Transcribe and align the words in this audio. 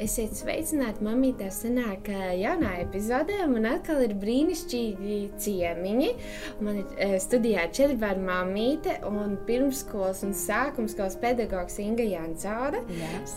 Esiet 0.00 0.32
sveicināti, 0.34 1.02
mamītē, 1.04 1.50
senāk 1.52 2.08
jaunā 2.38 2.72
epizodē. 2.80 3.42
Man 3.50 3.66
atkal 3.68 4.00
ir 4.06 4.14
brīnišķīgi 4.18 5.18
ciemiņi. 5.42 6.08
Man 6.64 6.80
ir 6.80 7.18
studijā 7.22 7.66
četri 7.74 7.98
bērnu 8.00 8.24
mamīte 8.26 8.96
un 9.08 9.36
pirmskolas 9.46 10.22
un 10.26 10.32
sākumskolas 10.36 11.18
pedagogs 11.20 11.76
Inga 11.82 12.06
Jansauda. 12.08 12.80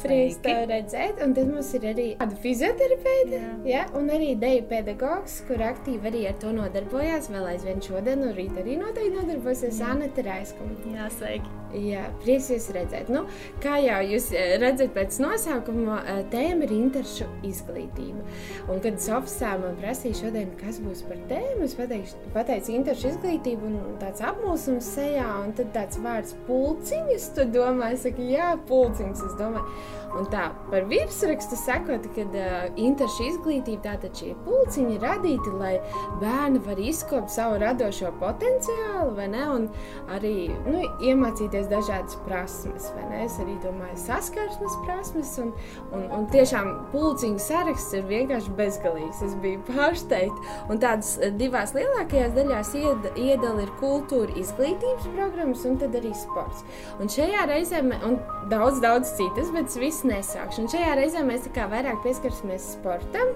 Prieks 0.05 0.39
tev 0.45 0.63
redzēt. 0.71 1.19
Un 1.25 1.35
tad 1.37 1.51
mums 1.51 1.73
ir 1.75 1.89
arī 1.91 2.07
tāda 2.21 2.39
fizioterapeite, 2.45 3.41
jā. 3.41 3.51
Jā, 3.73 3.83
un 3.99 4.09
arī 4.15 4.31
deju 4.39 4.65
pedagogs, 4.71 5.41
kur 5.49 5.61
aktīvi 5.65 6.11
arī 6.11 6.25
ar 6.31 6.39
to 6.41 6.55
nodarbojās. 6.55 7.29
Vēl 7.35 7.51
aizvien 7.51 7.83
šodien, 7.83 8.23
no 8.23 8.31
rīta 8.37 8.63
arī 8.63 8.79
noteikti 8.79 9.19
nodarbosies 9.19 9.83
Anita 9.83 10.25
Raiskuma. 10.25 10.79
Jā, 10.95 11.11
sveiki! 11.19 11.64
Jā, 11.75 12.05
prieks 12.23 12.47
jūs 12.53 12.69
redzēt. 12.75 13.09
Nu, 13.11 13.25
kā 13.63 13.77
jau 13.83 13.99
jūs 14.05 14.29
redzat 14.61 14.93
pēc 14.95 15.17
nosaukuma, 15.23 15.99
tēma 16.31 16.67
ir 16.67 16.73
interešu 16.75 17.27
izglītība. 17.47 18.23
Un, 18.69 18.79
kad 18.83 18.99
oficiāli 19.17 19.65
man 19.65 19.75
prasīja 19.81 20.21
šodien, 20.21 20.53
kas 20.61 20.79
būs 20.83 21.03
par 21.09 21.19
tēmu, 21.29 21.65
es 21.67 21.75
pateikšu, 21.77 22.21
pateicu 22.35 22.73
interešu 22.77 23.11
izglītību 23.13 23.69
un 23.69 23.99
tāds 24.01 24.23
apmulsums 24.25 24.87
sejā, 24.95 25.27
un 25.43 25.53
tad 25.57 25.73
tāds 25.75 25.99
vārds 26.03 26.35
pulciņas, 26.47 27.29
tu 27.35 27.47
domā, 27.55 27.91
es 27.95 28.05
saku, 28.07 28.25
jā, 28.31 28.53
pulciņas, 28.69 29.23
es 29.29 29.37
domāju. 29.41 29.67
Un 30.15 30.27
tā 30.31 30.45
par 30.69 30.85
virsrakstu 30.87 31.57
sakot, 31.59 32.05
ka 32.15 32.23
uh, 32.23 32.53
interešu 32.79 33.25
izglītība 33.33 33.83
tātad 33.89 34.15
šie 34.15 34.31
pulciņi 34.45 34.99
radīti, 35.01 35.51
lai 35.59 35.73
bērni 36.21 36.61
var 36.63 36.79
izkopt 36.79 37.33
savu 37.33 37.59
radošo 37.59 38.13
potenciālu, 38.21 39.11
vai 39.17 39.27
ne, 39.33 39.43
un 39.51 39.67
arī 40.15 40.35
nu, 40.69 40.85
iemācīties 41.03 41.64
dažādas 41.71 42.17
prasmes, 42.25 42.87
vai 42.95 43.05
ne, 43.09 43.23
es 43.25 43.37
arī 43.43 43.55
domāju 43.63 43.97
saskarsmes 44.05 44.77
prasmes, 44.85 45.33
un, 45.43 45.51
un, 45.95 46.05
un 46.15 46.27
tiešām 46.33 46.71
pulciņu 46.93 47.41
saraksts 47.41 47.97
ir 47.97 48.07
vienkārši 48.09 48.55
bezgalīgs, 48.57 49.23
es 49.25 49.35
biju 49.43 49.63
pārsteigta, 49.69 50.55
un 50.71 50.81
tādas 50.83 51.15
divās 51.39 51.75
lielākajās 51.77 52.35
daļās 52.35 52.73
ied, 52.81 53.09
iedala 53.15 53.65
ir 53.65 53.73
kultūra 53.81 54.35
izglītības 54.41 55.09
programmas, 55.15 55.65
un 55.67 55.79
tad 55.81 55.95
arī 55.97 56.13
sports. 56.17 56.65
Un 56.99 57.11
šajā 57.11 57.47
reizē, 57.51 57.81
un 58.07 58.19
daudz, 58.51 58.81
daudz 58.83 59.15
citas, 59.17 59.51
bet 59.55 59.73
viss 59.79 60.05
nesākšu. 60.07 60.65
Un 60.65 60.71
šajā 60.71 60.93
reizē 60.99 61.23
mēs 61.27 61.49
vairāk 61.55 62.01
pieskarsimies 62.05 62.71
sportam. 62.75 63.33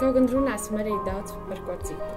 Kaut 0.00 0.16
gan 0.16 0.28
runāsim 0.30 0.78
arī 0.80 0.96
daudz 1.06 1.36
par 1.48 1.62
ko 1.66 1.78
citu. 1.86 2.10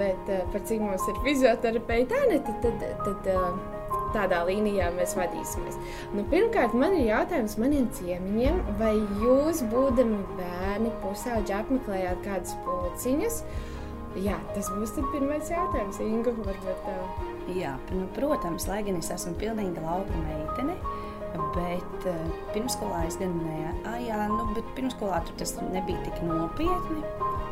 Bet 0.00 0.32
par 0.54 0.66
cik 0.68 0.82
mums 0.82 1.06
ir 1.10 1.22
fizioterapeita, 1.26 2.26
tad, 2.48 2.66
tad, 2.66 3.06
tad 3.06 3.81
tādā 4.14 4.42
līnijā 4.48 4.90
mēs 4.96 5.16
vadīsimies. 5.18 5.78
Nu, 6.16 6.24
pirmkārt, 6.30 6.76
man 6.78 6.96
ir 6.98 7.10
jautājums 7.10 7.58
maniem 7.60 7.88
ciemiņiem, 7.98 8.62
vai 8.80 8.94
jūs, 9.22 9.64
būdami 9.72 10.22
bērni, 10.38 10.94
pusauģi, 11.02 11.54
apmeklējāt 11.58 12.24
kādas 12.26 12.56
pulciņas? 12.66 13.42
Jā, 14.20 14.36
tas 14.52 14.68
būs 14.74 14.92
pirmais 15.12 15.48
jautājums, 15.48 16.00
Inga. 16.04 16.34
Varbūt, 16.36 16.82
tā. 16.84 16.96
Jā, 17.56 17.72
nu, 17.96 18.04
protams, 18.16 18.68
lai 18.68 18.82
gan 18.84 19.00
es 19.00 19.08
esmu 19.14 19.32
pilnīga 19.40 19.84
lauka 19.84 20.20
meitene. 20.26 20.76
Bet 21.32 22.06
uh, 22.08 22.32
pirmskolā 22.52 23.06
es 23.08 23.16
gan 23.20 23.32
ne, 23.40 23.72
jā, 24.04 24.18
nu, 24.28 24.44
bet 24.56 24.66
pirmskolā 24.76 25.22
tur 25.26 25.38
tas 25.40 25.54
nebija 25.64 26.00
tik 26.04 26.20
nopietni. 26.26 27.00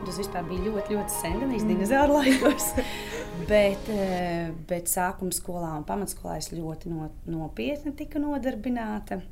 Tas 0.05 0.17
vispār 0.20 0.47
bija 0.48 0.67
ļoti, 0.67 0.97
ļoti 0.97 1.14
sen, 1.14 1.36
gan 1.42 1.55
īstenībā 1.56 1.77
mm. 1.77 1.83
dinozauru 1.83 2.19
laikos. 2.19 2.70
bet, 3.53 3.91
uh, 3.95 4.53
bet 4.69 4.92
sākuma 4.92 5.36
skolā 5.36 5.75
un 5.78 5.86
pamatskolā 5.89 6.39
es 6.41 6.51
ļoti 6.53 6.92
no, 6.92 7.11
nopietni 7.28 7.95
tika 7.97 8.20
nodarbināta. 8.23 9.23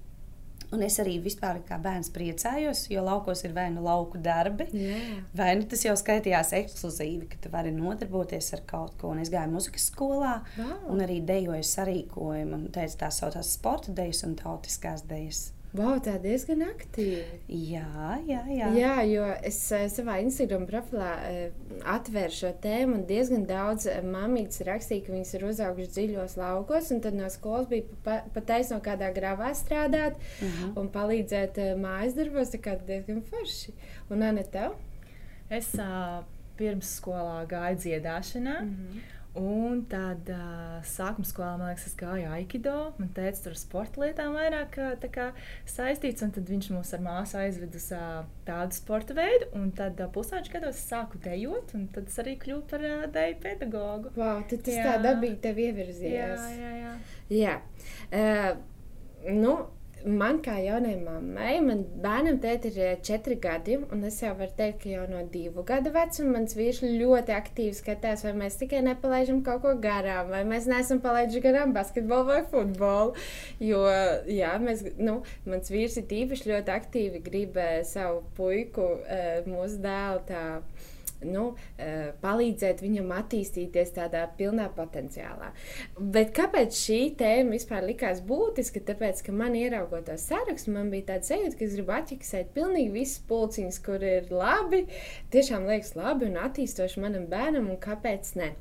Un 0.75 0.83
es 0.85 0.99
arī 1.01 1.15
vispār 1.25 1.63
kā 1.65 1.79
bērns 1.81 2.11
priecājos, 2.13 2.85
jo 2.93 3.01
laukos 3.05 3.41
ir 3.47 3.55
vai 3.57 3.69
nu 3.73 3.81
lauku 3.87 4.21
darbi, 4.21 4.67
yeah. 4.77 5.23
vai 5.37 5.55
nu 5.57 5.65
tas 5.69 5.85
jau 5.87 5.95
skaitījās 5.97 6.53
ekskluzīvi, 6.61 7.29
ka 7.33 7.41
tu 7.41 7.53
vari 7.53 7.73
nodarboties 7.73 8.53
ar 8.57 8.65
kaut 8.69 8.99
ko. 9.01 9.15
Un 9.15 9.23
es 9.25 9.33
gāju 9.33 9.55
muzikas 9.55 9.89
skolā 9.89 10.35
wow. 10.59 10.75
un 10.93 11.05
arī 11.07 11.23
dejoju 11.25 11.65
sarīkojumu, 11.73 12.67
teicu, 12.77 12.99
tās 13.01 13.23
saucās 13.23 13.55
sporta 13.57 13.97
dejas 13.97 14.27
un 14.29 14.37
tautiskās 14.37 15.07
dejas. 15.09 15.47
Wow, 15.77 15.99
tā 16.01 16.15
diezgan 16.17 16.63
aktīvi. 16.65 17.43
Jā, 17.69 18.17
jā, 18.25 18.41
jā. 18.49 18.69
jā 18.73 18.93
jo 19.05 19.25
es 19.45 19.59
uh, 19.77 19.83
savā 19.93 20.15
Instagram 20.25 20.65
profilā 20.69 21.11
uh, 21.29 21.67
atvēru 21.93 22.33
šo 22.33 22.53
tēmu, 22.63 22.97
un 22.97 23.03
diezgan 23.09 23.45
daudz 23.49 23.85
uh, 23.91 23.99
mamītes 24.01 24.63
rakstīja, 24.65 25.05
ka 25.05 25.13
viņas 25.13 25.35
ir 25.37 25.45
uzaugušas 25.51 25.93
dziļos 25.93 26.39
laukos, 26.41 26.89
un 26.95 27.05
tad 27.05 27.19
no 27.21 27.29
skolas 27.33 27.69
bija 27.69 28.01
pat 28.07 28.31
pa 28.33 28.45
taisno 28.49 28.81
kādā 28.85 29.13
gravā 29.13 29.53
strādāt 29.53 30.17
uh 30.17 30.47
mhm. 30.47 30.57
-huh. 30.63 30.73
un 30.81 30.89
palīdzēt 30.97 31.61
mājas 31.85 32.17
darbos. 32.17 32.55
Tā 32.55 32.63
kā 32.65 32.79
diezgan 32.89 33.21
forši. 33.29 33.77
Un 34.09 34.23
Anna, 34.23 34.43
tev? 34.43 34.73
Es 35.51 35.75
uh, 35.77 36.25
pirms 36.57 36.97
skolā 36.97 37.45
gāju 37.47 37.77
dziedāšanā. 37.85 38.57
Uh 38.57 38.65
mhm. 38.65 38.89
-huh. 38.97 39.18
Un 39.37 39.83
tad 39.87 40.31
uh, 40.33 40.79
sākuma 40.89 41.29
skolā 41.29 41.51
man 41.61 41.69
liekas, 41.71 41.85
es 41.91 41.97
gāju 41.99 42.31
aikido. 42.33 42.75
Man 42.99 43.11
teica, 43.15 43.43
tur 43.45 43.55
ar 43.55 43.61
sporta 43.61 44.03
lietām 44.03 44.35
vairāk 44.35 44.79
kā, 45.15 45.27
saistīts. 45.69 46.25
Un 46.25 46.33
tad 46.35 46.49
viņš 46.49 46.71
mūs 46.75 46.95
ar 46.97 47.05
māsu 47.05 47.39
aizveda 47.43 47.79
uz 47.79 47.87
uh, 47.95 48.23
tādu 48.49 48.79
sporta 48.79 49.15
veidu. 49.19 49.51
Un 49.59 49.71
tad 49.79 50.01
uh, 50.01 50.11
pusauģi 50.15 50.55
gados 50.57 50.81
es 50.81 50.89
sāku 50.91 51.21
dejot, 51.23 51.77
un 51.79 51.87
tad 51.95 52.11
es 52.11 52.19
arī 52.25 52.35
kļuvu 52.41 52.65
par 52.73 52.87
uh, 52.89 53.07
deju 53.15 53.39
pedagogu. 53.45 54.15
Wow, 54.19 54.43
tad 54.51 54.65
tas 54.67 54.81
jā. 54.81 54.89
tā 54.89 54.97
dabīgi 55.07 55.39
tev 55.45 55.63
ievirzījies. 55.69 56.49
Jā, 56.59 56.59
jā, 56.59 56.75
jā. 56.83 56.95
jā. 57.39 57.59
Uh, 58.09 59.35
nu, 59.39 59.59
man 60.09 60.39
kā 60.45 60.57
jaunai 60.63 60.95
mammai, 61.01 61.59
man 61.65 61.83
bērnam 62.03 62.39
tēti 62.43 62.71
ir 62.73 62.79
eh, 62.85 62.95
četri 63.05 63.37
gadi, 63.43 63.77
un 63.93 64.05
es 64.09 64.21
jau 64.23 64.33
varu 64.39 64.55
teikt, 64.59 64.81
ka 64.83 64.93
jau 64.93 65.05
no 65.11 65.21
divu 65.33 65.65
gadu 65.69 65.93
vecuma 65.95 66.39
mans 66.39 66.57
vīrs 66.59 66.81
ļoti 66.85 67.35
aktīvi 67.37 67.77
skatās, 67.77 68.25
vai 68.27 68.35
mēs 68.39 68.59
tikai 68.61 68.81
nepalaidām 68.87 69.43
kaut 69.47 69.63
ko 69.65 69.75
garām, 69.83 70.33
vai 70.33 70.45
mēs 70.49 70.69
neesam 70.71 71.03
palaiduši 71.05 71.45
garām 71.45 71.75
basketbolu 71.77 72.29
vai 72.31 72.41
futbolu. 72.53 73.15
Jo, 73.63 73.85
jā, 74.31 74.55
mēs, 74.63 74.85
nu, 74.99 75.21
mans 75.49 75.73
vīrs 75.73 75.99
ir 76.01 76.17
īpaši 76.23 76.53
ļoti 76.53 76.75
aktīvi 76.75 77.23
grib 77.25 77.59
eh, 77.61 77.81
savu 77.89 78.23
puiku, 78.39 78.91
eh, 79.07 79.43
mūsu 79.49 79.83
dēlu 79.85 80.25
tā 80.29 80.45
nu, 81.27 81.55
eh, 81.79 82.13
palīdzēt 82.23 82.83
viņam 82.85 83.11
attīstīties 83.17 83.93
tādā 83.97 84.25
pilnā 84.39 84.69
potenciālā. 84.77 85.51
Bet 85.99 86.33
kāpēc 86.37 86.77
šī 86.79 87.01
tēma 87.19 87.57
vispār 87.57 87.87
likās 87.89 88.23
būtiska? 88.23 88.85
Tāpēc, 88.89 89.25
ka 89.27 89.33
man 89.33 89.57
ieraugot 89.59 90.07
to 90.07 90.17
sarakstu, 90.21 90.73
man 90.77 90.91
bija 90.91 91.15
tāds 91.15 91.31
sajūta, 91.33 91.59
ka 91.59 91.65
es 91.65 91.77
gribu 91.77 91.95
atķiksēt 91.99 92.55
pilnīgi 92.55 92.95
visas 92.95 93.23
pulciņas, 93.29 93.83
kur 93.85 94.03
ir 94.03 94.31
labi, 94.31 94.87
tiešām 95.35 95.67
liekas 95.69 95.95
labi 95.99 96.31
un 96.31 96.41
attīstoši 96.47 97.03
manam 97.05 97.27
bērnam, 97.31 97.71
un 97.71 97.77
kāpēc 97.83 98.35
ne. 98.39 98.53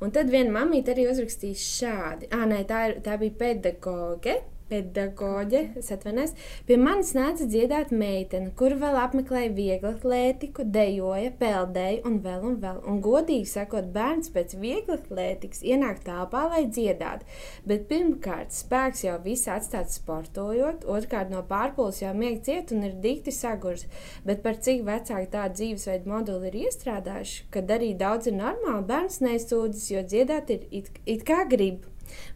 Un 0.00 0.14
tad 0.14 0.30
viena 0.30 0.54
mamīte 0.60 0.94
arī 0.94 1.08
uzrakstīja 1.10 1.60
šādi. 1.60 2.32
Ah, 2.32 2.46
nē, 2.48 2.64
tā, 2.68 2.88
ir, 2.90 3.00
tā 3.04 3.18
bija 3.20 3.38
pedagoge 3.44 4.40
pedagoģe, 4.70 5.60
atvainojos, 5.80 6.32
pie 6.68 6.76
manis 6.80 7.12
nāca 7.16 7.46
dziedāt 7.48 7.92
meitene, 7.94 8.52
kur 8.58 8.74
vēl 8.80 8.96
apmeklēja 9.02 9.52
vieglu 9.56 9.90
atlētiku, 9.92 10.66
dejoja, 10.74 11.32
peldēja 11.40 12.02
un 12.08 12.18
vēl 12.24 12.46
un 12.48 12.56
vēl. 12.62 12.80
Un 12.90 13.00
godīgi 13.04 13.48
sakot, 13.50 13.90
bērns 13.94 14.32
pēc 14.34 14.56
viegla 14.60 14.98
atlētikas 14.98 15.62
ienāk 15.66 16.02
tālpā, 16.06 16.46
lai 16.52 16.64
dziedātu. 16.66 17.28
Bet 17.68 17.86
pirmkārt, 17.90 18.54
spēks 18.54 19.04
jau 19.06 19.18
viss 19.24 19.50
atstāts 19.52 20.00
sportojot, 20.00 20.86
otrkārt 20.90 21.32
no 21.32 21.44
pārpūles 21.48 22.02
jau 22.02 22.14
miega 22.16 22.42
ciet 22.48 22.74
un 22.74 22.86
ir 22.88 22.98
dikti 23.04 23.34
sagurs. 23.34 23.86
Bet 24.26 24.42
par 24.44 24.58
cik 24.64 24.84
vecāki 24.88 25.30
tādu 25.32 25.60
dzīvesveidu 25.60 26.10
moduli 26.10 26.50
ir 26.50 26.60
iestrādājuši, 26.66 27.48
kad 27.54 27.70
arī 27.74 27.94
daudz 28.00 28.30
ir 28.30 28.38
normāli, 28.40 28.86
bērns 28.88 29.20
nesūdzas, 29.24 29.90
jo 29.92 30.04
dziedāt 30.04 30.54
ir 30.54 30.68
it, 30.70 30.94
it 31.06 31.26
kā 31.28 31.44
grib. 31.50 31.84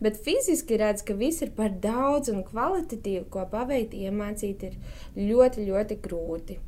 Bet 0.04 0.20
fiziski 0.22 0.78
redz, 0.78 1.03
ka 1.06 1.16
viss 1.19 1.42
ir 1.42 1.50
par 1.56 1.75
daudz 1.82 2.31
un 2.31 2.44
kvalitatīvi, 2.47 3.26
ko 3.32 3.44
paveikt, 3.50 3.96
iemācīt 3.99 4.64
ir 4.69 4.81
ļoti, 5.19 5.67
ļoti 5.69 6.00
grūti. 6.05 6.58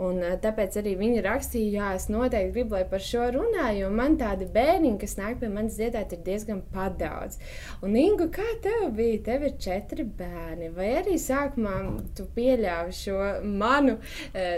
Un, 0.00 0.20
tāpēc 0.42 0.78
arī 0.80 0.94
viņi 0.98 1.22
rakstīja, 1.24 1.70
jā, 1.74 1.88
es 1.98 2.08
noteikti 2.10 2.54
gribu, 2.54 2.76
lai 2.78 2.86
par 2.88 3.02
šo 3.04 3.26
runā, 3.36 3.68
jo 3.76 3.90
man 3.94 4.16
tādi 4.20 4.48
bērni, 4.50 4.94
kas 5.00 5.16
nāk 5.18 5.38
pie 5.42 5.50
manis 5.52 5.76
dziedāt, 5.78 6.14
ir 6.16 6.22
diezgan 6.26 6.62
padaudz. 6.74 7.38
Un, 7.84 7.96
Ingu, 8.00 8.30
kā 8.32 8.46
tev 8.64 8.88
bija? 8.96 9.20
Tev 9.28 9.44
ir 9.46 9.58
četri 9.60 10.06
bērni. 10.18 10.72
Vai 10.76 10.90
arī 11.02 11.18
sākumā 11.20 11.76
tu 12.16 12.26
pieļāvi 12.36 12.96
šo 12.96 13.18
manu, 13.44 13.98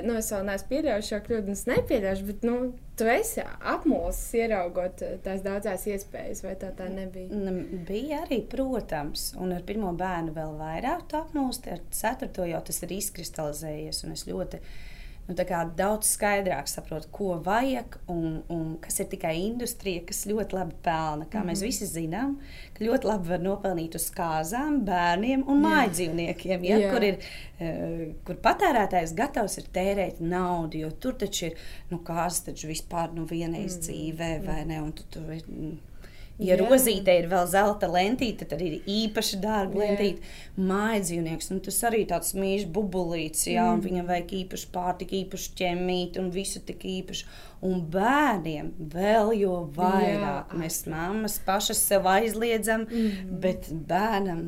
nu, 0.07 0.17
es 0.21 0.31
vēl 0.33 0.47
neesmu 0.49 0.73
pieļāvis 0.73 1.13
šo 1.13 1.21
kļūdu, 1.27 1.51
un 1.51 1.59
es 1.59 1.67
nepieļaušu, 1.71 2.29
bet, 2.31 2.47
nu, 2.47 2.59
Tu 2.93 3.07
esi 3.09 3.41
apmulsis, 3.73 4.35
ieraugot 4.37 5.01
tās 5.25 5.41
daudzas 5.45 5.87
iespējas, 5.89 6.43
vai 6.45 6.53
tā, 6.61 6.69
tā 6.77 6.91
nebija? 6.93 7.53
Bija 7.89 8.21
arī, 8.27 8.43
protams, 8.53 9.31
un 9.41 9.55
ar 9.57 9.65
pirmo 9.69 9.95
bērnu 9.97 10.35
vēl 10.37 10.59
vairāk 10.61 11.15
apmulst, 11.17 11.71
ar 11.73 11.81
ceturto 11.95 12.45
jau 12.49 12.61
tas 12.69 12.83
ir 12.85 12.93
izkristalizējies. 12.99 14.03
Es 14.13 14.27
ļoti 14.29 14.61
nu, 15.29 15.35
daudz 15.79 16.09
skaidrāk 16.17 16.69
saprot, 16.71 17.07
ko 17.15 17.37
vajag 17.45 17.99
un, 18.11 18.43
un 18.53 18.77
kas 18.83 18.99
ir 19.01 19.09
tikai 19.13 19.35
industrija, 19.45 20.03
kas 20.09 20.25
ļoti 20.27 20.57
labi 20.57 20.75
pelna. 20.83 21.27
Kā 21.27 21.39
mm 21.39 21.43
-hmm. 21.43 21.51
mēs 21.51 21.63
mhm. 21.63 21.67
visi 21.67 21.87
zinām, 21.87 22.37
ka 22.75 22.85
ļoti 22.85 23.09
labi 23.09 23.29
var 23.29 23.41
nopelnīt 23.41 23.95
uz 23.95 24.11
kāzām, 24.11 24.81
bērniem 24.89 25.45
un 25.47 25.63
mājdzīvniekiem, 25.63 26.65
ja, 26.65 26.91
kur, 26.91 27.05
ir, 27.05 27.19
uh, 27.61 28.15
kur 28.25 28.37
patērētājs 28.49 29.15
gatavs 29.15 29.59
ir 29.59 29.71
tērēt 29.73 30.21
naudu, 30.21 30.79
jo 30.79 30.91
tur 30.91 31.15
taču 31.15 31.47
ir 31.47 31.57
nu, 31.91 31.99
kāzas 31.99 32.45
taču 32.45 32.69
vispār 32.69 33.15
nu, 33.15 33.25
vienreiz 33.25 33.77
mm 33.77 33.81
-hmm. 33.81 33.87
dzīvē, 33.89 34.47
vai 34.47 34.65
ne? 34.65 34.83
Un 34.83 34.93
tu, 34.93 35.03
tu, 35.11 35.21
Ja 36.43 36.57
Jā. 36.57 36.65
rozīte 36.65 37.15
ir 37.19 37.29
vēl 37.31 37.47
zelta 37.51 37.89
lentīte, 37.91 38.47
tad 38.49 38.63
ir 38.65 38.81
īpaši 38.89 39.39
dārga 39.43 39.79
lentīte. 39.83 40.25
Mājas 40.57 41.09
dzīvnieks, 41.09 41.51
nu, 41.53 41.61
tas 41.65 41.79
arī 41.89 42.03
tāds 42.11 42.35
mīļš 42.39 42.67
bubulīts, 42.75 43.47
jā, 43.49 43.65
mm. 43.65 43.77
un 43.77 43.85
viņam 43.85 44.11
vajag 44.11 44.35
īpašu 44.41 44.71
pārtiku, 44.75 45.19
īpašu 45.23 45.55
ķemīti 45.61 46.23
un 46.23 46.33
visu 46.35 46.63
tik 46.67 46.85
īpašu. 46.89 47.29
Un 47.69 47.85
bērniem 47.95 48.73
vēl 48.93 49.33
jo 49.39 49.55
vairāk. 49.77 50.51
Jā. 50.51 50.59
Mēs 50.59 50.83
mammas 50.91 51.39
pašas 51.47 51.85
sev 51.93 52.09
aizliedzam, 52.11 52.89
mm. 52.89 53.39
bet 53.45 53.71
bērnam 53.89 54.43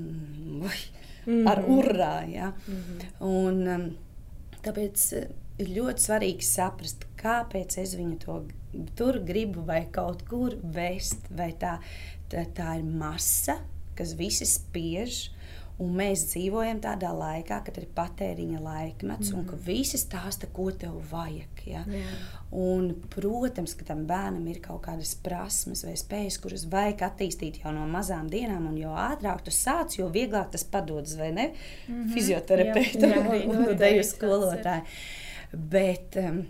ui, 0.64 0.82
mm. 1.28 1.46
ar 1.52 1.62
urā. 1.70 2.16
Ja? 2.30 2.50
Mm. 2.66 3.06
Un, 3.30 3.62
um, 3.76 3.88
tāpēc 4.66 5.06
uh, 5.20 5.30
ir 5.62 5.72
ļoti 5.78 6.08
svarīgi 6.08 6.46
saprast, 6.48 7.06
kāpēc 7.20 7.78
es 7.82 7.94
viņu 7.98 8.20
to 8.24 8.38
tur 8.96 9.20
gribu 9.26 9.64
vai 9.66 9.84
kaut 9.92 10.24
kur 10.28 10.56
vest, 10.62 11.30
vai 11.30 11.52
tā, 11.60 11.78
tā, 12.30 12.46
tā 12.56 12.76
ir 12.80 12.84
masa, 12.84 13.60
kas 13.98 14.16
visi 14.18 14.48
spiež. 14.48 15.28
Un 15.82 15.90
mēs 15.98 16.20
dzīvojam 16.30 16.78
tādā 16.78 17.08
laikā, 17.10 17.56
kad 17.66 17.78
ir 17.80 17.88
patēriņa 17.96 18.60
laikmets, 18.62 19.32
mm 19.32 19.40
un 19.40 19.46
ka 19.48 19.56
mhm. 19.56 19.64
visi 19.66 19.98
stāsta, 19.98 20.46
ko 20.54 20.68
tev 20.70 21.00
vajag. 21.10 21.64
Ja? 21.66 21.82
Yeah. 21.90 22.20
Un, 22.54 22.92
protams, 23.10 23.74
ka 23.74 23.88
tam 23.88 24.04
bērnam 24.06 24.46
ir 24.52 24.60
kaut 24.62 24.84
kādas 24.84 25.16
prasmes 25.18 25.82
vai 25.82 25.96
spējas, 25.98 26.38
kuras 26.38 26.68
vajag 26.70 27.02
attīstīt 27.08 27.58
jau 27.64 27.74
no 27.74 27.88
mazām 27.90 28.30
dienām, 28.30 28.68
un 28.70 28.78
jo 28.78 28.94
ātrāk 28.94 29.42
tu 29.42 29.54
sāc, 29.54 29.98
jo 29.98 30.06
vieglāk 30.14 30.52
tas 30.54 30.62
padodas, 30.62 31.16
vai 31.18 31.32
ne? 31.32 31.50
Mm 31.88 31.94
-hmm. 31.94 32.12
Fizioterapeitam 32.14 33.50
un 33.50 33.76
deju 33.76 34.04
skolotāju. 34.06 34.86
Bet 35.52 36.16
um, 36.22 36.44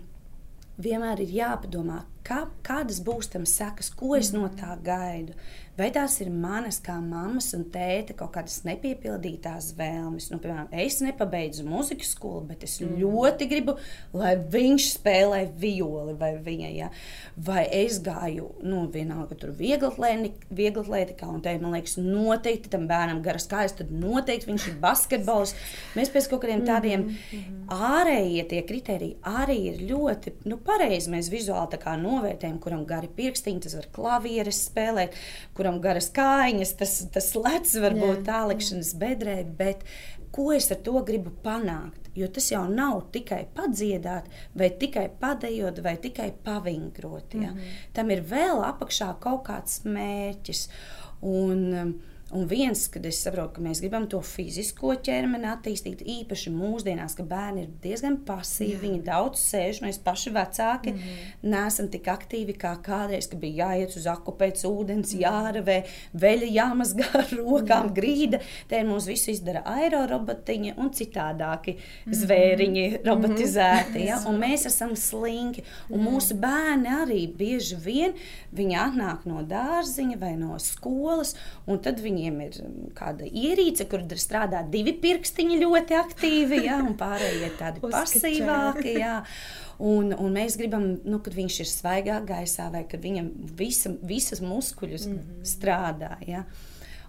vienmēr 0.81 1.21
ir 1.23 1.33
jāpadomā, 1.37 2.01
kā, 2.25 2.45
kādas 2.65 3.01
būs 3.05 3.31
tam 3.33 3.45
sekas, 3.49 3.91
ko 3.95 4.15
es 4.17 4.31
no 4.35 4.47
tā 4.59 4.75
gaidu. 4.83 5.35
Vai 5.75 5.89
tās 5.91 6.13
ir 6.23 6.29
manas, 6.31 6.77
kā 6.79 6.93
mammas 7.03 7.49
un 7.57 7.65
tēta, 7.67 8.13
kaut 8.15 8.31
kādas 8.37 8.61
nepiepildītās 8.63 9.73
vēlmes? 9.75 10.29
Nu, 10.31 10.37
piemēram, 10.39 10.69
es 10.71 11.01
nepabeidzu 11.03 11.65
muzikas 11.67 12.13
skolu, 12.15 12.45
bet 12.47 12.63
es 12.63 12.77
mm. 12.79 12.93
ļoti 13.01 13.47
gribu, 13.51 13.75
lai 14.15 14.37
viņš 14.39 14.85
spēlē 14.93 15.41
violi 15.59 16.15
vai 16.21 16.29
viņa. 16.45 16.69
Ja? 16.71 16.87
Vai 17.35 17.65
es 17.75 17.99
gāju, 18.05 18.53
nu, 18.63 18.85
vienalga, 18.93 19.35
tur 19.41 19.51
vieglatlētikā, 19.59 21.27
un 21.27 21.43
te, 21.43 21.57
man 21.59 21.75
liekas, 21.75 21.97
noteikti 21.99 22.71
tam 22.71 22.87
bērnam 22.87 23.19
garas 23.25 23.49
kājas, 23.51 23.75
tad 23.81 23.91
noteikti 23.91 24.47
viņš 24.53 24.69
ir 24.71 24.79
basketbols. 24.79 25.51
Mēs 25.99 26.13
pēc 26.15 26.31
kaut 26.31 26.45
kādiem 26.45 26.63
tādiem 26.63 27.03
mm 27.03 27.19
-hmm. 27.33 27.67
ārējie 27.91 28.47
tie 28.53 28.63
kriteriji 28.63 29.17
arī 29.27 29.59
ir 29.73 29.83
ļoti, 29.91 30.37
nu, 30.47 30.55
pareizi 30.57 31.11
mēs 31.11 31.27
vizuāli 31.33 31.83
novērtējam, 31.99 32.59
kuram 32.63 32.85
gari 32.85 33.11
pirkstiņi, 33.11 33.59
tas 33.59 33.75
var 33.75 33.91
klavieres 33.91 34.63
spēlēt, 34.69 35.15
kuram 35.65 35.81
garas 35.81 36.11
kājiņas, 36.13 36.73
tas, 36.77 36.93
tas 37.09 37.31
lec 37.33 37.71
var 37.81 37.95
būt 37.97 38.25
tālikšanas 38.27 38.91
bedrē, 39.01 39.37
bet 39.57 39.81
ko 40.35 40.51
es 40.53 40.69
ar 40.71 40.77
to 40.85 41.01
gribu 41.07 41.31
panākt? 41.43 42.11
Jo 42.15 42.27
tas 42.31 42.51
jau 42.51 42.61
nav 42.69 43.09
tikai 43.11 43.47
padziedāt, 43.55 44.29
vai 44.55 44.69
tikai 44.69 45.09
padējot, 45.19 45.81
vai 45.83 45.97
tikai 45.97 46.29
pavingrot. 46.45 47.33
Ja? 47.33 47.51
Mm 47.51 47.57
-hmm. 47.57 47.93
Tam 47.93 48.11
ir 48.11 48.21
vēl 48.21 48.61
apakšā 48.63 49.15
kaut 49.19 49.47
kāds 49.47 49.83
mērķis. 49.83 50.69
Un, 51.21 51.73
um, 51.73 52.01
Un 52.33 52.47
viens, 52.49 52.87
kad 52.89 53.03
es 53.05 53.19
saprotu, 53.21 53.53
ka 53.53 53.61
mēs 53.61 53.79
gribam 53.83 54.07
to 54.09 54.17
fizisko 54.25 54.95
ķermeni 55.05 55.45
attīstīt, 55.45 55.99
īpaši 56.09 56.49
mūsdienās, 56.49 57.13
ka 57.13 57.21
bērni 57.29 57.67
ir 57.67 57.73
diezgan 57.83 58.15
pasīvi, 58.25 58.73
Jā. 58.73 58.79
viņi 58.81 59.01
daudz 59.05 59.43
sēž, 59.43 59.83
mēs 59.85 59.99
paši 60.01 60.33
vecāki 60.33 60.93
mm 60.93 60.97
-hmm. 61.03 61.51
neesam 61.53 61.89
tik 61.93 62.09
aktīvi 62.09 62.55
kā 62.57 62.71
kādreiz, 62.81 63.29
kad 63.29 63.39
bija 63.39 63.67
jāiet 63.67 63.93
uz 63.95 64.07
aku 64.09 64.33
pēc 64.39 64.65
ūdens, 64.65 65.13
mm 65.13 65.19
-hmm. 65.19 65.21
jāravē, 65.21 65.77
veļa 66.23 66.49
jāmazgā 66.55 67.05
ar 67.13 67.29
rokām, 67.37 67.91
Jā. 67.91 67.93
grīda. 67.99 68.39
Te 68.67 68.83
mums 68.83 69.05
visu 69.05 69.31
izdara 69.31 69.61
aerorobotiņi 69.65 70.73
un 70.77 70.89
citādāki 70.89 71.75
mm 71.75 72.11
-hmm. 72.11 72.17
zvēriņi 72.25 73.03
robotizēti. 73.05 74.05
Ja? 74.05 74.19
Un 74.27 74.41
mēs 74.41 74.65
esam 74.65 74.95
slinki. 74.95 75.63
Un 75.89 75.99
mm 75.99 76.05
-hmm. 76.05 76.11
mūsu 76.11 76.33
bērni 76.33 76.89
arī 76.89 77.37
bieži 77.37 77.75
vien 77.75 78.13
viņi 78.51 78.75
atnāk 78.75 79.25
no 79.25 79.43
dārziņa 79.43 80.19
vai 80.19 80.35
no 80.35 80.59
skolas, 80.59 81.35
un 81.67 81.79
tad 81.79 81.99
viņi 81.99 82.14
viņiem 82.15 82.41
ir 82.45 82.59
um, 82.63 82.75
kāda 82.95 83.27
ierīce, 83.27 83.87
kur 83.91 84.03
strādā 84.19 84.63
divi 84.71 84.95
pirkstiņi 85.01 85.59
ļoti 85.61 85.97
aktīvi, 85.99 86.61
ja, 86.65 86.79
un 86.83 86.95
pārējie 86.99 87.51
tādi 87.59 87.83
pasīvāki. 87.95 88.95
Ja. 88.99 89.19
Un, 89.83 90.13
un 90.15 90.31
mēs 90.35 90.55
gribam, 90.59 90.93
nu, 91.03 91.19
kad 91.23 91.35
viņš 91.35 91.59
ir 91.59 91.67
svaigā 91.67 92.21
gaisā, 92.25 92.69
vai 92.71 92.85
kad 92.87 93.03
viņam 93.03 93.27
visa, 93.59 93.91
visas 94.01 94.41
muskuļus 94.43 95.09
mm 95.09 95.17
-hmm. 95.17 95.43
strādā. 95.51 96.15
Ja. 96.27 96.45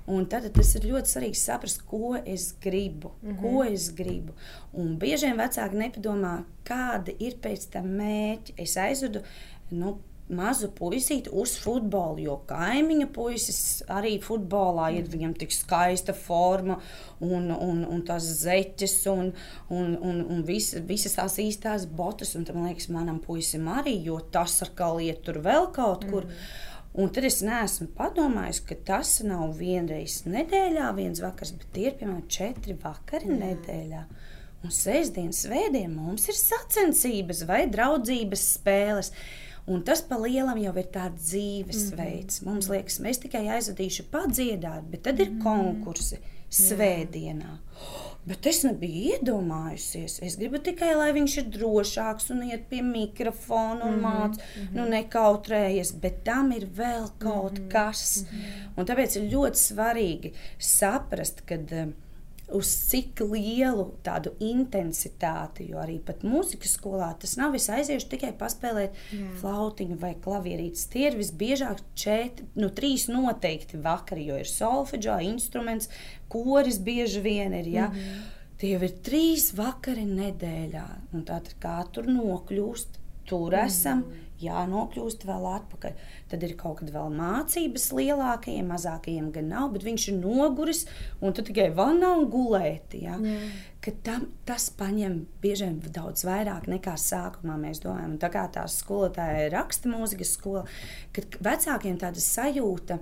Un 0.06 0.26
tad 0.30 0.44
tas 0.54 0.68
ir 0.78 0.86
ļoti 0.86 1.10
svarīgi 1.10 1.38
saprast, 1.38 1.82
ko 1.86 2.14
es 2.16 2.52
gribu. 2.62 3.12
Mm 3.22 3.30
-hmm. 3.30 3.40
ko 3.42 3.64
es 3.64 3.90
gribu. 3.94 4.34
Un 4.72 4.98
bieži 4.98 5.26
vien 5.26 5.38
vecāki 5.38 5.74
nepadomā, 5.74 6.44
kāda 6.64 7.14
ir 7.18 7.38
pēc 7.42 7.70
tam 7.70 7.86
mērķa. 7.98 8.54
Es 8.56 8.76
aizvedu 8.76 9.22
nu, 9.70 9.98
mazu 10.28 10.68
puisīti 10.74 11.30
uz 11.30 11.54
futbolu, 11.62 12.18
jo 12.24 12.36
kaimiņa 12.48 13.06
puisis 13.14 13.60
arī 13.92 14.16
futbolā 14.22 14.88
ir 14.96 15.10
viņam 15.10 15.34
tik 15.38 15.54
skaista 15.54 16.14
forma 16.16 16.78
un, 17.22 17.50
un, 17.54 17.84
un 17.86 18.04
tās 18.06 18.26
zeķes 18.42 18.96
un, 19.12 19.32
un, 19.70 19.96
un, 19.96 20.22
un 20.26 20.44
vis, 20.46 20.72
visas 20.88 21.18
tās 21.18 21.38
īstās 21.42 21.86
botas. 21.86 22.34
Un 22.38 22.46
tam 22.48 22.64
liekas, 22.66 22.90
manam 22.92 23.20
puisim 23.22 23.68
arī, 23.70 23.98
jo 24.08 24.18
tas 24.32 24.58
ar 24.66 24.74
kā 24.76 24.90
liet 24.98 25.22
tur 25.26 25.42
vēl 25.44 25.70
kaut 25.76 26.08
kur. 26.10 26.26
Mm. 26.26 26.64
Un 26.96 27.10
tad 27.12 27.26
es 27.28 27.42
neesmu 27.44 27.90
padomājis, 27.92 28.62
ka 28.64 28.76
tas 28.88 29.18
nav 29.26 29.50
vienreiz 29.58 30.22
nedēļā, 30.24 30.88
viens 30.96 31.20
vakars, 31.20 31.52
bet 31.58 31.68
tie 31.74 31.90
ir 31.90 31.98
piemēram 32.00 32.22
četri 32.32 32.76
vakari 32.80 33.28
mm. 33.28 33.42
nedēļā. 33.42 34.04
Un 34.64 34.72
sestdienas, 34.72 35.42
svētdien 35.44 35.92
mums 35.92 36.24
ir 36.30 36.38
sacensības 36.38 37.44
vai 37.46 37.66
draudzības 37.70 38.46
spēles. 38.56 39.12
Un 39.66 39.82
tas 39.82 40.00
pa 40.06 40.18
lielam 40.22 40.58
jau 40.62 40.72
ir 40.78 40.88
tāds 40.94 41.30
dzīvesveids. 41.30 42.40
Mm 42.40 42.46
-hmm. 42.46 42.52
Mums 42.52 42.68
liekas, 42.70 43.00
mēs 43.00 43.18
tikai 43.18 43.46
aizvadīšu 43.56 44.04
padziedāt, 44.10 44.82
bet 44.90 45.02
tad 45.02 45.20
ir 45.20 45.30
mm 45.30 45.38
-hmm. 45.38 45.42
konkursi 45.42 46.18
svētdienā. 46.50 47.58
Bet 48.26 48.46
es 48.46 48.62
nebiju 48.62 49.12
iedomājusies. 49.12 50.18
Es 50.22 50.36
gribu 50.36 50.58
tikai, 50.58 50.94
lai 50.94 51.12
viņš 51.12 51.36
ir 51.38 51.44
drošāks 51.58 52.30
un 52.30 52.42
iet 52.42 52.68
pie 52.68 52.82
mikrofona 52.82 53.84
un 53.84 53.98
mm 53.98 54.04
-hmm. 54.04 54.06
mācās, 54.06 54.40
nu, 54.72 54.88
nekautrējies. 54.88 55.92
Bet 56.00 56.24
tam 56.24 56.52
ir 56.52 56.66
vēl 56.66 57.10
kaut 57.18 57.52
mm 57.52 57.64
-hmm. 57.64 57.70
kas. 57.70 58.22
Mm 58.22 58.38
-hmm. 58.38 58.68
Un 58.76 58.86
tāpēc 58.86 59.16
ir 59.16 59.30
ļoti 59.32 59.56
svarīgi 59.56 60.32
saprast, 60.58 61.40
ka. 61.46 61.54
Uh, 61.54 61.92
uz 62.54 62.68
cik 62.90 63.20
lielu 63.26 63.86
tādu 64.06 64.32
intensitāti, 64.42 65.66
jo 65.72 65.80
arī 65.82 65.98
mūzikas 66.22 66.76
skolā 66.78 67.08
tas 67.18 67.34
nav 67.40 67.56
viss 67.56 67.70
aiziešu 67.72 68.08
tikai 68.12 68.32
paspēlēt 68.38 68.94
Jā. 69.10 69.30
flautiņu 69.40 69.98
vai 69.98 70.14
klavierītes. 70.14 70.86
Tie 70.92 71.08
ir 71.08 71.18
visbiežāk 71.18 71.82
četri, 71.98 72.46
nu 72.54 72.70
trīs 72.70 73.08
noteikti 73.10 73.80
vakari, 73.82 74.28
jo 74.30 74.38
ir 74.38 74.50
solfeģā 74.50 75.18
instruments, 75.26 75.90
koris 76.28 76.78
bieži 76.78 77.20
vien 77.24 77.54
ir. 77.54 77.66
Ja? 77.66 77.88
Mm 77.88 77.94
-hmm. 77.94 78.22
Tie 78.56 78.70
jau 78.72 78.82
ir 78.82 78.94
trīs 79.04 79.52
vakari 79.52 80.04
nedēļā, 80.04 80.86
un 81.12 81.24
tātad 81.24 81.58
kā 81.60 81.84
tur 81.92 82.06
nokļūst, 82.06 82.88
tur 83.26 83.54
esam. 83.54 83.98
Mm 83.98 84.04
-hmm 84.04 84.25
jānokļūst 84.42 85.24
vēl 85.28 85.46
atpakaļ. 85.52 85.94
Tad 86.30 86.44
ir 86.46 86.54
kaut 86.58 86.80
kāda 86.80 86.94
vēl 86.98 87.14
mācības 87.16 87.88
lielākajiem, 87.96 88.68
mazākajiem 88.72 89.30
gan 89.34 89.50
nav, 89.52 89.70
bet 89.74 89.86
viņš 89.86 90.08
ir 90.12 90.18
noguris 90.20 90.84
un 91.20 91.36
tu 91.36 91.44
tikai 91.46 91.70
vanā 91.76 92.12
un 92.18 92.28
gulēti. 92.32 93.04
Ja? 93.06 93.18
Tam, 94.02 94.28
tas 94.48 94.66
paņem 94.74 95.20
bieži 95.42 95.68
daudz 95.94 96.24
vairāk 96.26 96.66
nekā 96.70 96.96
sākumā 96.98 97.58
mēs 97.60 97.84
domājam. 97.84 98.16
Un 98.16 98.22
tā 98.22 98.32
kā 98.34 98.46
tā 98.52 98.66
skolotāja 98.70 99.50
raksta 99.54 99.92
mūzikas 99.92 100.34
skola, 100.38 100.64
kad 101.14 101.38
vecākiem 101.46 102.00
tāda 102.02 102.22
sajūta, 102.22 102.98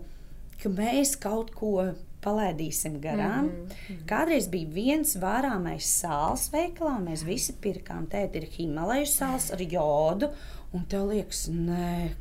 ka 0.61 0.73
mēs 0.73 1.17
kaut 1.21 1.55
ko 1.57 1.95
palaidīsim 2.25 3.00
garām. 3.00 3.45
Mm 3.45 3.67
-hmm. 3.69 4.05
Kādreiz 4.09 4.49
bija 4.50 4.69
viens 4.69 5.17
vārāmais 5.17 5.88
sāls 6.00 6.50
veikalā, 6.53 6.97
un 6.99 7.09
mēs 7.09 7.25
visi 7.25 7.53
pirkām. 7.53 8.07
Tēt 8.09 8.37
ir 8.37 8.49
Himalajas 8.57 9.19
sāls 9.21 9.53
ar 9.53 9.61
jodu. 9.61 10.31
Un 10.75 10.83
tev 10.90 11.04
liekas, 11.07 11.45
nē, 11.54 12.14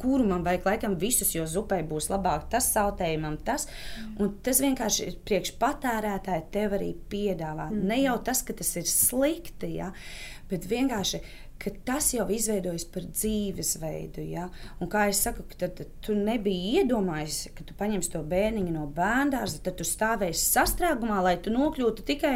kuru 0.00 0.24
man 0.26 0.42
vajag, 0.42 0.64
laikam, 0.66 0.96
visus, 0.98 1.30
jo 1.36 1.44
zupai 1.46 1.78
būs 1.86 2.08
labāk 2.10 2.48
tas 2.50 2.66
sautējumam, 2.74 3.36
tas. 3.46 3.68
Un 4.18 4.32
tas 4.42 4.58
vienkārši 4.64 5.06
ir 5.06 5.20
priekš 5.28 5.54
patērētāji 5.60 6.48
tev 6.50 6.74
arī 6.80 6.90
piedāvā. 7.12 7.68
Mm. 7.70 7.84
Ne 7.86 8.00
jau 8.02 8.16
tas, 8.26 8.42
ka 8.42 8.56
tas 8.58 8.72
ir 8.80 8.88
slikti, 8.90 9.76
ja, 9.78 9.92
bet 10.50 10.66
vienkārši 10.70 11.22
ka 11.60 11.70
tas 11.84 12.08
jau 12.14 12.24
izveidojas 12.32 12.86
par 12.88 13.04
dzīvesveidu. 13.04 14.24
Ja? 14.32 14.46
Un 14.80 14.88
kā 14.92 15.06
jau 15.10 15.16
saku, 15.18 15.44
tad, 15.52 15.74
tad 15.76 15.90
tu 16.04 16.16
nebiji 16.16 16.80
iedomājies, 16.80 17.50
ka 17.56 17.66
tu 17.68 17.76
paņemsi 17.76 18.12
to 18.14 18.22
bērniņu 18.30 18.72
no 18.74 18.86
bērnās, 18.96 19.58
tad 19.64 19.76
tu 19.76 19.86
stāvēsi 19.86 20.46
sastrēgumā, 20.54 21.20
lai 21.26 21.36
tu 21.42 21.52
nokļūtu 21.52 22.06
tikai 22.08 22.34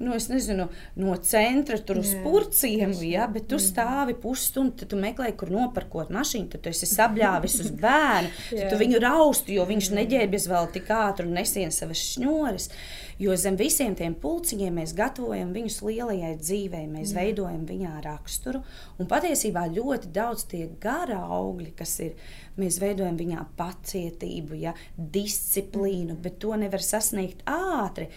nu, 0.00 0.16
nezinu, 0.16 0.68
no 0.98 1.16
centra 1.22 1.78
tur 1.78 2.00
uz 2.00 2.14
purciem, 2.24 2.96
ja? 3.04 3.28
bet 3.30 3.50
tu 3.52 3.60
stāvi 3.62 4.16
pusstundu, 4.18 4.78
tad 4.80 4.94
tu 4.94 5.00
meklē, 5.00 5.30
kur 5.38 5.52
nopirkot 5.54 6.12
mašīnu, 6.14 6.48
tad 6.54 6.64
tu 6.64 6.72
esi 6.72 6.88
sabļāvis 6.90 7.60
uz 7.66 7.72
bērnu, 7.84 8.32
tad 8.50 8.72
tu 8.72 8.80
viņu 8.80 9.04
raustu, 9.04 9.54
jo 9.58 9.68
viņš 9.68 9.92
neģērbjas 10.00 10.48
vēl 10.50 10.70
tik 10.74 10.90
ātri 10.94 11.28
un 11.28 11.36
nesien 11.36 11.74
savas 11.74 12.00
šņoras. 12.14 12.70
Jo 13.18 13.36
zem 13.38 13.56
visiem 13.58 13.94
tiem 13.94 14.14
pulciņiem 14.18 14.80
mēs 14.80 14.94
gatavojam 14.98 15.52
viņus 15.54 15.80
lielajai 15.86 16.32
dzīvei, 16.40 16.86
mēs 16.90 17.12
Jā. 17.12 17.20
veidojam 17.20 17.62
viņā 17.68 17.92
raksturu. 18.02 18.64
Un 18.98 19.10
patiesībā 19.10 19.68
ļoti 19.70 20.10
daudz 20.14 20.48
tie 20.50 20.64
gara 20.82 21.20
augļi, 21.36 21.70
kas 21.78 21.92
ir, 22.02 22.16
mēs 22.58 22.80
veidojam 22.82 23.16
viņā 23.18 23.44
pacietību, 23.58 24.58
ja, 24.58 24.74
disciplīnu, 24.98 26.16
bet 26.22 26.40
to 26.42 26.58
nevar 26.58 26.82
sasniegt 26.82 27.44
ātri. 27.50 28.08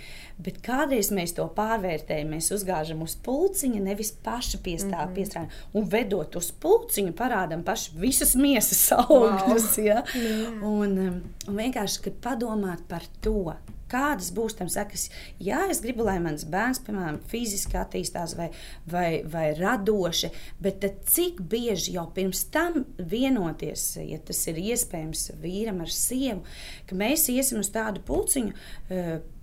Bet 0.42 0.60
kādreiz 0.66 1.12
mēs 1.14 1.36
to 1.38 1.46
pārvērtējam, 1.58 2.34
mēs 2.34 2.50
uzgāžam 2.54 3.02
uz 3.06 3.16
pulciņa, 3.26 3.82
nevis 3.86 4.12
paši 4.26 4.62
piestāv, 4.66 4.92
mm 4.92 5.08
-hmm. 5.08 5.16
piestrādājam. 5.16 5.50
Un 5.74 5.90
vedot 5.90 6.36
uz 6.36 6.52
pulciņu, 6.52 7.14
parādām 7.14 7.64
paši 7.64 7.92
visas 7.98 8.36
miesas 8.36 8.92
augļus. 8.92 9.78
Wow. 9.78 9.86
Ja? 9.86 10.04
Yeah. 10.16 10.62
Un, 10.64 10.98
um, 11.08 11.24
un 11.48 11.56
vienkārši, 11.56 12.02
kad 12.02 12.22
padomāt 12.22 12.86
par 12.88 13.04
to, 13.22 13.54
kādas 13.92 14.32
būs 14.36 14.58
tam 14.60 14.70
sekas. 14.72 15.08
Jā, 15.44 15.64
es 15.72 15.82
gribu, 15.84 16.06
lai 16.08 16.18
mans 16.24 16.46
bērns, 16.48 16.82
piemēram, 16.86 17.20
fiziski 17.32 17.80
attīstās 17.80 18.36
vai, 18.40 18.50
vai, 18.90 19.22
vai 19.28 19.48
radoši, 19.58 20.32
bet 20.64 20.86
cik 21.08 21.42
bieži 21.52 21.96
jau 21.98 22.08
pirms 22.16 22.46
tam 22.54 22.84
vienoties, 22.98 23.90
ja 24.04 24.20
tas 24.24 24.44
ir 24.52 24.60
iespējams 24.74 25.32
vīram 25.42 25.82
ar 25.86 25.94
sievu, 25.94 26.44
ka 26.90 27.00
mēs 27.00 27.30
iesim 27.34 27.64
uz 27.64 27.72
tādu 27.74 28.04
pulciņu. 28.08 28.54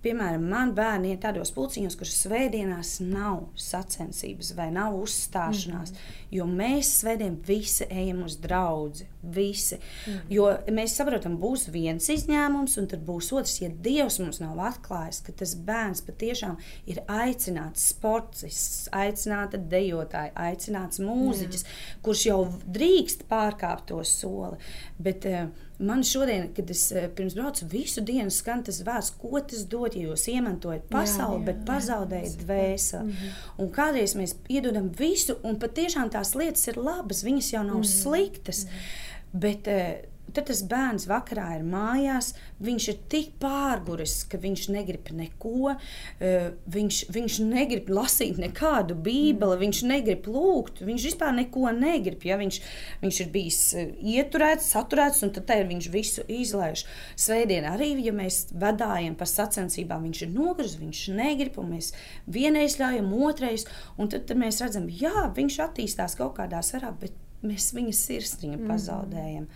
Piemēram, 0.05 0.43
man 0.45 0.69
bērni 0.77 1.15
ir 1.15 1.21
tādos 1.23 1.49
pulciņos, 1.55 1.95
kurš 1.97 2.11
svētdienās 2.19 2.99
nav 3.01 3.47
sacensības 3.57 4.51
vai 4.53 4.67
nav 4.73 4.93
uzstāšanās. 4.99 5.91
Mm 5.91 5.97
-hmm. 5.97 6.21
Jo 6.35 6.45
mēs 6.45 6.91
svētdien 6.99 7.39
visi 7.47 7.87
ejam 7.89 8.23
uz 8.23 8.37
draugu. 8.37 9.07
Visi. 9.23 9.75
Mm 9.75 10.13
-hmm. 10.13 10.21
Jo 10.29 10.45
mēs 10.67 10.95
saprotam, 10.95 11.39
būs 11.41 11.71
viens 11.71 12.09
izņēmums, 12.09 12.77
un 12.79 12.87
tad 12.87 12.99
būs 12.99 13.31
otrs. 13.33 13.61
Ja 13.61 13.69
Dievs 13.69 14.19
mums 14.19 14.39
nav 14.39 14.59
atklājis, 14.59 15.23
ka 15.25 15.31
tas 15.31 15.55
bērns 15.55 16.01
patiešām 16.01 16.57
ir 16.85 17.01
aicināts 17.07 17.87
sportists, 17.87 18.89
aicināta 18.91 19.57
dejotāja, 19.57 20.31
aicināts 20.35 20.99
mūziķis, 20.99 21.63
mm. 21.63 22.01
kurš 22.01 22.25
jau 22.25 22.53
drīkst 22.67 23.23
pārkāpt 23.29 23.85
to 23.85 24.03
soli. 24.03 24.57
Bet, 24.99 25.25
uh, 25.25 25.49
Man 25.77 26.03
šodien, 26.07 26.47
kad 26.55 26.69
es 26.71 26.85
eh, 26.91 27.09
pirms 27.15 27.33
braucu, 27.35 27.65
visu 27.67 28.01
dienu 28.01 28.31
skan 28.31 28.63
tas 28.63 28.79
vārds, 28.87 29.11
ko 29.19 29.41
tas 29.43 29.65
dod, 29.67 29.95
ja 29.95 30.07
jūs 30.07 30.27
iemantojat 30.31 30.85
pasauli, 30.91 31.41
jā, 31.41 31.41
jā, 31.41 31.45
bet 31.49 31.63
pazaudējat 31.67 32.37
dvēseli. 32.45 33.03
Mm 33.03 33.11
-hmm. 33.11 33.41
Un 33.57 33.71
kādreiz 33.75 34.15
mēs 34.15 34.35
iedodam 34.49 34.89
visu, 34.99 35.35
un 35.43 35.59
patiešām 35.59 36.09
tās 36.09 36.35
lietas 36.35 36.67
ir 36.67 36.77
labas, 36.77 37.23
viņas 37.23 37.53
jau 37.53 37.63
nav 37.63 37.75
mm 37.75 37.81
-hmm. 37.81 38.01
sliktas. 38.03 38.65
Mm 38.65 38.69
-hmm. 38.69 39.39
Bet, 39.39 39.67
uh, 39.67 40.14
Tad 40.35 40.49
tas 40.49 40.61
bērns 40.67 41.07
vakarā 41.09 41.47
ir 41.57 41.65
mājās, 41.67 42.33
viņš 42.65 42.87
ir 42.91 42.97
tik 43.11 43.33
pārguris, 43.41 44.17
ka 44.29 44.39
viņš 44.41 44.67
negrib 44.75 45.11
neko, 45.15 45.73
uh, 45.75 46.49
viņš, 46.75 47.01
viņš 47.15 47.39
negrib 47.47 47.91
lasīt 47.93 48.39
nekādu 48.41 48.97
bībeli, 49.05 49.59
viņš 49.63 49.81
negrib 49.87 50.29
lūgt, 50.31 50.83
viņš 50.85 51.07
vispār 51.11 51.35
neko 51.39 51.71
negrib. 51.75 52.25
Ja? 52.27 52.39
Viņš, 52.41 52.61
viņš 53.03 53.21
ir 53.23 53.31
bijis 53.33 53.61
uh, 53.79 53.87
ieturēts, 54.15 54.71
saturēts, 54.75 55.23
un 55.25 55.33
tad 55.35 55.51
viņš 55.55 55.89
visu 55.93 56.25
izlaiž. 56.31 56.85
Svētdien 57.19 57.67
arī, 57.69 57.93
ja 58.03 58.13
mēs 58.15 58.45
vadājam 58.51 59.15
par 59.17 59.29
sacensībām, 59.31 60.05
viņš 60.09 60.25
ir 60.25 60.33
nogriezis, 60.35 60.79
viņš 60.81 61.03
negrib, 61.15 61.59
un 61.61 61.75
mēs 61.75 61.93
vienreiz 62.27 62.79
ļaujam, 62.81 63.11
otrais, 63.25 63.67
un 63.97 64.11
tad, 64.11 64.27
tad 64.29 64.41
mēs 64.41 64.61
redzam, 64.63 64.89
jā, 64.89 65.29
viņš 65.35 65.61
attīstās 65.69 66.17
kaut 66.19 66.35
kādā 66.39 66.61
sarā, 66.65 66.91
bet 66.99 67.15
mēs 67.47 67.69
viņa 67.75 67.93
sirsniņu 67.95 68.57
mm. 68.57 68.67
pazaudējam. 68.71 69.47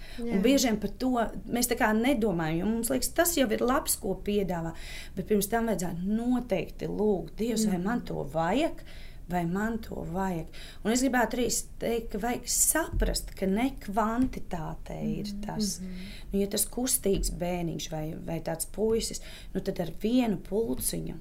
Bieži 0.43 0.69
vien 0.69 0.79
par 0.81 0.93
to 1.01 1.11
mēs 1.49 1.69
nedomājam. 1.99 2.69
Mums 2.69 2.91
liekas, 2.93 3.11
tas 3.17 3.35
jau 3.37 3.49
ir 3.51 3.65
labs, 3.65 3.97
ko 3.99 4.15
piedāvā. 4.25 4.73
Bet 5.17 5.29
pirms 5.29 5.49
tam 5.51 5.69
vajadzētu 5.71 6.07
noteikti 6.07 6.89
lūgt, 6.89 7.37
Dievs, 7.39 7.65
mm. 7.65 7.75
vai 7.75 7.83
man 7.85 8.03
to 8.05 8.25
vajag. 8.33 8.83
Vai 9.29 9.43
man 9.45 9.75
to 9.77 10.01
vajag? 10.09 10.47
Un 10.81 10.89
es 10.89 11.03
gribētu 11.05 11.37
arī 11.37 11.43
teikt, 11.77 12.07
ka 12.15 12.21
vajag 12.23 12.47
saprast, 12.49 13.29
ka 13.37 13.45
ne 13.45 13.67
kvantitāte 13.77 14.97
ir 15.05 15.29
mm, 15.29 15.43
tas. 15.43 15.75
Mm 15.79 15.85
-hmm. 15.85 16.15
nu, 16.31 16.39
ja 16.39 16.47
tas 16.47 16.65
kustīgs 16.65 17.29
bērniņš 17.37 17.91
vai, 17.91 18.15
vai 18.25 18.39
tāds 18.41 18.65
puisis, 18.65 19.21
nu, 19.53 19.61
tad 19.61 19.79
ar 19.79 19.91
vienu 20.01 20.41
pulciņu 20.49 21.19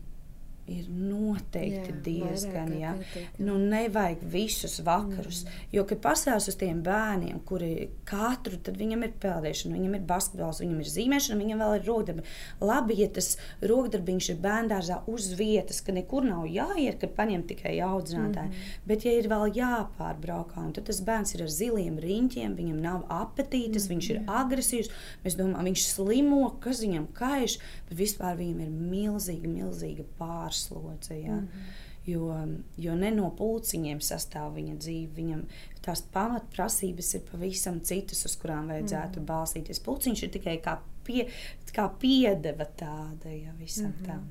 ir 0.68 0.88
noteikti 0.92 1.92
jā, 1.92 1.98
diezgan. 2.04 2.72
Jā. 2.76 2.92
Nu, 3.40 3.56
nevajag 3.60 4.22
visus 4.28 4.78
vakarus. 4.84 5.44
Mm. 5.44 5.62
Jo, 5.74 5.84
kad 5.88 6.02
pastāv 6.04 6.40
uz 6.42 6.56
tiem 6.58 6.82
bērniem, 6.84 7.40
kuri 7.48 7.88
katru, 8.08 8.58
viņam 8.78 9.04
ir 9.06 9.14
peldēšana, 9.22 9.76
viņam 9.78 9.96
ir 9.98 10.04
basketbols, 10.08 10.60
viņam 10.62 10.82
ir 10.82 10.90
zīmēšana, 10.92 11.38
viņam 11.40 11.62
vēl 11.64 11.76
ir 11.78 11.86
rokdarbi. 11.88 12.26
Labi, 12.64 12.98
ja 13.02 13.08
tas 13.18 13.30
rokdarbiņš 13.64 14.30
ir 14.34 14.40
bērngārzā 14.44 15.00
uz 15.10 15.30
vietas, 15.38 15.80
ka 15.84 15.94
nekur 15.96 16.26
nav 16.28 16.46
jāiet, 16.52 17.00
kad 17.02 17.14
paņem 17.16 17.46
tikai 17.48 17.78
audzinātāji. 17.86 18.52
Mm. 18.52 18.76
Bet, 18.90 19.08
ja 19.08 19.16
ir 19.16 19.30
vēl 19.32 19.48
jāpārbraukā, 19.58 20.68
tad 20.76 20.88
tas 20.90 21.02
bērns 21.04 21.34
ir 21.36 21.46
ar 21.46 21.52
ziliem 21.52 21.98
riņķiem, 22.02 22.56
viņam 22.58 22.82
nav 22.84 23.06
apetītes, 23.22 23.88
mm. 23.88 23.94
viņš 23.94 24.10
ir 24.12 24.22
agresīvs, 24.42 24.92
mēs 25.24 25.38
domājam, 25.38 25.72
viņš 25.72 25.88
slimo, 25.94 26.44
kas 26.62 26.84
viņam 26.84 27.08
kaiš, 27.16 27.58
bet 27.88 27.98
vispār 28.02 28.36
viņam 28.38 28.64
ir 28.66 28.72
milzīga, 28.92 29.50
milzīga 29.50 30.06
pārstāvja 30.18 30.57
pārslodze. 30.58 31.14
Ja? 31.14 31.34
Mm 31.34 31.48
-hmm. 31.48 31.86
Jo, 32.06 32.46
jo 32.76 32.94
ne 32.94 33.10
no 33.10 33.30
pulciņiem 33.30 34.00
sastāv 34.00 34.54
viņa 34.54 34.76
dzīve. 34.78 35.12
Viņam 35.14 35.42
tās 35.82 36.02
pamatprasības 36.02 37.14
ir 37.14 37.20
pavisam 37.30 37.80
citas, 37.80 38.24
uz 38.24 38.36
kurām 38.36 38.68
vajadzētu 38.68 39.20
mm 39.20 39.24
-hmm. 39.24 39.26
balstīties. 39.26 39.80
Pulciņš 39.80 40.22
ir 40.22 40.30
tikai 40.30 40.58
kā, 40.58 40.78
pie, 41.04 41.28
kā 41.72 41.90
piedeva 42.00 42.64
tāda 42.64 43.28
ja, 43.42 43.52
visam 43.58 43.86
mm 43.86 43.92
-hmm. 43.92 44.06
tam. 44.06 44.28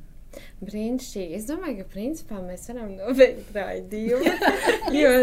Brīnišķīgi. 0.61 1.37
Es 1.37 1.47
domāju, 1.49 1.81
ka 1.81 1.91
principā 1.93 2.41
mēs 2.43 2.67
varam 2.71 2.95
noveikt 2.97 3.51
raidījumu. 3.55 4.33
jo 5.01 5.13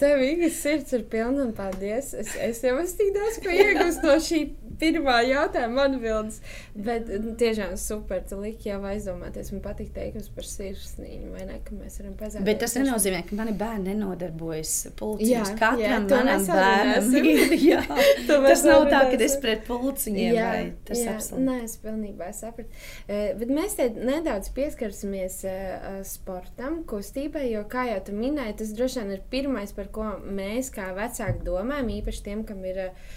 tev 0.00 0.24
īstenībā 0.24 0.52
sirds 0.54 0.96
ir 0.96 1.06
pilna 1.12 1.46
un 1.48 1.54
paldies. 1.56 2.12
Es, 2.18 2.34
es 2.36 2.62
jau 2.64 2.76
esmu 2.82 3.00
tik 3.00 3.14
daudz 3.16 3.40
ko 3.44 3.54
iegūst 3.54 4.06
no 4.06 4.18
šī 4.22 4.44
pirmā 4.80 5.20
jautājuma 5.28 5.86
atbildes. 5.88 6.40
Bet 6.74 7.08
tiešām 7.40 7.76
super. 7.80 8.22
Tu 8.28 8.38
liki 8.40 8.70
jau 8.70 8.80
aizdomāties. 8.88 9.52
Man 9.54 9.62
patīk 9.64 9.90
teikums 9.94 10.30
par 10.34 10.46
sirsniņu, 10.48 11.30
vai 11.34 11.46
ne? 11.48 11.58
Ka 11.64 11.76
mēs 11.76 11.98
varam 12.00 12.14
pazudīt. 12.18 12.46
Bet 12.48 12.60
tas 12.62 12.76
nenozīmē, 12.78 13.22
ka 13.28 13.38
mani 13.38 13.54
bērni 13.58 13.92
nenodarbojas 13.92 14.74
pulciņos. 14.98 15.54
Katram 15.60 15.80
jā, 15.84 16.00
manam 16.08 16.46
bērnam 16.48 17.18
ir. 17.20 17.56
Jā, 17.64 17.82
tas 18.28 18.64
nav 18.66 18.88
tā, 18.90 19.04
ka 19.12 19.20
es 19.26 19.36
pret 19.42 19.64
pulciņiem 19.68 20.36
jā, 20.36 20.48
vai 20.50 20.62
tas 20.88 21.02
jā, 21.02 21.14
absolūti. 21.14 21.46
Nē, 21.48 21.58
es 21.68 21.76
pilnībā 21.82 22.30
sapratu. 22.36 22.82
Uh, 23.04 23.30
bet 23.40 23.54
mēs 23.54 23.78
te 23.78 23.88
nedaudz 23.94 24.50
pieskarsimies 24.54 25.40
uh, 25.48 25.98
sportam, 26.06 26.80
kustībai, 26.88 27.46
jo, 27.52 27.64
kā 27.70 27.86
jau 27.90 28.00
tu 28.08 28.14
minēji, 28.16 28.56
tas 28.60 28.72
droši 28.76 29.00
vien 29.02 29.12
ir 29.16 29.24
pirmais, 29.32 29.74
par 29.76 29.90
ko 29.94 30.06
mēs 30.24 30.70
kā 30.74 30.90
vecāki 30.96 31.44
domājam, 31.46 31.90
īpaši 31.98 32.24
tiem, 32.28 32.44
kam 32.48 32.62
ir 32.68 32.80
uh, 32.86 33.14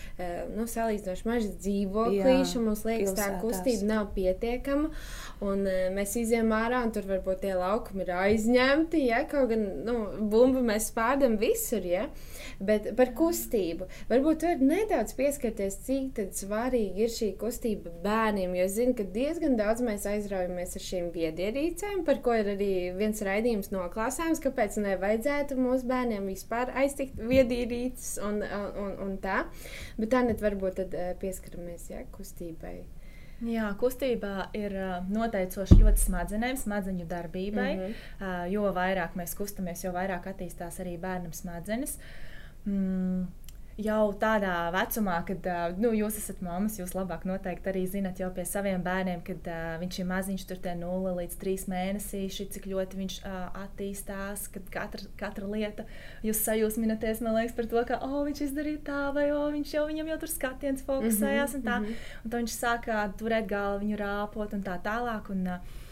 nu, 0.56 0.68
salīdzinoši 0.70 1.28
maži 1.30 1.52
dzīvoklīši. 1.66 2.64
Mums 2.64 2.84
liekas, 2.88 3.14
tā 3.18 3.30
kustība 3.44 3.90
nav 3.92 4.10
pietiekama. 4.18 4.92
Un, 5.46 5.64
uh, 5.68 5.88
mēs 5.94 6.16
izējām 6.20 6.54
ārā, 6.58 6.82
un 6.88 6.94
tur 6.96 7.06
varbūt 7.10 7.44
tie 7.46 7.54
laukumi 7.58 8.06
ir 8.06 8.14
aizņemti. 8.18 9.04
Ja? 9.08 9.24
Kaut 9.30 9.52
gan 9.54 9.68
nu, 9.86 9.98
bumbu 10.32 10.64
mēs 10.66 10.90
spērdam 10.92 11.38
visur. 11.42 11.86
Ja? 11.86 12.08
Bet 12.58 12.90
par 12.98 13.14
kustību. 13.18 13.86
Varbūt 14.10 14.48
var 14.48 14.64
nedaudz 14.64 15.14
pieskarties, 15.18 15.80
cik 15.86 16.24
svarīgi 16.34 17.06
ir 17.06 17.14
šī 17.14 17.32
kustība 17.40 17.94
bērniem. 18.04 18.56
Jo 18.58 18.66
es 18.66 18.78
zinu, 18.80 18.96
ka 18.98 19.06
diezgan 19.14 19.58
daudz 19.60 19.84
mēs 19.86 20.08
aizraujamies 20.10 20.78
ar 20.78 20.86
šīm 20.88 21.12
viedierīcēm, 21.18 22.04
par 22.08 22.22
ko 22.26 22.36
ir 22.38 22.52
arī 22.54 22.72
viens 22.98 23.24
raidījums 23.26 23.72
noklāsājums, 23.74 24.42
kāpēc 24.44 24.78
nevajadzētu 24.86 25.58
mūsu 25.60 25.90
bērniem 25.90 26.30
vispār 26.30 26.72
aiztikt 26.84 27.18
viedierīces 27.18 28.20
un, 28.28 28.44
un, 28.44 28.94
un 29.08 29.18
tā. 29.24 29.44
Bet 29.98 30.14
tā 30.14 30.24
net 30.28 30.44
varbūt 30.46 30.80
tad 30.84 30.96
eh, 30.98 31.12
pieskaramies 31.22 31.90
ja, 31.92 32.06
kustībai. 32.14 32.78
Jā, 33.46 33.68
kustība 33.78 34.48
ir 34.58 34.74
noteicoša 35.14 35.76
ļoti 35.78 36.02
smadzenēm, 36.08 36.58
smadzeņu 36.58 37.06
darbībai. 37.06 37.74
Mm 37.76 37.84
-hmm. 37.84 38.48
Jo 38.50 38.72
vairāk 38.74 39.14
mēs 39.20 39.36
kustamies, 39.38 39.84
jo 39.84 39.92
vairāk 39.94 40.26
attīstās 40.32 40.80
arī 40.82 40.98
bērnam 40.98 41.34
smadzenes. 41.34 42.00
Mm, 42.66 43.28
jau 43.78 44.10
tādā 44.18 44.72
vecumā, 44.74 45.20
kad 45.28 45.46
nu, 45.78 45.92
jūs 45.94 46.18
esat 46.18 46.40
mammas, 46.46 46.80
jūs 46.80 46.96
labāk 46.98 47.28
noteikti 47.30 47.70
arī 47.70 47.84
zinat 47.90 48.18
jau 48.22 48.30
pie 48.34 48.46
saviem 48.50 48.82
bērniem, 48.86 49.22
kad 49.26 49.50
uh, 49.52 49.76
viņš 49.82 50.00
ir 50.02 50.10
maziņš, 50.10 50.46
tur 50.50 50.62
tie 50.64 50.74
0 50.80 51.14
līdz 51.20 51.38
3 51.44 51.68
mēnesīši, 51.74 52.48
cik 52.56 52.68
ļoti 52.72 53.02
viņš 53.02 53.18
uh, 53.22 53.40
attīstās, 53.64 54.48
kad 54.54 54.70
katra, 54.74 55.06
katra 55.22 55.50
lieta 55.52 55.86
jūs 56.26 56.42
sajūsminaties, 56.48 57.22
man 57.26 57.38
liekas, 57.38 57.56
par 57.58 57.70
to, 57.70 57.84
ka, 57.92 58.02
oh, 58.08 58.20
viņš 58.26 58.46
izdarīja 58.50 58.86
tā, 58.90 59.02
vai 59.16 59.30
oh, 59.36 59.50
viņš 59.54 59.76
jau 59.78 59.88
viņam 59.92 60.14
jau 60.14 60.22
tur 60.26 60.34
skatiens 60.34 60.86
fokusējās 60.88 61.54
mm 61.54 61.62
-hmm, 61.62 61.66
un 61.66 61.68
tā. 61.70 61.80
Mm 61.80 61.86
-hmm. 61.86 62.24
Un 62.24 62.32
tad 62.32 62.40
viņš 62.42 62.56
sāka 62.58 63.04
turēt 63.20 63.48
galvu, 63.48 63.86
viņu 63.86 63.98
rāpot 64.02 64.54
un 64.54 64.64
tā 64.64 64.82
tālāk. 64.82 65.30
Un, 65.30 65.48
uh, 65.48 65.86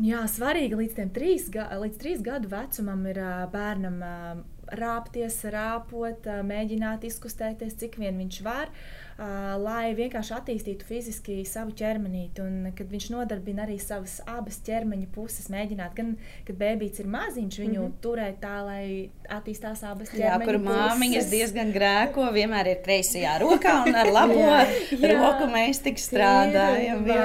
Jā, 0.00 0.22
svarīgi 0.32 0.78
līdz 0.78 0.94
tam 0.96 1.10
trīs, 1.12 1.50
līdz 1.52 1.96
trīs 2.00 2.22
gadu 2.24 2.48
vecumam 2.48 3.02
ir 3.10 3.18
bērnam 3.52 3.98
rāpties, 4.76 5.36
rāpot, 5.52 6.26
mēģināt 6.46 7.06
izkustēties, 7.08 7.76
cik 7.80 7.98
vien 8.00 8.18
viņš 8.20 8.40
var, 8.46 8.70
lai 9.60 9.92
vienkārši 9.96 10.32
attīstītu 10.36 10.86
fiziski 10.88 11.36
savu 11.48 11.74
ķermenīti. 11.76 12.40
Un 12.44 12.70
kad 12.76 12.88
viņš 12.90 13.08
nodarbina 13.12 13.66
arī 13.66 13.76
savas 13.82 14.18
abas 14.30 14.60
ķermeņa 14.66 15.08
puses, 15.14 15.50
mēģināt, 15.52 15.94
gan 15.96 16.14
kad 16.48 16.60
bērns 16.60 17.02
ir 17.02 17.10
maziņš, 17.10 17.58
viņu 17.64 17.80
mm 17.80 17.86
-hmm. 17.86 17.96
turēt 18.04 18.40
tā, 18.40 18.56
lai 18.64 18.84
attīstās 19.28 19.84
abas 19.84 20.12
ķermeņa 20.14 20.38
puses. 20.38 20.46
Jā, 20.46 20.46
kur 20.46 20.60
māmiņas 20.64 21.30
diezgan 21.30 21.72
grēko, 21.76 22.30
vienmēr 22.32 22.74
ir 22.74 22.84
kreisajā 22.84 23.38
rokā 23.42 23.82
un 23.86 23.94
ar 23.94 24.12
labo 24.18 24.40
jā, 24.40 24.62
jā. 24.90 25.16
roku 25.16 25.50
mēs 25.52 25.82
tik 25.84 25.98
strādājam. 25.98 27.06
Jā, 27.06 27.16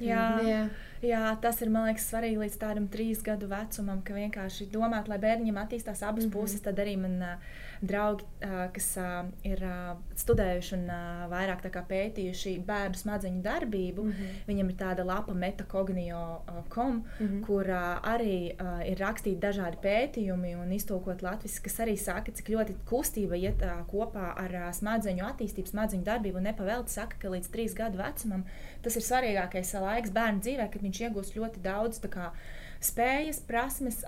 jā. 0.00 0.10
jā. 0.12 0.26
jā. 0.50 0.66
Jā, 1.06 1.36
tas 1.42 1.60
ir 1.62 1.70
liekas, 1.70 2.08
svarīgi 2.10 2.40
līdz 2.40 2.56
tādam 2.58 2.88
trīs 2.90 3.22
gadu 3.24 3.46
vecumam, 3.50 4.00
ka 4.06 4.16
vienkārši 4.16 4.68
domāt, 4.72 5.10
lai 5.10 5.18
bērniņam 5.22 5.62
attīstās 5.62 6.02
abas 6.02 6.24
mm 6.24 6.30
-hmm. 6.30 6.32
puses. 6.32 6.60
Tad 6.60 6.78
arī 6.82 6.96
man 6.98 7.22
uh, 7.22 7.36
draugi, 7.80 8.24
uh, 8.44 8.72
kas 8.72 8.96
uh, 8.96 9.28
ir 9.44 9.62
uh, 9.64 9.96
studējuši 10.16 10.74
un 10.74 10.84
uh, 10.90 11.26
vairāk 11.30 11.62
pētījuši 11.88 12.64
bērnu 12.66 12.94
smadzeņu 12.94 13.42
darbību, 13.42 14.02
mm 14.04 14.12
-hmm. 14.12 14.42
viņam 14.48 14.70
ir 14.70 14.76
tāda 14.76 15.04
lapa 15.04 15.34
metakognio.com, 15.34 16.96
uh, 16.96 17.20
mm 17.20 17.26
-hmm. 17.28 17.46
kur 17.46 17.68
uh, 17.68 18.00
arī 18.14 18.54
uh, 18.54 18.88
ir 18.88 18.98
rakstīti 18.98 19.40
dažādi 19.40 19.76
pētījumi 19.82 20.56
un 20.62 20.72
iztulkot 20.72 21.22
latviešu, 21.22 21.62
kas 21.62 21.80
arī 21.80 21.96
saka, 21.96 22.32
cik 22.32 22.48
ļoti 22.48 22.74
kustība 22.84 23.36
iet 23.36 23.62
uh, 23.62 23.86
kopā 23.92 24.32
ar 24.36 24.50
uh, 24.54 24.72
smadzeņu 24.72 25.24
attīstību, 25.24 25.68
smadzeņu 25.68 26.04
darbību. 26.04 26.40
Nepavēlti 26.40 26.90
saka, 26.90 27.16
ka 27.18 27.28
līdz 27.28 27.48
trīs 27.50 27.74
gadu 27.74 27.98
vecumam 27.98 28.44
tas 28.82 28.96
ir 28.96 29.02
svarīgākais 29.02 29.74
laiks 29.80 30.10
bērnu 30.10 30.40
dzīvē, 30.40 30.70
kad 30.70 30.82
viņš 30.82 30.95
iegūst 31.04 31.36
ļoti 31.36 31.62
daudz 31.64 32.00
kā, 32.12 32.32
spējas, 32.80 33.40
prasmes, 33.46 34.02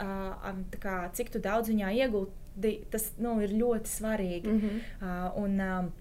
kā, 0.80 0.98
cik 1.12 1.32
daudz 1.42 1.68
viņā 1.68 1.94
iegūti. 2.04 2.76
Tas 2.90 3.12
nu, 3.22 3.36
ir 3.44 3.54
ļoti 3.54 3.86
svarīgi. 3.86 4.50
Mm 4.50 4.60
-hmm. 4.60 5.42
un, 5.44 5.92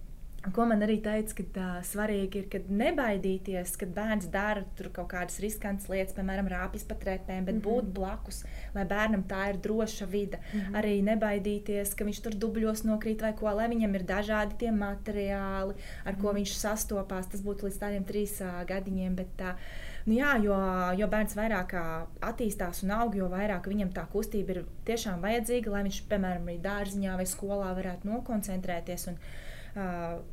Ko 0.54 0.64
man 0.70 0.84
arī 0.86 1.00
teica, 1.04 1.34
ka 1.36 1.46
uh, 1.60 1.80
svarīgi 1.84 2.40
ir, 2.40 2.46
kad 2.52 2.68
nebaidīties, 2.72 3.74
kad 3.82 3.90
bērns 3.96 4.30
dara 4.32 4.64
kaut 4.96 5.10
kādas 5.12 5.42
riskantas 5.44 5.90
lietas, 5.92 6.16
piemēram, 6.16 6.48
rāpjas 6.52 6.86
pa 6.88 6.96
trepēm, 7.02 7.44
bet 7.48 7.56
mm 7.56 7.60
-hmm. 7.60 7.66
būt 7.66 7.90
blakus, 7.98 8.44
lai 8.76 8.86
bērnam 8.86 9.26
tā 9.28 9.50
ir 9.50 9.58
droša 9.66 10.06
vide. 10.06 10.38
Mm 10.38 10.60
-hmm. 10.60 10.78
Arī 10.80 10.94
nebaidīties, 11.04 11.96
ka 11.96 12.06
viņš 12.06 12.22
tur 12.24 12.38
dubļos 12.44 12.86
nokrīt 12.86 13.22
vai 13.22 13.34
ko, 13.34 13.50
lai 13.52 13.68
viņam 13.68 13.96
ir 13.96 14.04
dažādi 14.04 14.58
tie 14.58 14.72
materiāli, 14.72 15.74
ar 16.06 16.16
ko 16.16 16.22
mm 16.22 16.28
-hmm. 16.28 16.36
viņš 16.36 16.54
sastopās. 16.56 17.28
Tas 17.28 17.42
būtu 17.42 17.66
līdz 17.66 17.80
tādiem 17.80 18.06
trīs 18.06 18.42
uh, 18.42 18.64
gadiņiem. 18.68 19.16
Bet, 19.16 19.42
uh, 19.42 19.56
Nu, 20.08 20.16
jā, 20.16 20.38
jo, 20.40 20.56
jo 20.96 21.10
bērns 21.12 21.36
vairāk 21.36 21.74
attīstās 22.24 22.86
un 22.86 22.94
aug, 22.96 23.18
jo 23.20 23.28
vairāk 23.32 23.68
viņam 23.68 23.92
tā 23.96 24.06
kustība 24.12 24.56
ir 24.56 24.62
tiešām 24.88 25.20
vajadzīga, 25.26 25.74
lai 25.74 25.84
viņš, 25.90 26.06
piemēram, 26.08 26.48
arī 26.48 26.62
dārziņā 26.64 27.18
vai 27.20 27.28
skolā 27.28 27.74
varētu 27.76 28.08
nokoncentrēties. 28.08 29.10
Un, 29.12 29.20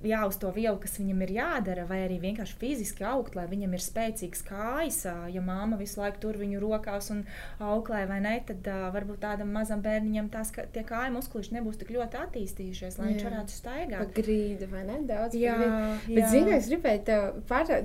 jā, 0.06 0.20
uz 0.28 0.38
to 0.40 0.52
vielu, 0.54 0.78
kas 0.80 0.94
viņam 1.00 1.24
ir 1.26 1.32
jādara, 1.34 1.88
vai 1.88 1.98
arī 2.04 2.20
vienkārši 2.22 2.54
fiziski 2.60 3.04
augt, 3.04 3.34
lai 3.36 3.48
viņam 3.50 3.74
ir 3.74 3.82
spēcīgs 3.82 4.44
kājas. 4.46 5.00
Ja 5.34 5.42
māma 5.44 5.76
visu 5.80 5.98
laiku 6.00 6.22
tur 6.22 6.38
viņu 6.40 6.62
rokās 6.62 7.10
un 7.12 7.24
auklē, 7.58 8.04
vai 8.08 8.20
ne, 8.24 8.36
tad 8.46 8.70
varbūt 8.94 9.20
tādam 9.26 9.50
mazam 9.58 9.82
bērniņam 9.84 10.30
tās 10.32 10.54
ka, 10.54 10.68
kāju 10.70 11.16
muskuļi 11.18 11.58
nebūs 11.58 11.82
tik 11.82 11.90
ļoti 11.98 12.22
attīstījušies, 12.22 13.00
lai 13.02 13.10
jā. 13.10 13.16
viņš 13.16 13.28
varētu 13.28 13.58
staigāt. 13.58 14.06
Pa 14.06 14.22
grīdu 14.22 14.70
vai 14.70 14.86
ne? 14.86 15.02
Daudz 15.10 15.36
jā, 15.36 15.58
jā. 15.58 15.84
Bet, 16.06 16.30
zini, 16.30 16.56
es 16.60 16.70
gribēju 16.70 17.04
tev 17.10 17.44
Eh, 17.74 17.84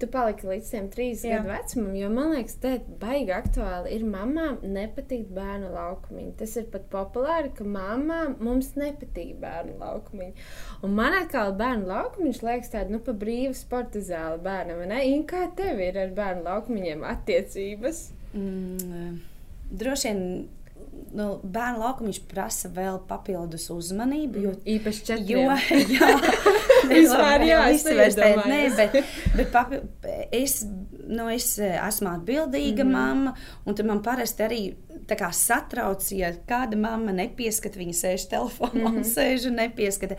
tu 0.00 0.08
paliki 0.10 0.48
līdz 0.48 0.70
tam 0.72 0.88
trīs 0.90 1.22
Jā. 1.24 1.38
gadu 1.38 1.52
vecumam, 1.52 1.92
jo 1.96 2.08
man 2.10 2.32
liekas, 2.34 2.56
ir 2.66 2.80
baigi 3.00 3.34
aktuāli. 3.36 3.92
Ir 3.94 4.06
mamām 4.08 4.58
nepatīk 4.62 5.28
bērnu 5.36 5.70
laukumiņi. 5.74 6.32
Tas 6.40 6.56
ir 6.58 6.66
pat 6.72 6.88
populāri, 6.92 7.52
ka 7.56 7.66
mamām 7.66 8.36
mums 8.42 8.72
nepatīk 8.78 9.36
bērnu 9.42 9.78
laukumiņi. 9.82 10.46
Un 10.86 10.98
man 10.98 11.14
atkal 11.20 11.54
bērnu 11.58 11.86
laukumiņš 11.90 12.42
liekas 12.48 12.74
tāds, 12.74 12.92
nu, 12.92 13.00
pa 13.06 13.14
brīvu 13.16 13.54
sporta 13.56 14.02
zāli 14.02 14.42
bērnam. 14.44 14.84
Kā 15.30 15.46
tev 15.58 15.80
ir 15.82 15.98
ar 16.00 16.12
bērnu 16.16 16.46
laukumiņiem 16.46 17.06
attiecības? 17.06 18.02
Mm, 18.36 19.16
droši 19.70 20.10
vien 20.10 20.22
nu, 21.16 21.26
bērnu 21.42 21.80
laukumiņš 21.80 22.20
prasa 22.30 22.70
vēl 22.72 22.98
papildus 23.08 23.68
uzmanību. 23.72 24.42
Jo, 24.42 24.52
mm, 24.54 24.62
īpaši 24.76 25.04
četriem. 25.08 25.28
Jo, 25.28 25.56
jā, 25.96 26.10
vispār, 26.90 27.44
jā, 27.46 27.60
es 27.72 27.86
nevaru 27.88 28.46
nē, 28.50 28.60
bet, 28.78 28.98
bet 29.36 29.52
papi, 29.52 29.80
es, 30.32 30.60
nu, 31.08 31.28
es 31.32 31.58
eh, 31.58 31.76
esmu 31.88 32.10
atbildīga 32.10 32.84
mm 32.84 32.90
-hmm. 32.90 32.92
mamma, 32.92 33.34
un 33.64 33.86
man 33.86 34.02
parasti 34.02 34.42
arī 34.42 34.60
kā, 35.06 35.32
satrauc, 35.32 36.12
ja 36.12 36.32
kāda 36.48 36.76
mamma 36.76 37.12
nepieskata, 37.12 37.78
viņa 37.78 37.92
sēž 37.92 38.28
telefonā, 38.30 38.90
mm 38.90 38.96
-hmm. 38.96 39.12
sēž 39.14 39.48
un 39.48 39.54
nepieskata. 39.54 40.16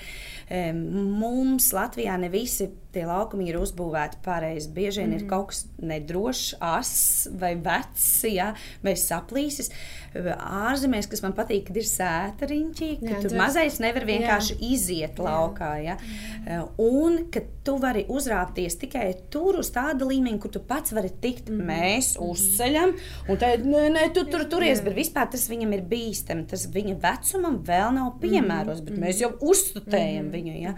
Mums 0.73 1.73
Latvijā 1.73 2.17
ne 2.17 2.29
visi 2.29 2.69
tie 2.97 3.05
laukumi 3.07 3.47
ir 3.51 3.59
uzbūvēti 3.61 4.21
pareizi. 4.25 4.71
Bieži 4.73 5.03
vien 5.03 5.11
mm 5.11 5.13
-hmm. 5.13 5.19
ir 5.19 5.25
mhm. 5.25 5.29
kaut 5.29 5.47
kas 5.51 5.65
nedrošs, 5.77 6.55
ass 6.59 7.27
vai 7.39 7.53
vecs, 7.55 8.09
ja, 8.33 8.53
vai 8.83 8.95
saplīsis. 8.97 9.71
Ārzemēs, 10.17 11.05
kas 11.09 11.21
man 11.21 11.33
patīk, 11.37 11.67
kad 11.67 11.77
ir 11.77 11.85
sēta 11.85 12.47
riņķī, 12.49 12.89
ka 13.03 13.11
jā, 13.11 13.21
tur 13.21 13.35
mazais 13.37 13.77
nevar 13.83 14.05
vienkārši 14.07 14.55
jā. 14.55 14.69
iziet 14.73 15.19
laukā. 15.19 15.73
Ja. 15.83 15.97
Mm. 15.97 16.63
Un 16.77 17.17
ka 17.31 17.43
tu 17.63 17.75
vari 17.77 18.05
uzrāpties 18.09 18.79
tikai 18.81 19.13
tur 19.29 19.59
uz 19.59 19.69
tāda 19.75 20.07
līmeņa, 20.07 20.39
kur 20.39 20.51
tu 20.51 20.59
pats 20.59 20.95
vari 20.95 21.11
tikt. 21.21 21.49
Mm. 21.49 21.67
Mēs 21.69 22.15
mm. 22.15 22.31
uzceļam, 22.31 22.95
un 23.29 23.37
tad, 23.37 23.65
nē, 23.67 23.83
nē, 23.93 24.07
tu 24.15 24.25
tur 24.31 24.47
turies, 24.49 24.81
bet 24.81 24.95
vispār 24.95 25.29
tas 25.29 25.45
viņam 25.51 25.75
ir 25.77 25.85
bīstami. 25.91 26.47
Tas 26.49 26.65
viņa 26.73 26.97
vecumam 27.03 27.61
vēl 27.67 27.93
nav 27.99 28.15
piemērots, 28.23 28.81
bet 28.87 28.97
mēs 28.97 29.21
jau 29.21 29.31
uzstutējam 29.51 30.31
viņu. 30.33 30.57
Ja. 30.63 30.73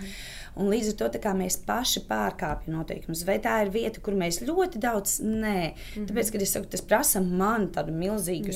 Un 0.56 0.70
līdz 0.72 0.94
ar 0.94 1.10
to 1.12 1.34
mēs 1.40 1.60
paši 1.66 2.04
pārkāpjam 2.10 2.78
noteikumus. 2.78 3.26
Vai 3.28 3.38
tā 3.44 3.60
ir 3.64 3.72
vieta, 3.74 4.02
kur 4.02 4.14
mēs 4.18 4.42
ļoti 4.46 4.82
daudz 4.82 5.20
nē, 5.22 5.60
mm 5.70 5.74
-hmm. 5.96 6.08
tāpēc, 6.10 6.32
kad 6.32 6.42
es 6.42 6.54
saku, 6.56 6.66
tas 6.66 6.82
prasa 6.82 7.22
man 7.22 7.70
tādu 7.76 7.92
milzīgu 7.92 8.56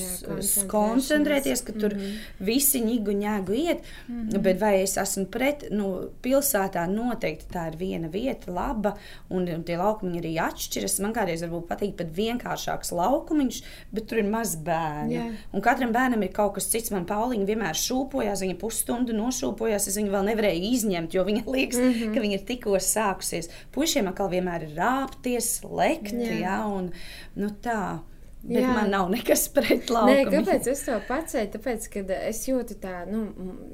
koncentrēties, 0.68 1.64
ka 1.66 1.74
tur 1.74 1.96
mm 1.96 2.00
-hmm. 2.00 2.18
visi 2.40 2.82
ņigu 2.82 3.12
ņēgu 3.24 3.54
iet, 3.54 3.80
mm 4.08 4.30
-hmm. 4.30 4.42
bet 4.42 4.60
vai 4.60 4.82
es 4.84 4.98
esmu 4.98 5.26
pret, 5.26 5.66
nu, 5.72 6.10
pilsētā 6.22 6.88
noteikti 6.88 7.54
tā 7.54 7.68
ir 7.72 7.78
viena 7.78 8.08
vieta, 8.08 8.52
laba, 8.52 8.96
un, 9.30 9.48
un 9.48 9.64
tie 9.64 9.78
laukumi 9.78 10.20
arī 10.20 10.34
atšķiras. 10.48 11.00
Man 11.00 11.14
kādreiz 11.14 11.44
varbūt 11.46 11.68
patīk 11.68 11.96
pat 12.00 12.10
vienkāršāks 12.16 12.92
laukumiņš, 12.92 13.62
bet 13.92 14.08
tur 14.08 14.18
ir 14.18 14.30
maz 14.30 14.56
bērnu. 14.56 15.12
Yeah. 15.12 15.36
Un 15.54 15.62
katram 15.62 15.92
bērnam 15.92 16.24
ir 16.24 16.32
kaut 16.36 16.56
kas 16.58 16.70
cits. 16.72 16.92
Man 16.94 17.06
Pauliņa 17.10 17.48
vienmēr 17.50 17.80
šūpojās, 17.80 18.44
viņa 18.46 18.58
pusstundu 18.62 19.16
nošūpojās, 19.18 19.88
es 19.88 19.98
viņu 20.00 20.14
vēl 20.14 20.28
nevarēju 20.32 20.72
izņemt, 20.78 21.16
jo 21.18 21.26
viņa 21.28 21.44
liekas, 21.56 21.83
mm 21.84 21.94
-hmm. 21.94 22.14
ka 22.14 22.22
viņa 22.22 22.40
ir 22.40 22.46
tikko 22.48 22.80
sākusies. 22.80 23.50
Puisiem 23.72 24.08
atkal 24.08 24.30
vienmēr 24.30 24.64
ir 24.70 24.76
rāpties, 24.78 25.60
lekt, 25.64 26.14
jā. 26.14 26.40
Jā, 26.42 26.58
un 26.66 26.92
nu, 27.36 27.50
tā. 27.62 28.00
Bet 28.44 28.60
Jā. 28.60 28.74
man 28.76 28.90
nav 28.92 29.08
nekas 29.12 29.46
pret 29.56 29.88
laukumu. 29.88 30.12
Nē, 30.12 30.24
kāpēc 30.28 30.66
es 30.68 30.82
to 30.84 30.98
pacēlu? 31.08 31.48
Tāpēc, 31.54 31.86
ka 31.94 32.02
es 32.28 32.42
jūtu 32.50 32.76
tā, 32.84 33.06
nu, 33.08 33.22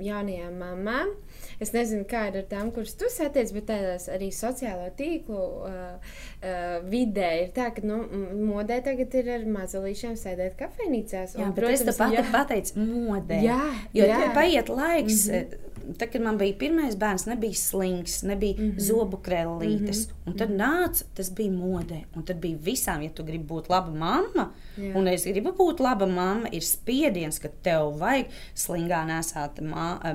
jaunajām 0.05 0.59
mamām. 0.61 1.15
Es 1.59 1.73
nezinu, 1.73 2.05
kā 2.07 2.27
ir 2.29 2.37
ar 2.43 2.45
tām, 2.51 2.69
kuras 2.75 2.93
tu 2.99 3.09
satiec, 3.09 3.49
bet 3.55 3.65
tādās 3.71 4.05
arī 4.13 4.29
sociālo 4.35 4.85
tīklu 4.99 5.39
uh, 5.41 5.71
uh, 5.97 6.75
vidē 6.85 7.31
ir 7.41 7.49
tā, 7.55 7.71
ka 7.73 7.81
nu, 7.81 7.97
modē 8.45 8.77
tagad 8.85 9.17
ir 9.17 9.31
ar 9.39 9.47
mazulīšiem 9.57 10.13
sēdēt 10.21 10.53
kafejnīcās. 10.61 11.33
Jā, 11.39 11.47
un, 11.47 11.55
protams, 11.57 11.81
es 11.81 11.89
to 11.89 11.97
pati 11.97 12.27
pateicu 12.29 12.85
modē. 12.85 13.41
Jā, 13.49 13.63
jo 13.97 14.05
jā. 14.05 14.21
paiet 14.37 14.69
laiks. 14.69 15.25
Mm 15.25 15.41
-hmm 15.41 15.68
tad, 15.97 16.11
kad 16.11 16.21
man 16.21 16.37
bija 16.37 16.57
pirmais 16.59 16.95
bērns, 16.99 17.25
nebija 17.25 17.53
slings, 17.53 18.21
nebija 18.23 18.55
mm 18.57 18.71
-hmm. 18.71 18.79
zobu 18.79 19.17
krellītes. 19.17 20.07
Mm 20.07 20.11
-hmm. 20.11 20.29
Un 20.29 20.37
tad 20.37 20.49
nāca, 20.49 21.03
tas 21.13 21.31
bija 21.35 21.51
modē. 21.51 22.03
Un 22.15 22.23
tad 22.23 22.37
bija 22.37 22.57
visām, 22.57 23.03
ja 23.03 23.09
tu 23.09 23.23
gribi 23.23 23.53
būt 23.53 23.69
laba 23.69 23.91
mamma, 23.91 24.51
Jā. 24.77 24.95
un 24.95 25.07
es 25.07 25.23
gribu 25.23 25.49
būt 25.49 25.79
laba 25.79 26.05
mamma, 26.05 26.49
ir 26.51 26.61
spiediens, 26.61 27.39
ka 27.39 27.49
tev 27.63 27.99
vajag 27.99 28.25
slingā 28.55 29.05
nesāt 29.05 29.61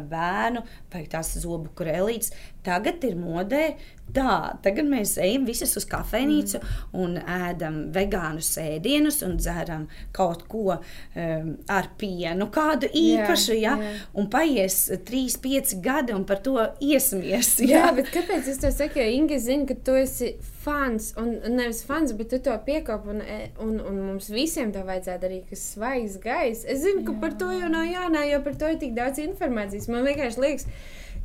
bērnu, 0.08 0.62
vajag 0.92 1.08
tās 1.08 1.38
zobu 1.38 1.68
krellītes. 1.74 2.32
Tagad 2.64 3.04
ir 3.04 3.18
modē 3.20 3.64
tā, 4.14 4.54
tagad 4.62 4.86
mēs 4.88 5.16
ejam 5.22 5.46
visas 5.48 5.72
uz 5.78 5.86
kafejnīcu 5.88 6.58
mm. 6.60 6.72
un 7.00 7.16
ēdam 7.18 7.78
vegānus 7.94 8.52
ēdienus 8.60 9.22
un 9.26 9.36
dzeram 9.40 9.86
kaut 10.14 10.44
ko 10.50 10.76
um, 10.76 11.50
ar 11.72 11.90
pienu, 11.98 12.48
kādu 12.54 12.90
īpašu, 12.90 13.56
jā, 13.56 13.74
ja? 13.74 13.76
jā. 13.80 13.92
un 14.20 14.28
paies 14.32 14.78
3, 15.08 15.38
5 15.44 15.76
gadi 15.84 16.16
un 16.16 16.26
par 16.28 16.42
to 16.44 16.56
iesmies. 16.84 17.54
Jā, 17.64 17.86
jā 17.86 17.92
bet 17.96 18.10
kāpēc 18.12 18.48
es 18.50 18.58
to 18.60 18.70
saku? 18.74 19.00
Jo 19.00 19.06
Inga 19.14 19.38
zina, 19.42 19.66
ka 19.68 19.76
tu 19.86 19.94
esi 19.98 20.34
fans, 20.64 21.10
un 21.20 21.32
nevis 21.56 21.82
fans, 21.86 22.12
bet 22.16 22.30
tu 22.32 22.40
to 22.44 22.54
piekāp, 22.66 23.06
un, 23.10 23.20
e, 23.20 23.38
un, 23.62 23.76
un 23.80 24.00
mums 24.08 24.28
visiem 24.32 24.72
to 24.74 24.82
vajadzētu 24.86 25.24
darīt, 25.24 25.46
kas 25.50 25.64
svaigs 25.74 26.18
gaiss. 26.22 26.66
Es 26.68 26.82
zinu, 26.84 27.04
ka 27.06 27.14
jā. 27.14 27.20
par 27.24 27.38
to 27.40 27.50
jau 27.54 27.70
nav 27.72 27.88
jānāk, 27.88 28.28
jo 28.32 28.42
par 28.46 28.58
to 28.60 28.70
ir 28.72 28.78
tik 28.82 28.94
daudz 28.96 29.22
informācijas. 29.24 29.88
Man 29.92 30.06
vienkārši 30.08 30.44
liekas, 30.44 30.68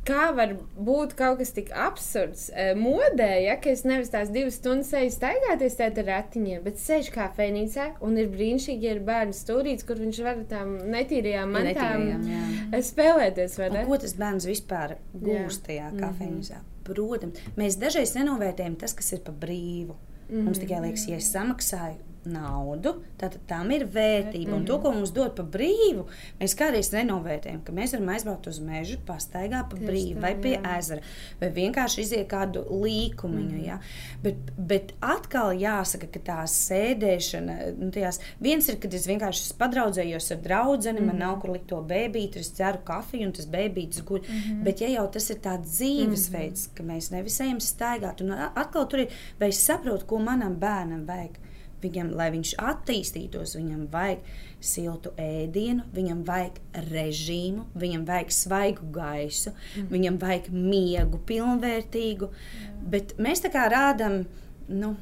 kā 0.06 0.30
var 0.36 0.54
būt 0.76 1.14
kaut 1.18 1.40
kas 1.40 1.52
tik 1.56 1.70
absurds 1.76 2.48
uh, 2.50 2.72
modē, 2.78 3.28
ja 3.44 3.56
es 3.70 3.84
nevis 3.88 4.12
tās 4.12 4.32
divas 4.32 4.58
stundas 4.60 4.92
eju 4.96 5.12
staigāties 5.14 5.78
tādā 5.78 6.04
ratiņā, 6.08 6.60
bet 6.64 6.80
sēž 6.80 7.12
kafejnīcā 7.14 7.86
un 8.06 8.18
ir 8.20 8.30
brīnišķīgi, 8.32 8.88
ja 8.88 8.96
ir 8.96 9.02
bērnu 9.06 9.36
stūrīts, 9.36 9.86
kur 9.88 10.00
viņš 10.02 10.20
var 10.26 10.42
tām 10.50 10.76
netīrajām 10.94 11.56
mantām 11.56 12.06
netīrajām, 12.08 12.84
spēlēties. 12.90 13.58
Ko 13.86 14.00
tas 14.02 14.16
bērns 14.18 14.48
vispār 14.50 14.98
gūst 15.14 15.66
tajā 15.68 15.90
mhm. 15.90 16.04
kafejnīcā? 16.04 16.58
Mm 16.58 16.66
-hmm. 16.66 16.68
Protams, 16.90 17.42
mēs 17.56 17.76
dažreiz 17.78 18.14
nenovērtējam 18.16 18.76
tas, 18.80 18.94
kas 18.96 19.12
ir 19.12 19.20
pa 19.24 19.32
brīvu. 19.32 19.94
Mm 19.94 20.36
-hmm. 20.36 20.44
Mums 20.44 20.58
tikai 20.58 20.80
liekas, 20.80 21.08
ja 21.08 21.16
es 21.16 21.32
samaksāju 21.32 22.09
naudu, 22.28 22.94
tad 23.20 23.36
tam 23.48 23.70
ir 23.72 23.86
vērtība. 23.88 24.52
Un 24.56 24.66
to, 24.68 24.76
ko 24.82 24.92
mums 24.92 25.12
dod 25.16 25.32
par 25.38 25.46
brīvu, 25.54 26.04
mēs 26.40 26.54
kādreiz 26.58 26.90
nenovērtējam, 26.92 27.62
ka 27.64 27.74
mēs 27.76 27.94
varam 27.96 28.10
aizbraukt 28.14 28.48
uz 28.50 28.60
mežu, 28.64 28.98
pastaigāt 29.08 29.70
pa 29.70 29.78
brīvu, 29.80 30.20
vai 30.20 30.34
pie 30.40 30.54
jā. 30.56 30.76
ezera, 30.78 31.04
vai 31.40 31.50
vienkārši 31.56 32.04
iziet 32.04 32.28
kādu 32.30 32.64
līkumiņu. 32.68 33.56
Mm. 33.56 33.64
Ja? 33.64 33.78
Bet, 34.24 34.52
bet 34.56 34.92
atkal 35.00 35.54
jāsaka, 35.56 36.10
ka 36.12 36.22
tā 36.30 36.38
sēdēšana, 36.52 37.58
nu, 37.78 37.90
tajās, 37.94 38.20
viens 38.42 38.68
ir, 38.68 38.80
kad 38.82 38.94
es 38.96 39.08
vienkārši 39.10 39.56
padraudzējos 39.60 40.30
ar 40.36 40.42
draugu, 40.44 40.80
mm. 40.92 41.06
man 41.08 41.20
nav 41.24 41.38
kur 41.42 41.54
likt 41.56 41.70
to 41.72 41.80
bēbīti, 41.86 42.44
es 42.44 42.52
dzeru 42.56 42.82
kafiju 42.86 43.30
un 43.30 43.36
tas 43.36 43.48
bēbītis 43.50 44.04
guļ. 44.06 44.20
Mm 44.20 44.40
-hmm. 44.40 44.64
Bet 44.66 44.84
ja 44.84 44.88
jau 44.92 45.06
tas 45.12 45.30
ir 45.30 45.40
tāds 45.40 45.76
dzīvesveids, 45.78 46.66
mm 46.66 46.70
-hmm. 46.70 46.76
ka 46.76 46.82
mēs 46.92 47.10
nevis 47.10 47.40
ejam 47.40 47.60
staigāt, 47.60 48.20
un 48.20 48.32
atkal 48.32 48.88
tur 48.88 49.06
ir, 49.06 49.08
vai 49.40 49.48
es 49.48 49.64
saprotu, 49.64 50.06
ko 50.06 50.18
manam 50.18 50.56
bērnam 50.60 51.06
vajag. 51.06 51.38
Viņam, 51.80 52.12
lai 52.16 52.28
viņš 52.34 52.54
attīstītos, 52.60 53.56
viņam 53.56 53.86
vajag 53.92 54.24
siltu 54.60 55.12
ēdienu, 55.20 55.86
viņam 55.96 56.24
vajag 56.28 56.58
režīmu, 56.90 57.66
viņam 57.80 58.06
vajag 58.08 58.34
svaigu 58.36 58.88
gaisu, 58.94 59.54
mm. 59.54 59.86
viņam 59.92 60.18
vajag 60.20 60.50
miegu, 60.52 61.20
pilnvērtīgu. 61.28 62.28
Mm. 62.28 62.82
Bet 62.92 63.14
mēs 63.22 63.44
tā 63.44 63.52
kā 63.54 63.64
rādām, 63.72 64.22
nu, 64.68 64.94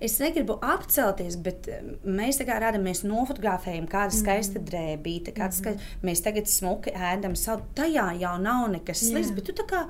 es 0.00 0.16
negribu 0.22 0.56
apcelties, 0.64 1.36
bet 1.44 1.68
eh, 1.72 1.82
mēs 2.04 2.40
tā 2.40 2.48
kā 2.48 2.58
rādām, 2.62 2.86
mēs 2.88 3.04
nofotografējam 3.06 3.88
kādu 3.90 4.14
mm. 4.14 4.20
skaistu 4.22 4.62
drēbīti, 4.70 5.36
kāds 5.36 5.60
mm. 5.60 5.64
skaists, 5.64 5.98
mēs 6.08 6.24
tagad 6.24 6.48
smuki 6.50 6.94
ēdam 6.96 7.36
savu. 7.36 7.68
Tajā 7.76 8.14
jau 8.22 8.36
nav 8.42 8.70
nekas 8.78 9.04
slikts, 9.10 9.34
bet 9.36 9.50
tu 9.50 9.56
tā 9.60 9.68
kā, 9.68 9.84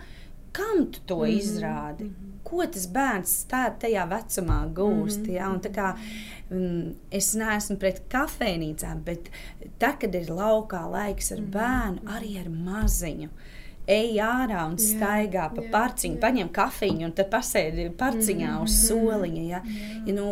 kam 0.57 0.89
tu 0.91 1.07
to 1.07 1.23
mm. 1.23 1.39
izrādi? 1.39 2.11
Mm 2.11 2.29
ko 2.49 2.67
tas 2.67 2.89
bērns 2.95 3.35
tajā 3.51 4.07
vecumā 4.11 4.59
gūst. 4.75 5.21
Mm 5.21 5.27
-hmm. 5.27 5.37
ja? 5.37 5.51
Un, 5.51 5.61
kā, 5.61 5.93
mm, 6.51 6.95
es 7.11 7.35
neesmu 7.35 7.77
pret 7.77 8.03
kafejnīcām, 8.09 9.05
bet 9.05 9.31
tad, 9.79 10.01
kad 10.01 10.15
ir 10.15 10.31
laukā 10.31 10.83
laiks 10.91 11.33
ar 11.33 11.41
mhm. 11.41 11.51
bērnu, 11.51 11.99
arī 12.17 12.41
ar 12.41 12.49
maziņu. 12.49 13.29
Uh, 13.29 13.58
ej 13.89 14.21
ārā 14.21 14.67
un 14.69 14.77
staigā 14.81 15.47
jā, 15.47 15.51
pa 15.55 15.65
jā, 15.65 15.73
parciņu, 15.73 16.17
jā. 16.19 16.23
paņem 16.23 16.51
kafiju 16.55 17.09
un 17.09 17.15
tad 17.17 17.31
pasēdi 17.33 17.89
parciņā 17.99 18.51
mm, 18.53 18.65
uz 18.67 18.79
soliņa. 18.85 19.45
Ja? 19.49 19.63
Ja, 20.07 20.17
nu, 20.17 20.27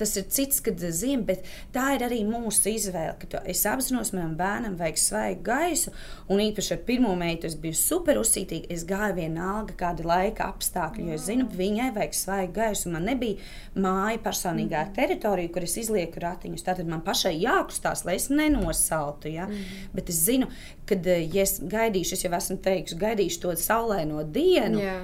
tas 0.00 0.14
ir 0.16 0.28
cits, 0.32 0.62
kad 0.64 0.80
zina, 0.80 1.22
bet 1.28 1.44
tā 1.74 1.90
ir 1.96 2.04
arī 2.06 2.20
mūsu 2.28 2.70
izvēle. 2.72 3.16
Tu, 3.20 3.40
es 3.50 3.62
apzinos, 3.68 4.12
manam 4.14 4.36
bērnam 4.38 4.78
vajag 4.80 5.00
svaigu 5.02 5.44
gaisu, 5.50 5.92
un 6.30 6.42
īpaši 6.44 6.74
ar 6.76 6.82
pirmo 6.86 7.12
meitu 7.18 7.48
es 7.50 7.56
biju 7.60 7.76
super 7.76 8.20
uzcītīga. 8.20 8.70
Es 8.72 8.86
gāju 8.88 9.18
vienalga, 9.18 9.76
kāda 9.80 10.06
laika 10.06 10.48
apstākļi, 10.54 11.08
jo 11.10 11.18
es 11.18 11.26
zinu, 11.28 11.48
viņai 11.56 11.90
vajag 11.96 12.16
svaigu 12.16 12.56
gaisu. 12.60 12.94
Man 12.94 13.08
nebija 13.10 13.40
māja 13.74 14.22
personīgā 14.24 14.86
mm. 14.86 14.94
teritorija, 14.96 15.52
kur 15.52 15.66
es 15.66 15.76
izlieku 15.82 16.22
ratiņus. 16.22 16.64
Tātad 16.66 16.88
man 16.90 17.04
pašai 17.04 17.34
jākustās, 17.36 18.06
lai 18.06 18.16
es 18.20 18.30
nenosaltu. 18.32 19.34
Ja? 19.34 19.50
Mm. 19.50 19.90
Bet 19.96 20.12
es 20.12 20.22
zinu, 20.24 20.48
kad 20.88 21.06
ja 21.06 21.44
es 21.44 21.58
gaidīšu, 21.60 22.16
es 22.16 22.24
jau 22.24 22.32
esmu 22.38 22.58
teikusi, 22.64 22.99
gaidīšu 23.00 23.40
to 23.44 23.56
saulaino 23.58 24.22
dienu. 24.24 24.82
Jā. 24.84 25.00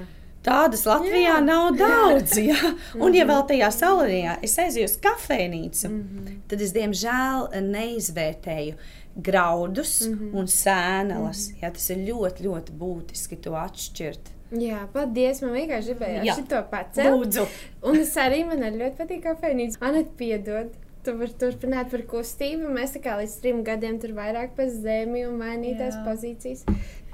Tādas 0.47 0.85
Latvijā 0.87 1.33
jā, 1.33 1.39
nav 1.43 1.73
daudz. 1.75 2.37
Jā. 2.39 2.55
Jā. 2.55 2.71
Un, 3.03 3.15
ja 3.17 3.25
vēl 3.27 3.43
tajā 3.49 3.71
saulē 3.75 4.37
es 4.45 4.55
aizēju 4.63 4.87
uz 4.87 4.95
kafejnīcu, 5.03 5.89
mm 5.89 5.99
-hmm. 6.03 6.39
tad 6.47 6.61
es 6.61 6.71
diemžēl 6.77 7.49
neizvērtēju 7.67 8.77
graudus 9.15 10.07
mm 10.07 10.13
-hmm. 10.13 10.39
un 10.39 10.47
sēnelas. 10.47 11.49
Mm 11.49 11.53
-hmm. 11.53 11.63
jā, 11.63 11.71
tas 11.73 11.89
ir 11.89 11.97
ļoti, 11.97 12.43
ļoti 12.47 12.71
būtiski 12.79 13.41
to 13.41 13.51
atšķirt. 13.51 14.33
Jā, 14.51 14.87
paldies. 14.93 15.41
Man 15.41 15.51
vienkārši 15.51 15.93
gribējās 15.93 16.43
to 16.47 16.63
pacelt. 16.71 17.07
Lūdzu. 17.11 17.47
Un 17.81 17.99
es 17.99 18.15
arī 18.15 18.45
man 18.47 18.63
arī 18.63 18.79
ļoti 18.83 18.95
patīk 18.97 19.23
kafejnīca. 19.23 19.81
Man 19.81 19.95
ir 19.95 20.05
piedod 20.17 20.69
tu 21.07 21.15
vari 21.15 21.35
turpināt 21.39 21.91
par 21.91 22.03
kustību. 22.11 22.71
Mēs 22.75 22.95
tā 22.95 23.01
kā 23.03 23.17
līdz 23.21 23.35
trim 23.41 23.63
gadiem 23.67 23.99
tur 24.03 24.15
vairāk 24.17 24.55
pa 24.55 24.67
zemi 24.71 25.25
un 25.27 25.37
mainītās 25.39 25.95
Jā. 25.95 26.03
pozīcijas. 26.07 26.65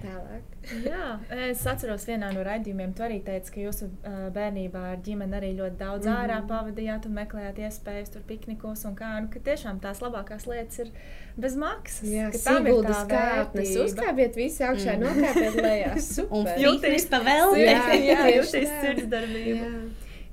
Tālāk. 0.04 0.56
Jā, 0.84 1.04
es 1.46 1.62
atceros, 1.68 2.04
vienā 2.08 2.28
no 2.36 2.42
raidījumiem 2.44 2.92
tu 2.96 3.06
arī 3.06 3.22
teici, 3.24 3.54
ka 3.56 3.62
jūsu 3.62 3.88
bērnībā 4.36 4.82
ar 4.92 4.98
ģimeni 5.06 5.38
arī 5.38 5.52
ļoti 5.56 5.78
daudz 5.80 6.08
mm 6.08 6.12
-hmm. 6.12 6.24
ārā 6.24 6.40
pavadījāt 6.50 7.06
un 7.08 7.14
meklējāt 7.20 7.62
iespējas 7.68 8.12
tur 8.12 8.26
piknikos 8.28 8.84
un 8.90 8.98
kā. 9.00 9.12
Nu, 9.24 9.30
ka 9.32 9.40
tiešām 9.46 9.80
tās 9.84 10.02
labākās 10.04 10.48
lietas 10.52 10.80
ir 10.84 10.92
bez 11.38 11.56
maksas. 11.56 12.10
Jā, 12.10 12.32
sīguldas 12.36 13.06
kāpnes, 13.12 13.76
uzkāpiet 13.86 14.36
visi 14.36 14.64
augšā, 14.68 14.98
mm. 14.98 15.06
nokāpiet 15.06 15.56
lejā. 15.68 15.94
Un 16.38 16.52
jūties 16.66 17.08
pa 17.14 17.22
vēl. 17.30 17.56
Jā, 17.64 17.86
jā, 18.10 18.20
jūties 18.38 18.76
sirdsdarbību. 18.82 19.72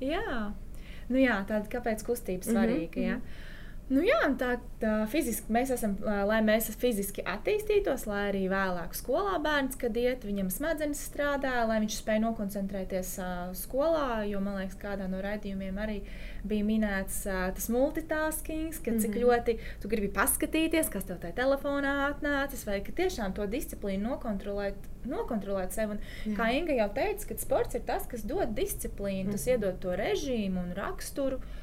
Jā. 0.00 0.18
jā. 0.18 0.40
Nu 1.10 1.18
jā, 1.18 1.38
tāda 1.46 1.70
kāpēc 1.70 2.02
kustība 2.06 2.42
mhm, 2.42 2.50
svarīga. 2.50 3.00
Mm 3.00 3.06
-hmm. 3.06 3.08
Jā. 3.08 3.48
Nu 3.90 4.04
jā, 4.06 4.18
tā, 4.38 4.52
tā 4.78 4.90
fiziski 5.10 5.50
mēs 5.50 5.72
esam, 5.74 5.96
lai 6.06 6.38
mēs 6.46 6.68
fiziski 6.78 7.24
attīstītos, 7.26 8.04
lai 8.06 8.20
arī 8.28 8.44
vēlāk 8.50 8.92
skolā 8.94 9.40
bērns, 9.42 9.74
kad 9.80 9.96
iet, 9.98 10.22
viņam 10.28 10.46
smadzenes 10.54 11.00
strādā, 11.08 11.56
lai 11.66 11.80
viņš 11.82 11.96
spēj 11.98 12.20
nokoncentrēties 12.22 13.10
uh, 13.18 13.32
skolā. 13.58 14.22
Jo 14.30 14.38
man 14.44 14.60
liekas, 14.60 14.76
kādā 14.78 15.08
no 15.10 15.18
raidījumiem 15.24 15.80
arī 15.82 15.96
bija 16.46 16.66
minēts 16.68 17.24
uh, 17.26 17.48
tas 17.56 17.66
multitasking, 17.74 18.76
ka 18.78 18.94
cik 18.94 19.10
mm 19.10 19.16
-hmm. 19.16 19.24
ļoti 19.24 19.56
tu 19.82 19.90
gribi 19.90 20.12
paskatīties, 20.14 20.90
kas 20.94 21.08
tev 21.08 21.18
tajā 21.24 21.34
telefonā 21.40 21.94
atnācis, 22.12 22.62
vai 22.66 22.78
ka 22.86 22.94
tiešām 22.94 23.34
to 23.34 23.46
disciplīnu 23.46 24.06
nokontrolēt. 24.06 24.78
Nokontrolēt 25.00 25.72
sevi. 25.72 25.96
Un, 25.96 26.36
kā 26.36 26.50
Inga 26.52 26.72
jau 26.76 26.88
teica, 26.94 27.38
sports 27.38 27.74
ir 27.74 27.80
tas, 27.80 28.06
kas 28.06 28.22
dod 28.22 28.54
disciplīnu, 28.54 29.24
mm 29.24 29.28
-hmm. 29.28 29.32
tas 29.32 29.46
mhm. 29.46 29.50
iedod 29.50 29.78
to 29.80 29.96
režīmu 29.96 30.62
un 30.62 30.72
raksturu. 30.76 31.36
Uh, 31.36 31.59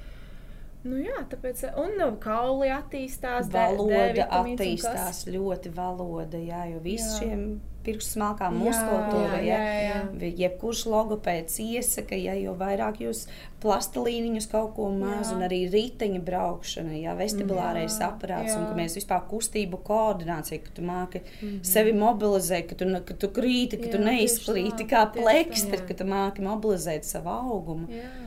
Nu 0.87 0.99
jā, 1.01 1.23
tāpēc 1.31 1.63
un 1.75 1.95
nu, 1.99 2.11
kauli 2.23 2.69
attīstās, 2.71 3.49
valoda 3.51 4.27
attīstās 4.39 5.25
ļoti 5.27 5.73
valoda, 5.75 6.39
jā, 6.39 6.67
jo 6.71 6.83
visi 6.83 7.17
šiem 7.19 7.49
pirkstu 7.87 8.17
smalkām 8.17 8.57
muskulatūra, 8.59 9.39
ja, 9.45 9.57
ja, 9.79 9.99
jebkurš 10.41 10.83
logopēds 10.91 11.59
iesaka, 11.63 12.17
ja 12.19 12.35
jo 12.35 12.51
vairāk 12.59 12.99
jūs 13.05 13.25
plastilīniņus 13.63 14.49
kaut 14.51 14.73
ko 14.75 14.89
maz, 14.91 15.31
jā. 15.31 15.37
un 15.37 15.45
arī 15.47 15.61
riteņa 15.71 16.19
braukšana, 16.27 16.97
ja, 16.99 17.15
vestibulārais 17.17 17.95
jā, 18.01 18.11
aparāts, 18.11 18.51
jā. 18.51 18.59
un 18.59 18.67
ka 18.67 18.77
mēs 18.77 18.97
vispār 18.99 19.23
kustību 19.31 19.79
koordināciju, 19.87 20.65
ka 20.65 20.75
tu 20.75 20.85
māki 20.87 21.23
mm 21.23 21.47
-hmm. 21.47 21.63
sevi 21.71 21.95
mobilizēt, 21.95 22.67
ka 22.69 22.75
tu, 22.75 22.91
ka 23.07 23.19
tu 23.23 23.31
krīti, 23.39 23.79
ka 23.79 23.87
jā, 23.87 23.95
tu 23.95 24.03
neizplīti 24.03 24.89
kā 24.91 25.07
plekstri, 25.13 25.83
ka 25.87 25.93
tu 25.93 26.03
māki 26.03 26.43
mobilizēt 26.43 27.07
savu 27.07 27.29
augumu. 27.29 27.87
Jā. 27.87 28.26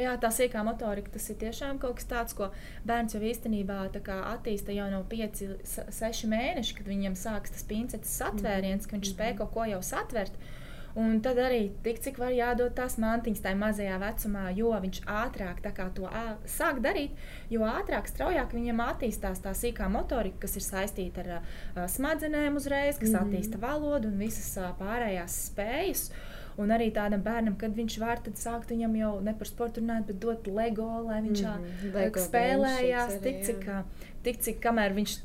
Jā, 0.00 0.14
tā 0.20 0.30
sīkā 0.32 0.62
motorika 0.64 1.12
tas 1.12 1.26
ir 1.32 1.36
tiešām 1.40 1.80
kaut 1.82 1.98
kas 1.98 2.08
tāds, 2.08 2.36
ko 2.36 2.48
bērns 2.88 3.16
jau 3.16 3.20
īstenībā 3.26 3.82
attīsta 3.90 4.72
jau 4.76 4.88
no 4.92 5.02
5, 5.10 5.42
6 5.66 6.30
mēneši, 6.30 6.78
kad 6.78 6.88
viņam 6.88 7.18
sākas 7.18 7.52
tas 7.56 7.66
pincetes 7.68 8.16
satvēriens, 8.22 8.88
ka 8.88 8.96
viņš 8.96 9.12
spēj 9.12 9.36
kaut 9.42 9.52
ko 9.56 9.68
jau 9.68 9.82
satvert. 9.84 10.36
Un 10.98 11.20
tad 11.22 11.38
arī 11.38 11.68
tik 11.84 12.00
cik 12.02 12.16
var 12.18 12.32
jādod 12.34 12.72
tās 12.74 12.96
mantiņas 12.98 13.44
tajā 13.44 13.58
mazajā 13.60 13.98
vecumā, 14.02 14.48
jo 14.56 14.72
viņš 14.82 15.04
ātrāk 15.06 15.60
to 15.94 16.08
sāk 16.50 16.80
darīt, 16.82 17.14
jo 17.52 17.62
ātrāk, 17.62 18.10
straujāk 18.10 18.56
viņam 18.56 18.82
attīstās 18.88 19.44
tā 19.44 19.52
sīkā 19.54 19.86
motorika, 19.92 20.42
kas 20.46 20.58
ir 20.58 20.66
saistīta 20.66 21.22
ar 21.22 21.30
a, 21.36 21.86
smadzenēm 21.86 22.58
uzreiz, 22.58 22.98
kas 22.98 23.12
mm 23.12 23.22
attīsta 23.22 23.62
valodu 23.62 24.10
un 24.10 24.18
visas 24.18 24.50
a, 24.58 24.72
pārējās 24.80 25.38
spējas. 25.52 26.08
Uh, 26.10 26.29
Un 26.56 26.74
arī 26.74 26.90
tādam 26.92 27.22
bērnam, 27.22 27.56
kad 27.56 27.74
viņš 27.76 27.98
var 28.02 28.20
sākt 28.34 28.70
viņam 28.70 28.96
jau 28.96 29.20
ne 29.24 29.34
par 29.34 29.46
sportu 29.46 29.80
runāt, 29.80 30.06
bet 30.06 30.20
dot 30.20 30.46
LEGO, 30.46 31.02
lai 31.06 31.20
viņš 31.22 31.42
mm 31.42 31.66
-hmm. 31.94 32.18
spēlējās 32.26 33.20
tik 33.22 33.42
cik, 33.44 33.66
tik, 34.22 34.40
cik 34.40 34.60
kamēr 34.60 34.94
viņš 34.94 35.18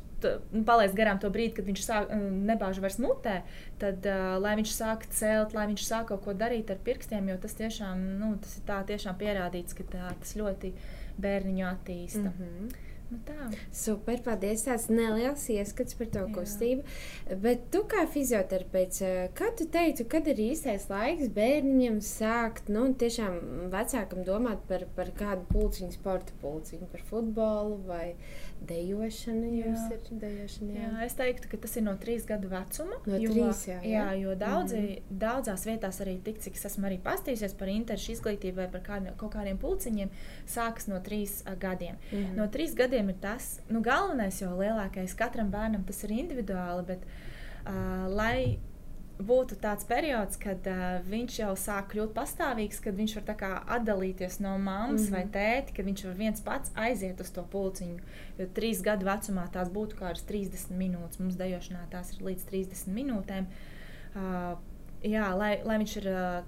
nu, 0.52 0.64
palaist 0.66 0.96
garām 0.96 1.20
to 1.20 1.30
brīdi, 1.30 1.56
kad 1.58 1.66
viņš 1.66 1.84
sāk, 1.86 2.14
nebāž 2.50 2.80
vairs 2.84 2.98
mutē, 3.02 3.42
tad 3.82 4.06
uh, 4.06 4.38
lai 4.42 4.56
viņš 4.56 4.72
sāk 4.72 5.06
celt, 5.10 5.54
lai 5.54 5.68
viņš 5.68 5.86
sāk 5.86 6.08
kaut 6.12 6.24
ko 6.26 6.34
darīt 6.34 6.72
ar 6.72 6.78
pirkstiem, 6.78 7.30
jo 7.30 7.38
tas 7.38 7.54
tiešām 7.54 8.02
nu, 8.20 8.38
tas 8.42 8.58
ir 8.58 8.64
tā, 8.70 8.82
tiešām 8.88 9.18
pierādīts, 9.22 9.74
ka 9.78 9.84
tā, 9.84 10.10
tas 10.20 10.36
ļoti 10.36 10.74
bērniņu 11.22 11.66
attīsta. 11.68 12.30
Mm 12.30 12.34
-hmm. 12.40 12.85
Nu 13.12 13.20
tā. 13.26 13.50
Super, 13.76 14.18
paldies. 14.26 14.64
Tas 14.66 14.88
neliels 14.90 15.44
ieskats 15.54 15.98
par 16.00 16.10
to 16.14 16.24
Jā. 16.24 16.32
kustību. 16.34 16.86
Bet 17.44 17.68
tu 17.74 17.84
kā 17.90 18.06
fizioterapeits, 18.10 19.04
kā 19.38 19.52
tu 19.58 19.68
teici, 19.72 20.08
kad 20.10 20.26
ir 20.32 20.42
īstais 20.48 20.88
laiks 20.90 21.30
bērniem 21.36 22.00
sākt, 22.06 22.72
nu, 22.74 22.88
tiešām 22.98 23.70
vecākam 23.74 24.26
domāt 24.26 24.66
par, 24.70 24.88
par 24.98 25.14
kādu 25.20 25.46
pulciņu, 25.54 25.94
sporta 25.94 26.34
pulciņu, 26.42 26.90
par 26.92 27.06
futbolu 27.12 27.78
vai 27.86 28.16
dejošanu? 28.70 29.50
Jums 29.60 29.84
jā. 29.86 29.98
ir 29.98 30.20
dejošana. 30.22 30.76
Jā. 30.76 30.90
jā, 30.90 31.06
es 31.06 31.18
teiktu, 31.20 31.50
ka 31.52 31.60
tas 31.66 31.76
ir 31.80 31.86
no 31.86 31.96
trīs 32.02 32.28
gadu 32.30 32.52
vecuma. 32.52 33.00
No 33.06 33.20
jo, 33.22 33.32
trīs, 33.34 33.64
jā, 33.70 33.80
jā. 33.84 34.02
jā 34.02 34.08
jo 34.24 34.36
daudzi, 34.40 34.82
mm 34.82 35.14
daudzās 35.26 35.64
vietās 35.68 36.00
arī 36.04 36.16
tik, 36.24 36.40
cik 36.44 36.58
es 36.58 36.66
esmu 36.70 36.88
arī 36.90 36.98
pastījusies 37.04 37.56
par 37.58 37.70
interešu 37.72 38.12
izglītību 38.16 38.60
vai 38.60 38.68
par 38.74 38.84
kādu, 38.86 39.14
kaut 39.20 39.34
kādiem 39.36 39.58
pulciņiem, 39.62 40.12
sākas 40.50 40.90
no 40.92 41.00
trīs 41.06 41.40
uh, 41.46 41.56
gadiem. 41.60 41.98
Mm. 42.12 42.36
No 42.40 42.48
trīs 42.52 42.76
gadiem 42.78 43.12
ir 43.14 43.20
tas, 43.24 43.56
nu, 43.72 43.82
galvenais, 43.86 44.42
jo 44.42 44.52
lielākais 44.60 45.16
katram 45.18 45.52
bērnam 45.54 45.86
tas 45.88 46.04
ir 46.08 46.16
individuāli, 46.18 46.86
bet 46.90 47.06
uh, 47.08 48.06
lai 48.12 48.58
būtu 49.20 49.56
tāds 49.62 49.86
periods, 49.88 50.38
kad 50.42 50.68
uh, 50.68 51.00
viņš 51.08 51.40
jau 51.40 51.54
sāk 51.60 51.94
kļūt 51.94 52.12
pastāvīgs, 52.16 52.82
kad 52.84 52.98
viņš 52.98 53.16
var 53.20 53.38
kā, 53.40 53.52
atdalīties 53.78 54.40
no 54.44 54.58
mammas 54.58 55.06
mm 55.06 55.08
-hmm. 55.08 55.16
vai 55.16 55.24
tēta, 55.32 55.76
kad 55.76 55.86
viņš 55.86 56.06
var 56.06 56.16
viens 56.20 56.42
pats 56.42 56.72
aiziet 56.76 57.22
uz 57.22 57.32
to 57.32 57.44
pulciņu. 57.52 58.00
Jo 58.38 58.48
trīs 58.54 58.82
gadu 58.84 59.06
vecumā 59.06 59.48
tās 59.52 59.70
būtu 59.70 59.96
kādas 59.96 60.26
30 60.28 60.72
minūtes, 60.76 61.20
mums 61.20 61.36
dejošanā 61.36 61.88
tās 61.92 62.14
ir 62.14 62.26
līdz 62.26 62.46
30 62.52 62.88
minūtēm. 62.94 63.46
Uh, 64.16 64.58
Jā, 65.06 65.36
lai, 65.38 65.62
lai 65.64 65.78
viņš 65.78 65.98
ir 65.98 66.06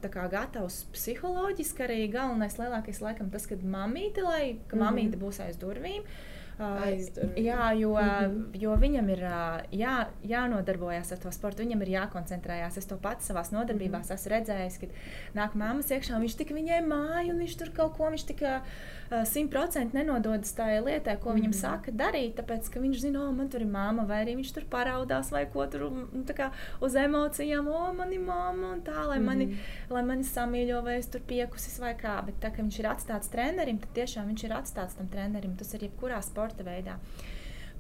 kā, 0.10 0.23
gatavs 0.32 0.88
psiholoģiski, 0.93 1.84
arī 1.84 2.08
galvenais, 2.10 2.58
lielākais, 2.58 3.01
laikam, 3.01 3.30
tas, 3.30 3.45
ka 3.45 3.56
mamīte, 3.56 4.23
lai, 4.23 4.58
ka 4.67 4.75
mm 4.75 4.82
-hmm. 4.82 4.86
mamīte 4.86 5.17
būs 5.17 5.39
aiz 5.45 5.58
durvīm. 5.58 6.01
Uh, 6.01 6.37
aizdurvīm. 6.60 7.46
Jā, 7.46 7.72
jo, 7.78 7.93
mm 7.93 8.10
-hmm. 8.10 8.60
jo 8.62 8.76
viņam 8.76 9.10
ir 9.10 9.24
jā, 9.72 9.96
jānodarbojas 10.24 11.12
ar 11.12 11.17
to 11.17 11.32
sportu, 11.32 11.63
viņam 11.63 11.82
ir 11.82 11.93
jākoncentrējas. 11.96 12.78
Es 12.78 12.86
to 12.86 12.98
pats 12.98 13.30
savā 13.30 13.43
nodarbībās 13.52 14.10
mm 14.10 14.10
-hmm. 14.10 14.13
esmu 14.13 14.32
redzējis, 14.32 14.80
kad 14.80 14.89
nāk 15.36 15.56
mammas 15.56 15.91
iekšā, 15.91 16.20
viņš 16.20 16.38
tik 16.38 16.52
viņai 16.52 16.82
māju, 16.88 17.34
un 17.34 17.39
viņš 17.39 17.58
tur 17.58 17.70
kaut 17.70 17.98
ko, 17.98 18.10
viņš 18.10 18.26
tikai 18.26 18.62
simtprocentīgi 19.10 20.02
nenododas 20.02 20.54
tai 20.58 20.78
lietai, 20.84 21.17
ko 21.22 21.32
mm 21.32 21.38
viņam 21.38 21.54
saka 21.54 21.91
darīt, 21.93 22.34
tāpēc, 22.39 22.67
ka 22.74 22.82
viņš 22.82 23.02
zina, 23.04 23.22
o, 23.28 23.32
man 23.36 23.50
tur 23.54 23.62
ir 23.62 23.70
māma, 23.70 24.08
vai 24.10 24.24
arī 24.24 24.34
viņš 24.39 24.54
tur 24.56 24.65
paraudās, 24.72 25.30
vai 25.32 25.46
ko 25.54 25.67
tur 25.70 25.86
nu, 25.93 26.24
kā, 26.36 26.50
uz 26.82 26.98
emocijām, 26.98 27.70
o, 27.70 27.84
man 27.93 28.13
ir 28.15 28.24
māma, 28.26 28.74
un 28.74 28.82
tā, 28.82 28.98
lai, 29.06 29.20
mm 29.20 29.22
-hmm. 29.22 29.26
mani, 29.26 29.46
mhm. 29.46 29.93
lai 29.93 30.04
mani 30.04 30.24
samīļo, 30.24 30.84
vai 30.84 30.98
es 30.98 31.08
tur 31.13 31.22
piekusis 31.22 31.80
vai 31.80 31.93
kā. 31.96 32.17
Bet 32.26 32.39
tā, 32.41 32.52
ka 32.52 32.62
viņš 32.62 32.80
ir 32.80 32.89
atstāts 32.93 33.30
trenerim, 33.30 33.80
tad 33.80 33.93
tiešām 33.93 34.28
viņš 34.28 34.43
ir 34.43 34.54
atstāts 34.54 34.98
tam 34.98 35.08
trenerim. 35.08 35.56
Tas 35.56 35.74
ir 35.74 35.82
jebkurā 35.88 36.22
sporta 36.22 36.63
veidā. 36.63 36.98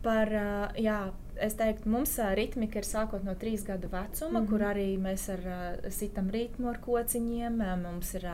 Par, 0.03 0.29
jā, 0.77 0.97
es 1.41 1.55
teiktu, 1.57 1.89
mums 1.89 2.13
ritmika 2.37 2.79
ir 2.81 2.85
sākot 2.87 3.23
no 3.25 3.33
trīs 3.39 3.63
gadu 3.65 3.89
vecuma, 3.91 4.39
mm 4.39 4.45
-hmm. 4.45 4.49
kur 4.49 4.61
arī 4.61 4.87
mēs 5.01 5.27
ar, 5.33 5.91
sitam 5.91 6.29
ritmu 6.29 6.69
ar 6.69 6.79
kociņiem. 6.81 7.57
Mums 7.81 8.13
ir 8.13 8.27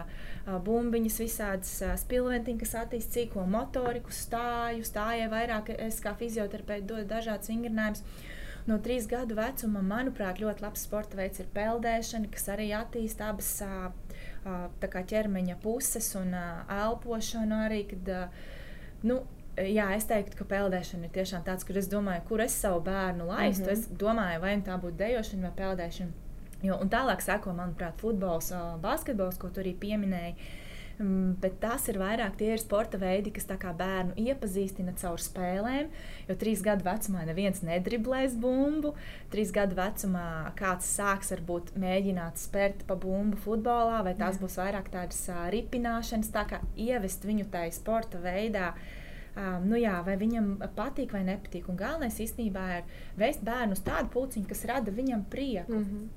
bumbiņas, 0.45 1.19
visādas 1.19 1.99
spilventiņas, 2.03 2.59
kas 2.59 2.75
attīstīja 2.83 3.13
cīko 3.13 3.45
motoriku, 3.45 4.11
stāju, 4.11 4.83
stājai 4.83 5.29
vairāk. 5.29 5.69
Es 5.79 6.01
kā 6.01 6.15
fizioterapeits 6.15 6.87
dodu 6.87 7.05
dažādas 7.05 7.49
vingrinājumus. 7.49 8.03
No 8.65 8.77
trīs 8.79 9.07
gadu 9.07 9.35
vecuma, 9.35 9.81
manuprāt, 9.81 10.39
ļoti 10.39 10.63
labs 10.63 10.85
sporta 10.87 11.17
veids 11.17 11.39
ir 11.39 11.47
peldēšana, 11.53 12.29
kas 12.31 12.47
arī 12.47 12.69
attīstīja 12.71 13.29
abas 13.29 13.61
ķermeņa 15.11 15.55
puses 15.63 16.15
un 16.15 16.33
elpošanu 16.69 17.55
arī. 17.65 17.83
Kad, 17.89 18.31
nu, 19.03 19.19
Jā, 19.53 19.91
es 19.93 20.07
teiktu, 20.09 20.39
ka 20.39 20.47
peldēšana 20.49 21.05
ir 21.05 21.13
tiešām 21.13 21.43
tāds, 21.45 21.65
kur 21.67 21.77
es 21.77 21.85
domāju, 21.91 22.23
kur 22.25 22.41
es 22.41 22.55
savu 22.57 22.79
bērnu 22.87 23.27
laistu. 23.29 23.67
Mm 23.67 23.69
-hmm. 23.69 23.73
Es 23.73 23.87
domāju, 24.03 24.41
vai 24.41 24.57
tā 24.57 24.79
būtu 24.81 24.97
dejošana 24.97 25.41
vai 25.41 25.51
peldēšana. 25.57 26.11
Jo, 26.63 26.77
un 26.81 26.89
tālāk 26.89 27.21
seko, 27.21 27.53
manuprāt, 27.53 27.93
futbols, 27.97 28.53
basketbols, 28.81 29.37
ko 29.37 29.49
tu 29.49 29.61
arī 29.61 29.75
pieminēji. 29.75 30.35
Um, 30.99 31.35
bet 31.41 31.59
tas 31.59 31.87
ir 31.89 31.97
vairāk 31.97 32.35
tie 32.37 32.51
ir 32.53 32.59
sporta 32.59 32.97
veidi, 32.97 33.31
kas 33.31 33.45
bērnu 33.45 34.13
iepazīstina 34.15 34.93
caur 34.95 35.17
spēlēm. 35.17 35.87
Jo 36.27 36.35
trīs 36.35 36.61
gadu 36.61 36.83
vecumā 36.83 37.25
neviens 37.25 37.61
nedriblēs 37.61 38.35
bumbu. 38.35 38.93
Trīs 39.29 39.51
gadu 39.51 39.75
vecumā 39.75 40.53
kāds 40.55 40.85
sāks 40.85 41.31
varbūt 41.31 41.73
mēģināt 41.75 42.37
spērt 42.37 42.85
pa 42.87 42.95
bumbu 42.95 43.37
futbolā, 43.37 44.03
vai 44.03 44.13
tās 44.13 44.35
Jā. 44.35 44.41
būs 44.41 44.57
vairāk 44.57 44.89
tādas 44.89 45.29
ripināšanas, 45.49 46.31
tā 46.31 46.45
kā 46.47 46.61
ievest 46.75 47.25
viņu 47.25 47.45
tajā 47.51 47.71
sporta 47.71 48.17
veidā. 48.17 48.73
Uh, 48.73 49.02
Um, 49.33 49.63
nu 49.65 49.79
jā, 49.81 49.95
vai 50.05 50.13
viņam 50.21 50.49
patīk 50.77 51.13
vai 51.15 51.23
nepatīk. 51.25 51.69
Un 51.69 51.79
galvenais 51.79 52.19
īstenībā 52.21 52.65
ir 52.77 52.83
vest 53.17 53.41
bērnu 53.45 53.73
uz 53.73 53.81
tādu 53.81 54.11
puciņu, 54.13 54.45
kas 54.49 54.65
rada 54.69 54.91
viņam 54.91 55.25
prieku. 55.29 55.73
Mm 55.73 55.85
-hmm. 55.85 56.11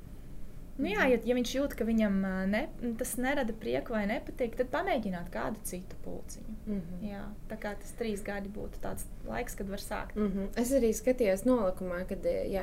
Nu, 0.76 0.90
jā, 0.90 1.06
ja, 1.08 1.16
ja 1.24 1.34
viņš 1.36 1.52
jūt, 1.54 1.74
ka 1.78 1.86
viņam 1.88 2.18
ne, 2.52 2.66
tas 3.00 3.14
nerada 3.20 3.54
prieku 3.56 3.94
vai 3.94 4.02
nepatīk, 4.10 4.58
tad 4.58 4.68
pamēģināt 4.74 5.30
kādu 5.32 5.62
citu 5.64 5.96
pulciņu. 6.04 6.56
Mm 6.66 6.80
-hmm. 6.80 7.06
jā, 7.08 7.22
tā 7.48 7.56
kā 7.62 7.72
tas 7.80 7.94
trīs 7.96 8.24
gadi 8.24 8.52
būtu 8.52 8.82
tāds 8.82 9.06
laiks, 9.24 9.56
kad 9.56 9.70
var 9.72 9.80
sākt. 9.80 10.16
Mm 10.16 10.28
-hmm. 10.32 10.48
Es 10.60 10.72
arī 10.72 10.92
skatījos 10.92 11.46
nolikumā, 11.48 12.04
ka 12.08 12.14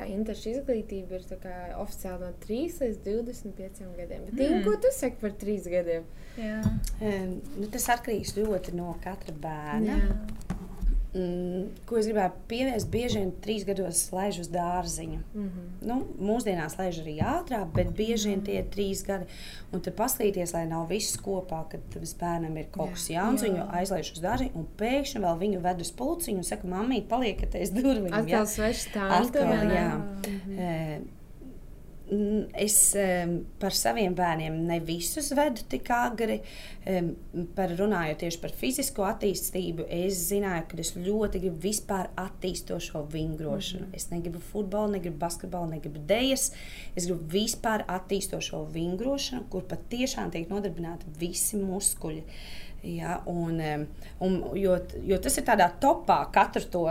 interešu 0.06 0.48
izglītība 0.50 1.14
ir 1.14 1.24
oficiāli 1.76 2.20
no 2.20 2.32
3 2.46 2.80
līdz 2.80 2.98
25 3.04 3.96
gadiem. 3.96 4.24
Bet, 4.24 4.32
mm. 4.32 4.38
Tīm, 4.38 4.64
ko 4.64 4.76
tu 4.76 4.88
saki 4.92 5.16
par 5.20 5.30
3 5.30 5.70
gadiem? 5.70 6.04
Jā. 6.38 6.62
Um, 7.00 7.40
nu, 7.58 7.66
tas 7.66 7.88
atkarīgs 7.88 8.36
ļoti 8.36 8.74
no 8.74 8.96
katra 9.02 9.34
bērna. 9.34 9.98
Jā. 9.98 10.43
Mm, 11.14 11.68
ko 11.86 12.00
es 12.00 12.08
gribēju 12.08 12.32
pievērst, 12.50 12.88
bieži 12.90 13.20
vien 13.20 13.28
trīs 13.42 13.62
gados 13.66 14.00
laiž 14.10 14.40
uz 14.42 14.48
dārziņu. 14.50 15.20
Mm 15.22 15.44
-hmm. 15.44 15.68
nu, 15.86 15.98
mūsdienās 16.18 16.74
laiž 16.78 16.98
arī 17.04 17.14
ātrāk, 17.22 17.70
bet 17.76 17.92
bieži 17.94 18.32
vien 18.32 18.42
tie 18.42 18.56
ir 18.58 18.66
trīs 18.74 19.04
gadi. 19.06 19.30
Un 19.70 19.80
tad 19.80 19.94
paskatīties, 19.94 20.56
lai 20.56 20.64
nav 20.66 20.88
viss 20.90 21.16
kopā, 21.16 21.62
kad 21.70 21.80
bērnam 22.20 22.56
ir 22.56 22.66
kaut 22.74 22.90
kas 22.96 23.06
jauns, 23.10 23.46
viņu 23.46 23.68
aizlaiž 23.70 24.12
uz 24.12 24.22
dārziņu, 24.26 24.54
un 24.58 24.66
pēkšņi 24.78 25.22
vēl 25.22 25.38
viņu 25.38 25.60
ved 25.62 25.80
uz 25.86 25.92
pulciņu 25.92 26.42
un 26.42 26.50
saka, 26.50 26.66
mamīt, 26.66 27.06
palieciet 27.08 27.54
aiz 27.54 27.70
durvīm. 27.70 28.10
Atkal 28.12 28.46
svešs 28.46 28.88
tā. 28.94 29.06
Atkal, 29.20 29.54
jā. 29.54 29.70
jā. 29.70 29.90
Mm 29.94 30.40
-hmm. 30.46 30.58
e, 30.58 31.00
Es 32.60 32.76
par 33.60 33.74
saviem 33.76 34.14
bērniem 34.16 34.56
ne 34.68 34.78
visus 34.84 35.30
vedu 35.36 35.64
tik 35.70 35.90
agri. 35.94 36.40
Par 37.56 37.72
runājot 37.78 38.20
tieši 38.20 38.40
par 38.42 38.52
fizisko 38.58 39.06
attīstību, 39.08 39.86
es 39.88 40.18
zināju, 40.28 40.66
ka 40.70 40.80
es 40.82 40.92
ļoti 40.96 41.40
gribu 41.46 41.62
vispār 41.64 42.10
attīstošo 42.20 43.06
vingrošanu. 43.12 43.86
Mm 43.86 43.90
-hmm. 43.90 43.96
Es 43.96 44.10
negribu 44.10 44.40
futbolu, 44.52 44.92
negribu 44.92 45.18
basketbolu, 45.18 45.70
negribu 45.70 46.00
dēļas. 46.08 46.50
Es 46.96 47.06
gribu 47.06 47.24
vispār 47.38 47.84
attīstošo 47.88 48.66
vingrošanu, 48.72 49.48
kur 49.50 49.62
patiešām 49.62 50.30
tiek 50.30 50.48
nodarbināti 50.48 51.04
visi 51.20 51.56
muskuļi. 51.56 52.22
Ja, 52.84 53.22
un, 53.26 53.60
un, 54.20 54.34
jo, 54.54 54.74
jo 55.08 55.18
tas 55.24 55.38
ir 55.40 55.46
tādā 55.46 55.70
topā, 55.80 56.18
katru, 56.32 56.64
to, 56.68 56.82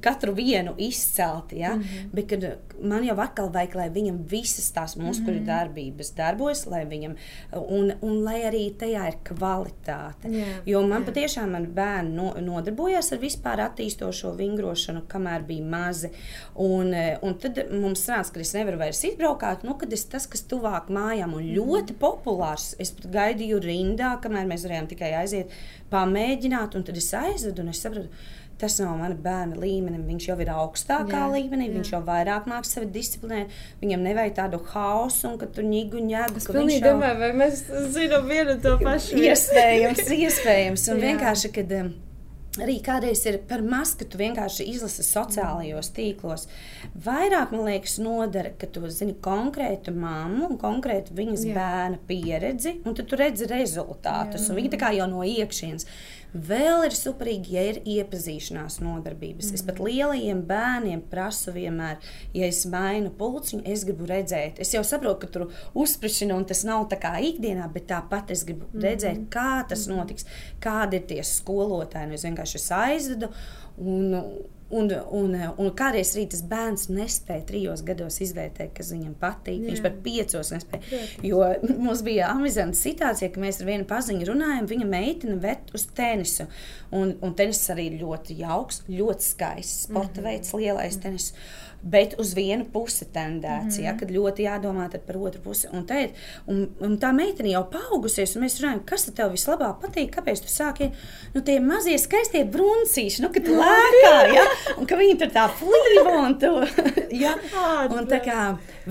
katru 0.00 0.32
vienu 0.36 0.72
izcelt. 0.80 1.52
Ja, 1.52 1.74
mm 1.76 1.82
-hmm. 1.82 2.08
Bet 2.12 2.32
man 2.80 3.04
jau 3.04 3.16
atkal 3.20 3.50
vajag, 3.52 3.74
lai 3.74 3.88
viņam 3.90 4.18
visas 4.28 4.72
tās 4.72 4.96
muskuļu 4.96 5.40
mm 5.40 5.42
-hmm. 5.42 5.46
darbības 5.46 6.14
darbojas, 6.14 6.66
lai 6.66 6.84
viņam, 6.84 7.16
un, 7.52 7.92
un 8.00 8.22
lai 8.24 8.40
arī 8.42 8.72
tajā 8.78 9.06
ir 9.08 9.16
kvalitāte. 9.24 10.28
Yeah, 10.30 10.48
jo 10.66 10.82
man 10.82 11.02
yeah. 11.02 11.06
patiešām 11.06 11.50
man 11.50 11.66
bērni 11.66 12.14
no, 12.14 12.34
nodarbojās 12.40 13.12
ar 13.12 13.18
vispār 13.18 13.60
attīstošo 13.60 14.36
vingrošanu, 14.36 15.02
kamēr 15.08 15.42
bija 15.46 15.64
mazi. 15.64 16.10
Un, 16.54 16.94
un 17.22 17.38
tad 17.38 17.58
mums 17.70 18.08
sanāca, 18.08 18.32
ka 18.32 18.40
es 18.40 18.54
nevaru 18.54 18.78
vairs 18.78 19.04
izbraukāt, 19.04 19.62
nu, 19.62 19.74
kad 19.74 19.92
es 19.92 20.04
tas, 20.04 20.26
kas 20.26 20.42
tuvāk 20.42 20.88
mājām 20.88 21.34
un 21.34 21.42
ļoti 21.42 21.92
populārs, 21.92 22.74
es 22.78 22.90
pat 22.90 23.06
gaidīju 23.06 23.60
rindā, 23.60 24.20
kamēr 24.22 24.46
mēs 24.46 24.64
varējām 24.64 24.86
tikai 24.86 25.12
aiziet 25.12 25.41
aiziet, 25.42 25.58
pamēģināt, 25.92 26.76
un 26.76 26.86
tad 26.86 26.96
es 26.96 27.10
aizvedu 27.14 27.62
un 27.62 27.74
es 27.74 27.82
sapratu. 27.82 28.08
Tas 28.62 28.76
nav 28.78 28.94
mana 28.94 29.16
bērna 29.18 29.56
līmenis. 29.58 30.04
Viņš 30.06 30.26
jau 30.28 30.36
ir 30.38 30.50
augstākā 30.54 31.18
jā, 31.18 31.30
līmenī, 31.32 31.66
jā. 31.66 31.72
viņš 31.80 31.88
jau 31.96 31.98
vairāk 32.06 32.44
mākslinieks 32.46 32.76
sevi 32.76 32.90
disciplinēt. 32.94 33.56
Viņam 33.80 34.04
nevajag 34.06 34.36
tādu 34.36 34.60
hausu, 34.70 35.32
un 35.32 35.40
ka 35.40 35.48
tur 35.50 35.66
ņēgu 35.66 36.02
ņēgu. 36.06 36.38
Es 36.38 36.46
pilnīgi 36.46 36.78
jau... 36.78 36.92
domāju, 36.92 37.18
vai 37.24 37.32
mēs 37.40 37.64
zinām 37.96 38.30
vienu 38.30 38.54
to 38.62 38.76
pašu. 38.78 39.18
iespējams, 39.18 40.04
iespējams. 40.14 40.86
Un 40.92 41.00
jā. 41.02 41.08
vienkārši, 41.08 41.50
kad 41.58 41.74
um, 41.80 41.90
arī 42.60 42.76
kādreiz 42.84 43.22
ir 43.28 43.38
par 43.48 43.62
maz, 43.64 43.94
ka 43.96 44.04
tu 44.04 44.18
vienkārši 44.20 44.66
izlasi 44.74 45.04
sociālajos 45.06 45.88
tīklos. 45.96 46.46
Vairāk 47.06 47.54
man 47.54 47.64
liekas, 47.70 47.96
nodara, 48.02 48.52
ka 48.58 48.68
tu 48.68 48.84
zini 48.92 49.14
konkrētu 49.24 49.94
mammu 49.96 50.50
un 50.50 50.58
konkrētu 50.60 51.16
viņas 51.16 51.46
Jā. 51.48 51.54
bērna 51.56 52.00
pieredzi, 52.08 52.76
un 52.84 52.98
tu 52.98 53.06
redzi 53.16 53.48
rezultātus. 53.48 54.50
Viņa 54.52 54.74
tā 54.74 54.82
kā 54.82 54.92
jau 54.98 55.08
no 55.08 55.24
iekšienes. 55.24 55.88
Vēl 56.32 56.86
ir 56.86 56.94
superīgi, 56.96 57.52
ja 57.52 57.62
ir 57.68 57.80
iepazīšanās 57.84 58.78
nodarbības. 58.80 59.50
Mm. 59.50 59.58
Es 59.58 59.64
pat 59.66 59.80
lielajiem 59.84 60.40
bērniem 60.48 61.02
prasu 61.10 61.52
vienmēr, 61.52 61.98
ja 62.32 62.48
es 62.48 62.62
mainu 62.72 63.12
pulciņu, 63.18 63.60
es 63.68 63.84
gribu 63.88 64.08
redzēt. 64.08 64.60
Es 64.62 64.72
jau 64.72 64.80
saprotu, 64.86 65.26
ka 65.26 65.32
tur 65.34 65.46
uzsprišana 65.76 66.38
un 66.38 66.46
tas 66.48 66.64
nav 66.68 66.86
tā 66.92 66.96
kā 67.02 67.12
ikdienā, 67.20 67.68
bet 67.74 67.90
tāpat 67.92 68.32
es 68.32 68.46
gribu 68.48 68.70
redzēt, 68.72 69.26
mm. 69.26 69.28
kā 69.32 69.60
tas 69.68 69.84
notiks, 69.92 70.28
kādi 70.62 71.02
ir 71.02 71.06
tie 71.10 71.20
skolotāji. 71.26 72.08
Nu, 72.08 72.16
es 72.16 72.24
vienkārši 72.24 72.64
aizvedu. 72.80 73.32
Un, 73.82 74.16
Un, 74.72 74.88
un, 75.12 75.34
un 75.60 75.70
kādreiz 75.76 76.14
arī 76.14 76.26
tas 76.32 76.42
bērns 76.48 76.86
nespēja 76.88 77.44
trijos 77.48 77.82
gados 77.84 78.20
izvērtēt, 78.24 78.72
kas 78.76 78.92
viņam 78.94 79.14
patīk. 79.20 79.58
Jā. 79.60 79.68
Viņš 79.68 79.82
pat 79.84 79.98
piecos 80.04 80.52
nespēja. 80.54 80.84
Protams. 80.86 81.26
Jo 81.28 81.42
mums 81.86 82.04
bija 82.06 82.30
amizanta 82.32 82.78
situācija, 82.78 83.32
ka 83.34 83.42
mēs 83.42 83.60
ar 83.60 83.68
vienu 83.68 83.88
paziņu 83.90 84.28
runājam, 84.30 84.70
viņa 84.70 84.88
meitene 84.88 85.36
vet 85.42 85.74
uz 85.76 85.84
tenisu. 85.96 86.48
Un, 86.92 87.16
un 87.24 87.36
tenis 87.36 87.60
arī 87.72 87.90
ir 87.90 88.00
ļoti 88.02 88.38
jauks, 88.40 88.82
ļoti 88.88 89.28
skaists 89.28 89.86
sporta 89.88 90.20
mm 90.20 90.24
-hmm. 90.24 90.30
veids, 90.30 90.54
lielais 90.54 90.96
mm 90.96 90.98
-hmm. 90.98 91.02
tenis 91.02 91.32
bet 91.82 92.14
uz 92.22 92.32
vienu 92.38 92.66
pusi 92.72 93.08
tendēts, 93.12 93.76
mm 93.76 93.82
ja, 93.82 93.94
kad 93.98 94.10
ļoti 94.12 94.44
jādomā 94.44 94.84
par 94.92 95.16
otru 95.18 95.40
pusi. 95.42 95.66
Un, 95.74 95.82
te, 95.88 96.12
un, 96.50 96.66
un 96.84 96.92
tā 97.00 97.10
meitene 97.16 97.50
jau 97.50 97.64
paaugusies, 97.72 98.36
un 98.36 98.44
mēs 98.44 98.58
runājam, 98.60 98.82
kas 98.86 99.08
tev 99.08 99.32
vislabāk 99.32 99.80
patīk, 99.82 100.12
kāpēc 100.14 100.44
tu 100.44 100.52
sāki 100.52 100.90
nu, 101.32 101.42
tie 101.42 101.56
mazie 101.64 101.96
skaistie 101.98 102.44
bruncīši, 102.52 103.24
nu, 103.24 103.32
kad 103.34 103.48
lēkā, 103.48 104.12
ja, 104.36 104.44
un 104.76 104.86
ka 104.86 104.98
viņi 105.00 105.16
tur 105.22 105.32
tā 105.34 105.48
flīvo 105.58 106.14
un 106.20 106.36
tu, 106.42 106.52
ja, 107.24 107.34
un 107.96 108.06
tā 108.10 108.20
kā, 108.22 108.38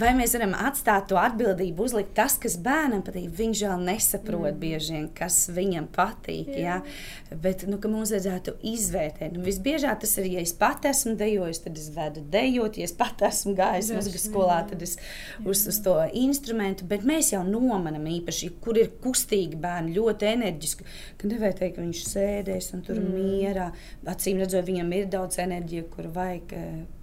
vai 0.01 0.11
mēs 0.17 0.35
varam 0.35 0.57
atstāt 0.59 1.07
to 1.11 1.19
atbildību, 1.21 1.87
uzlikt 1.87 2.15
tas, 2.17 2.35
kas 2.41 2.57
bērnam 2.61 3.05
patīk, 3.05 3.29
viņš 3.37 3.65
vēl 3.67 3.87
nesaprot 3.87 4.49
mm. 4.51 4.61
bieži 4.65 4.97
vien, 4.97 5.07
kas 5.15 5.45
viņam 5.53 5.87
patīk, 5.95 6.51
Jā. 6.57 6.81
ja, 6.81 7.20
bet, 7.31 7.63
nu, 7.69 7.77
mums 7.87 8.11
vajadzētu 8.11 8.57
izvērtēt, 8.67 9.35
nu, 9.35 9.43
visbiežāk 9.45 10.01
tas 10.03 10.13
ir, 10.19 10.27
ja 10.33 10.43
es 10.43 10.51
pat 10.57 10.83
esmu 10.89 11.13
dejojis, 11.19 11.61
tad 11.63 11.77
es 11.79 11.87
vedu 11.95 12.23
dejot, 12.33 12.79
ja 12.79 12.87
es 12.87 12.93
pat 12.97 13.21
esmu 13.27 13.53
gājis 13.55 13.91
muzikas 13.95 14.25
skolā, 14.27 14.57
tad 14.67 14.83
es 14.83 14.97
uz, 15.45 15.63
uz 15.71 15.79
to 15.85 15.95
instrumentu. 16.17 16.87
Bet 16.89 17.05
mēs 17.07 17.31
jau 17.31 17.43
nomanām 17.47 18.07
īpaši, 18.17 18.51
kur 18.63 18.79
ir 18.81 18.91
kustīgi 19.03 19.59
bērni, 19.61 19.95
ļoti 19.95 20.27
enerģiski. 20.31 20.87
Ka 21.21 21.29
nevajag 21.31 21.59
teikt, 21.61 21.77
ka 21.77 21.85
viņš 21.85 22.01
sēdēs 22.09 22.71
un 22.75 22.83
tur 22.87 22.99
mm. 22.99 23.15
mierā. 23.15 23.69
Acīm 24.11 24.41
redzot, 24.41 24.65
viņam 24.67 24.91
ir 24.97 25.07
daudz 25.13 25.39
enerģijas, 25.41 25.87
kur 25.95 26.11
vajag, 26.11 26.55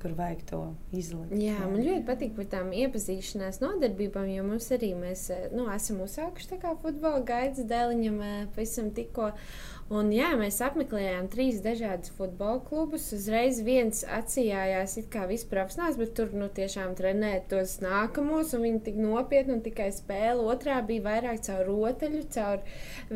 kur 0.03 0.17
vajag 0.19 0.45
to 0.51 0.63
izlikt. 0.93 1.33
Jā, 1.39 1.57
jā, 1.57 1.71
man 1.73 1.81
ļoti 1.81 2.05
patīk 2.09 2.37
par 2.37 2.51
tām 2.53 2.75
iepazīšanās 2.77 3.63
nodarbībām, 3.65 4.29
jo 4.35 4.45
mums 4.47 4.69
arī 4.77 4.93
mēs 4.99 5.29
nu, 5.57 5.71
esam 5.73 6.03
uzsākuši 6.05 6.61
futbola 6.83 7.25
gaidas 7.27 7.65
dēliņam 7.69 8.23
pavisam 8.55 8.93
tikko. 8.95 9.33
Un, 9.89 10.11
jā, 10.13 10.35
mēs 10.37 10.59
apmeklējām 10.61 11.31
trīs 11.33 11.63
dažādus 11.65 12.13
futbola 12.13 12.61
klubus. 12.67 13.07
Uzreiz 13.17 13.63
viens 13.65 14.03
acījājās, 14.05 14.99
it 15.01 15.07
kā 15.13 15.23
viss 15.31 15.49
profesionāls, 15.49 15.97
bet 15.97 16.13
tur 16.19 16.35
nu, 16.37 16.51
tiešām 16.53 16.93
trenēt 16.99 17.47
tos 17.49 17.79
nākamos, 17.81 18.53
un 18.53 18.67
viņi 18.67 18.83
tik 18.85 18.99
nopietni 19.01 19.57
un 19.57 19.63
tikai 19.65 19.89
spēle. 19.97 20.45
Otrā 20.53 20.83
bija 20.85 21.07
vairāk 21.07 21.41
caur 21.47 21.65
rotaļu, 21.71 22.21
caur 22.35 22.61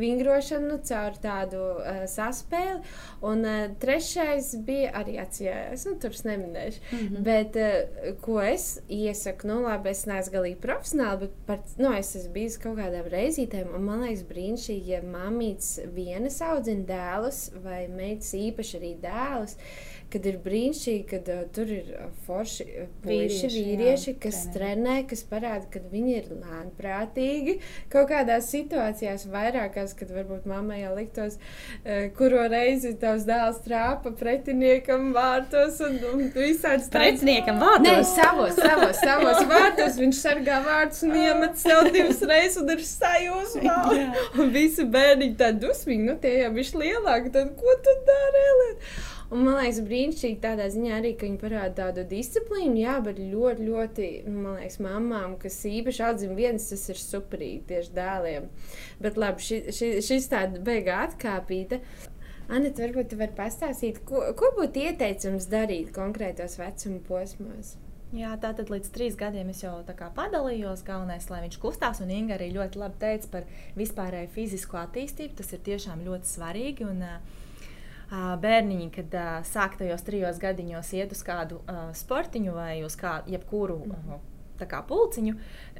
vingrošanu, 0.00 0.78
caur 0.88 1.18
tādu 1.20 1.60
uh, 1.74 2.00
saspēli. 2.08 2.80
Un 3.28 3.44
uh, 3.44 3.66
trešais 3.82 4.54
bija 4.64 4.94
arī 5.02 5.18
acījājās, 5.20 5.84
nu, 5.90 5.98
tur 6.00 6.16
es 6.16 6.24
neminēšu. 6.24 6.80
Mm 6.88 7.04
-hmm. 7.04 7.28
Bet 7.28 7.60
uh, 7.60 8.16
ko 8.24 8.40
es 8.40 8.80
iesaku, 8.88 9.50
nu, 9.52 9.60
labi, 9.66 9.92
es 9.92 10.06
neesmu 10.08 10.38
galīgi 10.38 10.60
profesionāli, 10.64 11.26
bet 11.26 11.36
par, 11.46 11.60
nu, 11.76 11.92
es 12.00 12.16
esmu 12.16 12.32
bijis 12.32 12.58
kaut 12.64 12.80
kādām 12.80 13.12
reizītēm, 13.12 13.76
un 13.76 13.84
man 13.84 14.08
liekas 14.08 14.24
brīnišķīgi, 14.32 14.96
ja 14.96 15.04
mamīts 15.04 15.76
viena 15.92 16.32
sauc 16.32 16.61
audzina 16.62 16.86
dēlus 16.86 17.38
vai 17.64 17.88
meitas 17.90 18.30
īpaši 18.38 18.76
arī 18.78 18.92
dēlus, 19.02 19.56
kad 20.12 20.26
ir 20.28 20.38
brīnišķīgi, 20.44 21.02
kad 21.10 21.28
uh, 21.32 21.42
tur 21.54 21.70
ir 21.72 21.90
forši 22.26 22.66
puiši, 23.04 23.50
vīrieši, 23.52 24.10
jā, 24.12 24.18
kas 24.22 24.40
trenē. 24.52 24.54
trenē, 24.56 24.96
kas 25.10 25.24
parāda, 25.28 25.68
ka 25.72 25.82
viņi 25.92 26.14
ir 26.18 26.28
lēnprātīgi. 26.36 27.56
Kaut 27.92 28.10
kādās 28.12 28.50
situācijās, 28.52 29.26
vairākās, 29.32 29.94
kad 29.98 30.12
varbūt 30.14 30.46
mammai 30.50 30.82
jau 30.82 30.94
liktos, 30.98 31.38
uh, 31.38 32.08
kuro 32.18 32.44
reizi 32.52 32.94
tavs 33.00 33.26
dēls 33.28 33.62
trāpa 33.66 34.12
pretiniekam 34.18 35.10
vārtos 35.16 35.80
un, 35.86 35.98
un 36.12 36.24
visādi 36.36 36.86
tāds. 36.86 36.92
Pretiniekam 36.94 37.60
vārtos? 37.62 37.88
Nē, 37.88 37.96
savos, 38.12 38.58
savos, 38.58 39.00
savos 39.00 39.42
vārtos. 39.50 40.00
Viņš 40.02 40.22
sargā 40.22 40.60
vārdus 40.66 41.02
un 41.06 41.16
iemet 41.18 41.58
sev 41.60 41.88
divas 41.94 42.22
reizes 42.28 42.60
un 42.62 42.72
ir 42.74 42.84
sajūsmā. 42.86 43.78
un 44.40 44.52
visi 44.54 44.86
bērniņi 44.92 45.38
tā 45.40 45.52
dusmīgi, 45.56 46.06
nu 46.10 46.18
tie 46.22 46.36
jau 46.42 46.52
bišķi 46.56 46.84
lielāki, 46.84 47.34
tad 47.34 47.56
ko 47.58 47.78
tu 47.84 47.96
dari? 48.08 48.42
Un 49.32 49.46
man 49.46 49.54
liekas, 49.56 49.78
brīnišķīgi 49.86 50.40
tādā 50.42 50.66
ziņā 50.74 50.96
arī, 50.98 51.14
ka 51.16 51.24
viņi 51.24 51.38
parāda 51.40 51.86
tādu 51.86 52.02
disciplīnu, 52.10 52.82
jā, 52.82 52.98
bet 53.00 53.16
ļoti, 53.16 53.64
ļoti, 53.64 54.08
man 54.28 54.58
liekas, 54.58 54.76
mamām, 54.84 55.38
kas 55.40 55.56
īpaši 55.70 56.02
audzina 56.04 56.36
viens, 56.36 56.66
tas 56.68 56.82
ir 56.92 57.00
superīgi 57.00 57.62
tieši 57.70 57.94
dēliem. 57.96 58.50
Bet 59.00 59.16
labi, 59.16 59.46
ši, 59.46 59.60
ši, 59.72 59.88
šis 60.04 60.28
tāda 60.34 60.60
beigā 60.66 60.98
atkāpīta. 61.06 61.80
Anita, 62.52 62.82
varbūt 62.84 63.08
tu 63.14 63.20
vari 63.22 63.32
pastāstīt, 63.38 64.02
ko, 64.04 64.20
ko 64.36 64.50
būtu 64.58 64.82
ieteicams 64.90 65.48
darīt 65.48 65.94
konkrētos 65.96 66.58
vecuma 66.60 67.00
posmos? 67.06 67.78
Jā, 68.12 68.34
tā 68.36 68.50
tad 68.52 68.68
līdz 68.68 68.90
trīs 68.92 69.14
gadiem 69.16 69.48
es 69.54 69.62
jau 69.62 69.78
padalījos. 70.18 70.82
Galvenais, 70.84 71.30
lai 71.32 71.46
viņš 71.46 71.56
kustās, 71.62 72.02
un 72.04 72.12
Inga 72.12 72.36
arī 72.36 72.50
ļoti 72.52 72.82
labi 72.82 73.00
teica 73.00 73.30
par 73.32 73.48
vispārēju 73.80 74.28
fizisko 74.34 74.76
attīstību. 74.82 75.38
Tas 75.40 75.54
ir 75.56 75.64
tiešām 75.70 76.04
ļoti 76.04 76.28
svarīgi. 76.28 76.90
Un, 76.92 77.00
uh, 77.08 77.40
bērniņi, 78.12 78.90
kad 78.92 79.14
uh, 79.16 79.30
sāk 79.46 79.78
tajos 79.80 80.04
trijos 80.04 80.40
gadiņos 80.42 80.92
iet 80.98 81.14
uz 81.14 81.22
kādu 81.24 81.62
uh, 81.62 81.88
sportiņu 81.96 82.56
vai 82.56 82.74
uz 82.84 82.96
kādu 83.00 83.32
jebkuru 83.32 83.78
uh, 83.88 84.20
kā 84.68 84.78
pulciņu, 84.86 85.32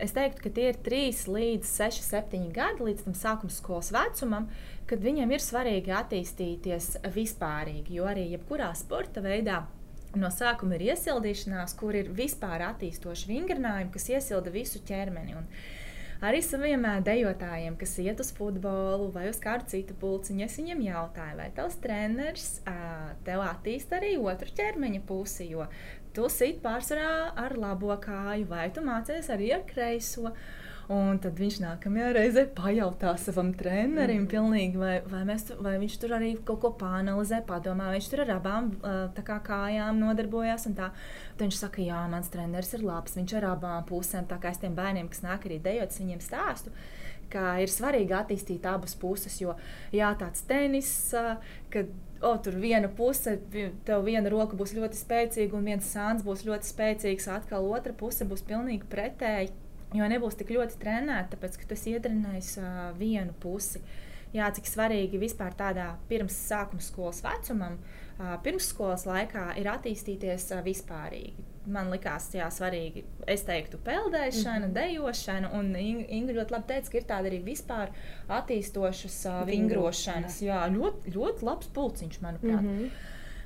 es 0.02 0.14
teiktu, 0.16 0.42
ka 0.42 0.50
tie 0.56 0.64
ir 0.72 0.78
3 0.82 1.28
līdz 1.30 1.68
6, 1.70 2.00
7 2.08 2.48
gadi 2.56 2.88
līdz 2.88 3.04
tam 3.04 3.14
sākuma 3.14 3.54
skolas 3.54 3.92
vecumam, 3.94 4.48
kad 4.90 5.04
viņam 5.04 5.30
ir 5.30 5.44
svarīgi 5.44 5.92
attīstīties 5.94 6.88
vispārīgi. 7.14 7.98
Jo 8.00 8.08
arī 8.10 8.24
jebkurā 8.32 8.72
sporta 8.74 9.22
veidā 9.22 9.60
no 10.18 10.32
sākuma 10.34 10.74
ir 10.76 10.88
iesildīšanās, 10.90 11.76
kur 11.78 11.94
ir 11.94 12.10
vispār 12.16 12.66
attīstoši 12.72 13.30
vingrinājumi, 13.30 13.92
kas 13.94 14.10
iesilda 14.10 14.50
visu 14.50 14.82
ķermeni. 14.88 15.38
Un, 15.38 15.46
uh, 15.46 15.81
arī 16.22 16.42
saviem 16.44 16.84
dejotājiem, 17.04 17.76
kas 17.80 17.96
iet 18.02 18.20
uz 18.22 18.30
futbolu 18.36 19.10
vai 19.14 19.26
uz 19.30 19.40
kādu 19.42 19.66
citu 19.72 19.96
pulciņu, 19.98 20.44
es 20.46 20.58
viņiem 20.60 20.84
jautāju, 20.86 21.38
vai 21.40 21.48
tavs 21.56 21.78
treneris 21.82 22.48
tev 23.26 23.44
attīst 23.44 23.92
arī 23.96 24.14
otru 24.20 24.54
ķermeņa 24.58 25.02
pusi, 25.08 25.50
jo 25.52 25.66
tu 26.14 26.28
sit 26.32 26.60
pārsvarā 26.64 27.32
ar 27.44 27.56
labo 27.58 27.94
kāju, 28.02 28.48
vai 28.50 28.68
tu 28.74 28.84
mācies 28.86 29.30
arī 29.32 29.52
ar 29.56 29.64
kreiso. 29.68 30.34
Un 30.90 31.20
tad 31.22 31.38
viņš 31.38 31.60
nākamajā 31.62 32.08
reizē 32.16 32.42
pajautā 32.56 33.12
savam 33.20 33.52
trenerim, 33.54 34.24
mm. 34.24 34.30
pilnīgi, 34.32 34.80
vai, 34.80 34.96
vai, 35.06 35.22
mēs, 35.28 35.46
vai 35.62 35.76
viņš 35.82 35.98
tur 36.02 36.16
arī 36.18 36.32
kaut 36.42 36.62
ko 36.64 36.72
panelizē, 36.80 37.38
padomā, 37.46 37.92
vai 37.92 38.00
viņš 38.00 38.10
tur 38.10 38.24
ar 38.24 38.34
abām 38.38 38.72
kā, 39.14 39.38
kājām 39.46 40.02
nodarbojās. 40.02 40.66
Tad 40.74 41.44
viņš 41.44 41.60
saka, 41.62 41.84
jā, 41.86 42.02
mans 42.10 42.32
treneris 42.32 42.74
ir 42.74 42.86
labs, 42.86 43.16
viņš 43.18 43.38
ar 43.38 43.52
abām 43.54 43.86
pusēm, 43.88 44.26
tā 44.30 44.40
kā 44.42 44.50
es 44.50 44.60
tiem 44.62 44.74
bērniem, 44.78 45.10
kas 45.12 45.22
nāk 45.24 45.46
arī 45.48 45.62
dejot, 45.62 45.98
viņiem 46.02 46.24
stāstu 46.24 46.74
ka 47.32 47.56
ir 47.64 47.70
svarīgi 47.72 48.12
attīstīt 48.12 48.66
abas 48.68 48.92
puses. 48.98 49.38
Jo 49.40 49.56
jā, 49.94 50.10
tāds 50.20 50.44
tenis, 50.48 50.90
kad 51.72 51.88
oh, 52.22 52.38
tur 52.42 52.58
viena 52.62 52.90
puse, 52.92 53.38
tev 53.86 54.04
viena 54.06 54.30
roka 54.32 54.58
būs 54.58 54.74
ļoti 54.76 55.00
spēcīga, 55.00 55.58
un 55.58 55.72
viens 55.72 55.88
sāns 55.94 56.24
būs 56.26 56.44
ļoti 56.48 56.68
spēcīgs, 56.68 57.30
atkal 57.32 57.66
otra 57.72 57.94
puse 57.96 58.28
būs 58.28 58.44
pilnīgi 58.48 58.88
pretēji. 58.92 59.52
Jo 59.96 60.08
nebūs 60.08 60.38
tik 60.40 60.54
ļoti 60.54 60.78
trenēta, 60.80 61.34
tāpēc 61.34 61.58
ka 61.60 61.68
tas 61.74 61.84
iedrenēs 61.90 62.56
uh, 62.60 62.88
vienu 62.98 63.34
pusi. 63.42 63.82
Jā, 64.32 64.46
cik 64.56 64.64
svarīgi 64.64 65.20
vispār 65.20 65.52
tādā 65.52 65.90
pirms 66.08 66.36
sākuma 66.48 66.80
skolas 66.80 67.20
vecumam, 67.24 67.76
uh, 67.76 68.38
pirmsskolas 68.44 69.04
laikā 69.08 69.50
ir 69.60 69.68
attīstīties 69.74 70.48
uh, 70.54 70.62
vispārīgi. 70.64 71.48
Man 71.72 71.92
liekas, 71.92 72.30
jā, 72.34 72.48
svarīgi, 72.50 73.04
es 73.30 73.44
teiktu, 73.46 73.78
peldēšana, 73.86 74.66
mm 74.66 74.70
-hmm. 74.70 74.78
dejošana, 74.80 75.50
un 75.54 75.76
Inga 75.76 76.32
ļoti 76.40 76.56
labi 76.56 76.66
teica, 76.72 76.90
ka 76.90 76.98
ir 76.98 77.04
tāda 77.06 77.30
arī 77.30 77.38
vispār 77.44 77.92
attīstošas 78.28 79.18
uh, 79.30 79.46
vingrošanas. 79.46 80.40
Jā, 80.42 80.64
ļoti, 80.72 81.12
ļoti 81.14 81.44
labs 81.46 81.68
pulciņš, 81.76 82.20
manuprāt. 82.24 82.62
Mm 82.62 82.78
-hmm. 82.78 82.90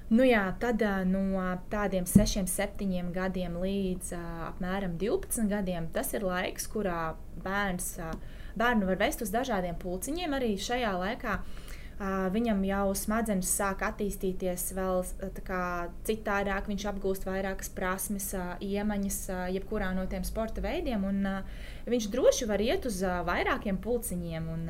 Nu 0.08 0.22
jā, 0.22 0.44
tad 0.62 0.82
no 1.10 1.42
tādiem 1.72 2.04
6, 2.06 2.46
7 2.46 3.12
gadiem 3.14 3.56
līdz 3.58 4.12
apmēram 4.52 4.94
12 5.00 5.50
gadiem 5.50 5.88
tas 5.94 6.12
ir 6.14 6.22
laiks, 6.22 6.68
kurā 6.70 7.16
bērns, 7.42 7.96
bērnu 8.54 8.86
var 8.86 9.00
vest 9.00 9.24
uz 9.26 9.34
dažādiem 9.34 9.74
pulciņiem. 9.82 10.36
Arī 10.38 10.54
šajā 10.62 10.92
laikā 11.00 11.40
Uh, 11.40 11.65
viņam 11.98 12.58
jau 12.68 12.90
smadzenes 12.92 13.48
sāk 13.56 13.80
attīstīties 13.86 14.66
vēl 14.76 14.98
kā, 15.46 15.60
citādāk, 16.04 16.68
viņš 16.68 16.84
apgūst 16.90 17.24
vairākas 17.24 17.70
prasmes, 17.72 18.26
iemaņas, 18.60 19.20
jebkurā 19.54 19.94
no 19.96 20.04
tiem 20.10 20.26
sporta 20.28 20.60
veidiem. 20.60 21.06
Un, 21.08 21.24
viņš 21.88 22.08
droši 22.12 22.48
var 22.50 22.60
iet 22.60 22.84
uz 22.90 23.00
vairākiem 23.00 23.80
pulciņiem. 23.80 24.50
Un, 24.52 24.68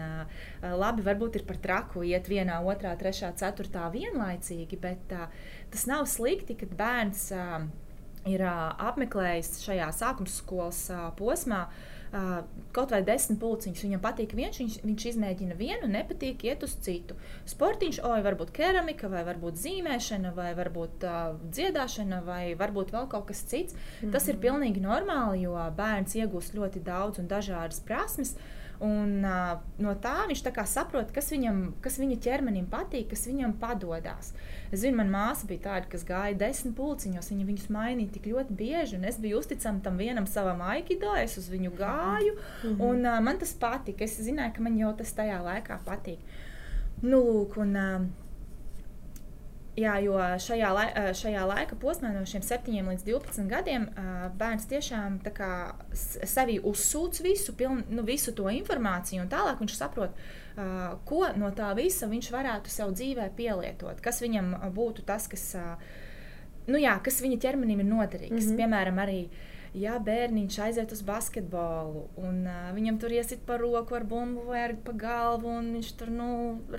labi, 0.79 1.03
varbūt 1.07 1.41
ir 1.41 1.47
par 1.49 1.59
traku 1.62 2.05
iet 2.07 2.31
vienā, 2.31 2.61
otrā, 2.62 2.95
trešā, 3.01 3.33
ceturtā 3.35 3.89
vienlaicīgi, 3.91 4.79
bet 4.79 5.11
tas 5.11 5.89
nav 5.91 6.07
slikti, 6.07 6.55
kad 6.62 6.79
bērns 6.79 7.33
ir 8.27 8.47
apmeklējis 8.47 9.61
šajā 9.66 9.91
sākuma 9.99 10.31
skolas 10.31 10.87
posmā. 11.18 11.66
Uh, 12.17 12.37
kaut 12.73 12.93
vai 12.95 13.03
desmit 13.05 13.37
pulciņus. 13.43 13.83
Viņam 13.85 14.01
patīk 14.01 14.31
viens, 14.39 14.57
viņš, 14.61 14.77
viņš 14.87 15.07
izmēģina 15.11 15.57
vienu, 15.59 15.89
nepatīk 15.91 16.47
iet 16.49 16.62
uz 16.64 16.77
citu. 16.81 17.17
Sportiņš, 17.51 17.99
oi, 18.09 18.21
varbūt 18.25 18.53
keramika, 18.57 19.11
vai 19.12 19.25
varbūt 19.27 19.59
zīmēšana, 19.61 20.33
vai 20.37 20.51
varbūt 20.57 21.05
uh, 21.05 21.35
dziedāšana, 21.53 22.23
vai 22.25 22.43
varbūt 22.57 22.95
vēl 22.97 23.09
kaut 23.12 23.29
kas 23.29 23.45
cits. 23.45 23.75
Mm 23.77 23.81
-hmm. 23.81 24.12
Tas 24.12 24.29
ir 24.29 24.37
mhm. 24.39 24.45
pilnīgi 24.47 24.85
normāli, 24.85 25.43
jo 25.45 25.57
bērns 25.77 26.17
iegūst 26.17 26.57
ļoti 26.57 26.85
daudz 26.87 27.19
un 27.19 27.29
dažādas 27.29 27.81
prasmes. 27.85 28.37
Uh, 28.37 28.66
Un, 28.85 29.22
uh, 29.24 29.55
no 29.81 29.95
tā 30.05 30.27
viņš 30.29 30.43
tā 30.45 30.64
saprot, 30.68 31.09
kas 31.14 31.31
viņam, 31.33 31.61
kas 31.81 31.97
viņa 32.01 32.18
ķermenim 32.20 32.66
patīk, 32.68 33.09
kas 33.12 33.24
viņam 33.29 33.55
padodas. 33.61 34.35
Es 34.68 34.83
zinu, 34.83 34.99
manā 35.01 35.12
māsā 35.14 35.49
bija 35.49 35.64
tāda, 35.68 35.89
kas 35.89 36.05
gāja 36.05 36.37
desmit 36.37 36.77
pulciņos. 36.77 37.31
Viņa 37.33 37.47
viņus 37.49 37.70
mainīja 37.72 38.12
tik 38.18 38.29
ļoti 38.33 38.59
bieži, 38.59 39.01
es 39.09 39.20
biju 39.22 39.41
uzticama 39.41 39.81
tam 39.85 39.97
vienam 39.97 40.29
savam 40.29 40.61
aikido, 40.66 41.14
es 41.16 41.39
uz 41.41 41.49
viņu 41.53 41.72
gāju, 41.79 42.37
mm 42.37 42.68
-hmm. 42.68 42.85
un 42.85 43.07
uh, 43.07 43.20
man 43.20 43.39
tas 43.39 43.55
patika. 43.55 44.05
Es 44.05 44.20
zināju, 44.20 44.53
ka 44.57 44.62
man 44.62 44.77
jau 44.77 44.93
tas 44.97 45.12
tajā 45.12 45.41
laikā 45.41 45.79
patīk. 45.87 46.18
Nu, 47.03 47.20
lūk, 47.20 47.57
un, 47.61 47.77
uh, 47.77 48.26
Jā, 49.77 49.99
jo 50.01 50.16
šajā, 50.41 50.68
lai, 50.72 50.87
šajā 51.16 51.43
laika 51.45 51.77
posmā, 51.77 52.09
no 52.14 52.22
šiem 52.29 52.41
7 52.45 52.87
līdz 52.89 53.03
12 53.05 53.51
gadiem, 53.51 53.83
bērns 54.41 54.64
tiešām 54.70 55.18
kā, 55.37 55.51
sevi 55.93 56.57
uzsūc 56.64 57.20
visu, 57.27 57.53
piln, 57.59 57.83
nu, 57.93 58.05
visu 58.07 58.33
to 58.37 58.49
informāciju, 58.49 59.27
un 59.27 59.29
tālāk 59.33 59.61
viņš 59.61 59.74
saprot, 59.77 60.16
ko 61.09 61.20
no 61.37 61.51
tā 61.53 61.74
visa 61.77 62.09
viņš 62.09 62.31
varētu 62.33 62.72
sev 62.72 62.95
dzīvē 62.97 63.29
pielietot. 63.37 64.01
Kas 64.01 64.22
viņam 64.24 64.55
būtu 64.72 65.05
tas, 65.05 65.29
kas, 65.29 65.45
nu, 66.70 66.81
jā, 66.81 66.97
kas 67.05 67.20
viņa 67.20 67.43
ķermenim 67.45 67.85
ir 67.85 67.91
noderīgs. 67.91 68.33
Mm 68.33 68.49
-hmm. 68.49 68.62
Piemēram, 68.62 69.03
arī 69.05 69.20
ja 69.77 69.97
bērniņš 70.03 70.57
aiziet 70.66 70.93
uz 70.95 71.03
basketbolu 71.07 72.07
un 72.20 72.43
uh, 72.49 72.70
viņam 72.77 72.99
tur 73.03 73.12
iesit 73.12 73.43
pa 73.49 73.59
roku 73.61 73.97
ar 73.99 74.07
bumbu 74.09 74.47
vai 74.49 74.62
ar 74.70 74.77
pa 74.87 74.95
galvu, 74.97 75.53
un 75.61 75.72
viņš 75.77 75.93
tur 76.01 76.12
nu, 76.14 76.29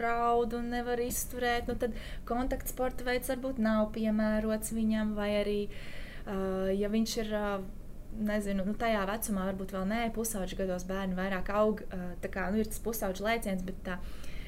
raud 0.01 0.55
un 0.57 0.71
nevar 0.73 1.01
izturēt, 1.03 1.69
nu, 1.69 1.77
tad 1.79 1.97
kontaktsporta 2.29 3.05
veids 3.07 3.29
varbūt 3.33 3.61
nav 3.61 3.91
piemērots 3.97 4.73
viņam, 4.75 5.13
vai 5.17 5.31
arī, 5.43 5.59
uh, 6.25 6.71
ja 6.73 6.93
viņš 6.93 7.19
ir. 7.25 7.35
Uh, 7.41 7.73
Nezinu, 8.17 8.63
nu, 8.65 8.71
tajā 8.79 9.03
vecumā 9.05 9.43
varbūt 9.45 9.73
vēl 9.75 9.83
nē, 9.85 9.97
pusauģa 10.15 10.55
gados 10.57 10.85
bērni 10.89 11.13
vairāk 11.13 11.51
aug. 11.53 11.83
Tā 12.23 12.31
kā 12.33 12.47
nu, 12.49 12.63
ir 12.63 12.69
tas 12.71 12.79
pusauģa 12.81 13.25
lēciens, 13.27 13.65
bet 13.67 13.91
uh, 13.93 13.99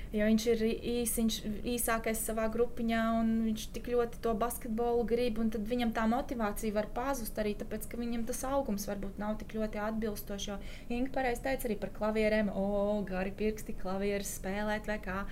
Jo 0.09 0.25
viņš 0.25 0.43
ir 0.49 0.61
īsiņš, 0.65 1.35
īsākais 1.69 2.23
savā 2.25 2.47
grupiņā, 2.49 3.01
un 3.19 3.27
viņš 3.45 3.67
tik 3.75 3.91
ļoti 3.93 4.21
to 4.23 4.33
basketbolu 4.41 5.03
grib. 5.11 5.37
Tad 5.53 5.67
viņam 5.69 5.93
tā 5.93 6.07
motivācija 6.09 6.73
var 6.73 6.89
pazust 6.95 7.37
arī 7.37 7.53
tāpēc, 7.59 7.85
ka 7.91 7.99
viņam 8.01 8.25
tas 8.25 8.41
augums 8.49 8.87
varbūt 8.89 9.21
nav 9.21 9.37
tik 9.41 9.53
ļoti 9.59 9.81
atbilstošs. 9.85 10.49
Jo 10.49 10.57
Inga 10.89 11.13
pareizi 11.13 11.45
teica 11.45 11.69
arī 11.69 11.77
par 11.77 11.93
klavierēm, 11.93 12.49
o, 12.49 12.65
gari 13.05 13.35
pirksti, 13.37 13.77
klavieres 13.77 14.33
spēlēt 14.39 14.89
vai 14.89 14.97
kā. 15.03 15.25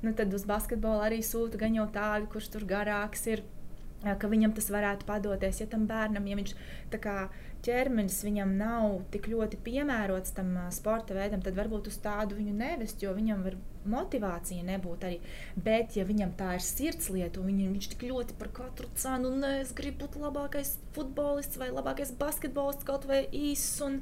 Nu, 0.00 0.14
tad 0.16 0.30
uz 0.32 0.46
basketbolu 0.48 1.02
arī 1.08 1.24
sūta 1.26 1.58
gan 1.60 1.74
jau 1.74 1.90
tādu, 1.90 2.30
kurš 2.30 2.52
tur 2.54 2.70
garāks 2.70 3.26
ir 3.28 3.42
ka 4.00 4.30
viņam 4.30 4.54
tas 4.56 4.70
varētu 4.72 5.06
padoties. 5.08 5.60
Ja 5.60 5.68
tam 5.70 5.86
bērnam, 5.90 6.26
ja 6.28 6.38
viņš 6.38 6.54
kā, 7.02 7.16
ķermenis 7.64 8.22
viņam 8.24 8.54
nav 8.56 9.00
tik 9.12 9.28
ļoti 9.28 9.60
piemērots 9.64 10.32
tam 10.36 10.54
sporta 10.72 11.16
veidam, 11.16 11.42
tad 11.44 11.58
varbūt 11.58 11.90
uz 11.90 11.98
tādu 12.00 12.38
viņu 12.38 12.54
nevest, 12.56 13.02
jo 13.04 13.12
viņam 13.16 13.44
var 13.44 13.58
motivācija 13.88 14.64
nebūt 14.66 15.06
arī. 15.08 15.18
Bet, 15.56 15.96
ja 15.98 16.04
viņam 16.08 16.34
tā 16.38 16.54
ir 16.58 16.64
sirdslieta, 16.64 17.40
un 17.40 17.50
viņam, 17.50 17.74
viņš 17.76 17.90
tik 17.94 18.06
ļoti 18.10 18.36
par 18.40 18.52
katru 18.56 18.90
cenu, 18.98 19.34
un 19.34 19.46
es 19.60 19.72
gribu 19.76 20.04
būt 20.04 20.20
labākais 20.20 20.76
futbolists 20.96 21.60
vai 21.60 21.70
labākais 21.72 22.14
basketbolists, 22.20 22.86
kaut 22.88 23.06
vai 23.08 23.24
īss, 23.32 23.80
un, 23.86 24.00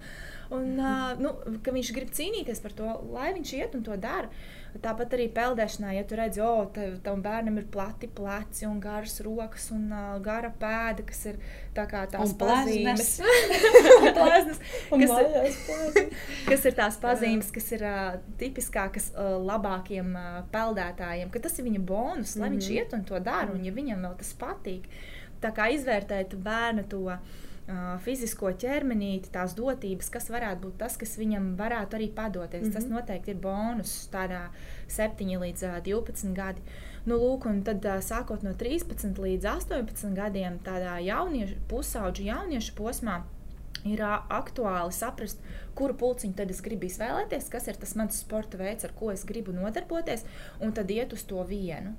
un 0.55 0.71
uh, 0.79 1.13
nu, 1.21 1.35
ka 1.65 1.75
viņš 1.75 1.93
grib 1.97 2.15
cīnīties 2.17 2.63
par 2.65 2.77
to, 2.79 2.95
lai 3.13 3.33
viņš 3.37 3.55
iet 3.59 3.77
un 3.79 3.87
to 3.87 3.99
dara. 4.01 4.33
Tāpat 4.79 5.15
arī 5.17 5.27
peldēšanā, 5.33 5.95
ja 5.97 6.05
tu 6.07 6.17
redzi, 6.19 6.43
o, 6.45 6.49
oh, 6.61 6.83
tam 7.03 7.23
bērnam 7.25 7.57
ir 7.59 7.67
plati 7.73 8.07
pleci 8.15 8.67
un 8.69 8.77
garas 8.83 9.17
rokas 9.25 9.71
un 9.75 9.89
uh, 9.89 10.19
gara 10.23 10.51
pēda, 10.61 11.07
kas 11.09 11.23
ir 11.33 11.39
tā 11.75 11.87
kā 11.89 12.05
tās 12.13 12.35
pazīmes. 12.39 13.15
plēznes, 14.19 14.61
kas, 14.93 15.15
ir, 15.17 16.11
kas 16.51 16.69
ir 16.69 16.77
tās 16.79 17.01
pazīmes, 17.01 17.51
kas 17.55 17.73
ir 17.75 17.87
uh, 17.89 18.19
tipiskākas 18.39 19.11
uh, 19.17 19.39
labākiem 19.69 20.15
uh, 20.17 20.39
peldētājiem, 20.53 21.31
ka 21.31 21.43
tas 21.45 21.59
ir 21.59 21.67
viņa 21.69 21.83
bonus, 21.85 22.37
lai 22.37 22.49
mm 22.49 22.55
-hmm. 22.55 22.59
viņš 22.59 22.69
mhm. 22.69 22.77
iet 22.77 22.93
un 22.93 23.05
to 23.05 23.21
dara, 23.21 23.53
un 23.53 23.65
ja 23.65 23.73
viņam 23.73 24.01
vēl 24.03 24.17
tas 24.17 24.33
patīk. 24.35 24.89
Tā 25.41 25.53
kā 25.55 25.69
izvērtēt 25.71 26.35
bērnu 26.35 26.85
to 26.89 27.05
uh, 27.07 27.19
fizisko 28.03 28.53
ķermenīti, 28.53 29.31
tās 29.31 29.55
dotības, 29.55 30.11
kas 30.11 30.31
varētu 30.31 30.61
būt 30.61 30.79
tas, 30.79 30.97
kas 30.97 31.19
viņam 31.19 31.57
varētu 31.57 31.97
arī 31.97 32.15
padoties. 32.15 32.63
Mm 32.63 32.69
-hmm. 32.69 32.75
Tas 32.75 32.85
mhm. 32.85 32.95
noteikti 32.95 33.31
ir 33.31 33.37
bonus 33.37 34.09
tādā 34.13 34.49
7 34.89 35.39
līdz 35.39 35.63
uh, 35.63 35.83
12 35.83 36.35
gadi. 36.35 36.61
Nu, 37.07 37.17
lūk, 37.17 37.47
un 37.47 37.63
tad 37.63 37.83
sākot 38.03 38.43
no 38.43 38.51
13 38.51 39.19
līdz 39.19 39.45
18 39.45 40.15
gadiem, 40.15 40.59
tādā 40.59 40.99
jauniešu, 41.01 41.55
pusauģu 41.69 42.23
jauniešu 42.23 42.75
posmā, 42.75 43.23
ir 43.87 44.03
aktuāli 44.03 44.95
saprast, 44.95 45.43
kuru 45.79 45.95
pulciņu 45.99 46.35
tad 46.39 46.51
es 46.51 46.63
gribu 46.65 46.89
izvēlēties, 46.89 47.51
kas 47.53 47.69
ir 47.71 47.79
tas 47.79 47.95
mans 47.99 48.19
sporta 48.25 48.59
veids, 48.59 48.87
ar 48.89 48.95
ko 48.99 49.13
es 49.15 49.27
gribu 49.29 49.55
nodarboties, 49.55 50.25
un 50.61 50.75
tad 50.75 50.91
iet 50.91 51.15
uz 51.15 51.27
to 51.29 51.43
vienu 51.47 51.95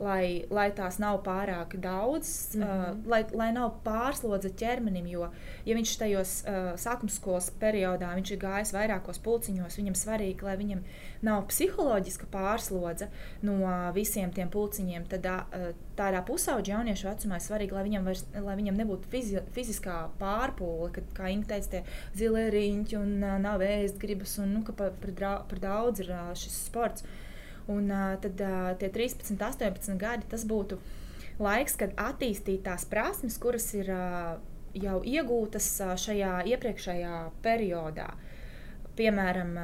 lai, 0.00 0.44
lai 0.50 0.68
tās 0.76 0.98
nav 1.02 1.20
pārāk 1.26 1.76
daudz, 1.80 2.54
mm 2.54 2.62
-hmm. 2.62 3.02
uh, 3.02 3.10
lai, 3.12 3.20
lai 3.32 3.50
nav 3.52 3.80
pārslodze 3.84 4.50
ķermenim. 4.62 5.06
Jo, 5.06 5.28
ja 5.64 5.76
viņš 5.76 5.98
tajos 5.98 6.32
uh, 6.44 6.72
sākuma 6.80 7.12
skolas 7.12 7.50
periodā 7.60 8.14
viņš 8.16 8.32
ir 8.32 8.38
gājis 8.38 8.74
vairākos 8.76 9.18
pulciņos, 9.18 9.78
viņam 9.78 9.94
svarīgi, 9.94 10.42
lai 10.42 10.56
viņam 10.56 10.82
nav 11.22 11.46
psiholoģiska 11.46 12.26
pārslodze 12.32 13.08
no 13.42 13.54
uh, 13.62 13.94
visiem 13.94 14.32
tiem 14.32 14.48
pulciņiem, 14.48 15.04
tad 15.08 15.26
uh, 15.26 15.72
tādā 15.96 16.24
pusauģa 16.24 16.72
jauniešu 16.74 17.08
vecumā 17.08 17.36
ir 17.36 17.46
svarīgi, 17.46 17.72
lai 17.72 17.84
viņam, 17.84 18.04
vairs, 18.04 18.24
lai 18.34 18.56
viņam 18.56 18.76
nebūtu 18.76 19.08
fizi 19.10 19.40
fiziskā 19.52 20.08
pārpūle, 20.18 20.92
kad, 20.92 21.04
kā 21.14 21.28
Inga 21.30 21.46
teica, 21.46 21.70
tie 21.70 21.82
zilie 22.14 22.50
riņķi 22.50 22.96
un 22.96 23.10
uh, 23.22 23.38
nav 23.38 23.60
ēst 23.60 23.98
gribas, 23.98 24.38
un 24.38 24.54
nu, 24.54 24.62
ka 24.64 24.72
par, 24.72 24.92
par, 25.00 25.44
par 25.48 25.58
daudz 25.58 26.00
ir 26.00 26.10
uh, 26.10 26.32
šis 26.34 26.64
sports. 26.66 27.02
Uh, 27.02 27.29
Un 27.70 27.92
tad 28.22 28.40
tie 28.80 28.88
13, 28.90 29.36
18 29.38 29.94
gadi 30.00 30.26
tas 30.30 30.42
būtu 30.48 30.80
laiks, 31.40 31.76
kad 31.78 31.94
attīstīt 32.00 32.64
tās 32.66 32.84
prasmes, 32.90 33.38
kuras 33.40 33.68
ir 33.78 33.92
jau 34.74 34.98
iegūtas 35.06 35.68
šajā 36.02 36.34
iepriekšējā 36.50 37.14
periodā. 37.44 38.10
Piemēram, 38.98 39.54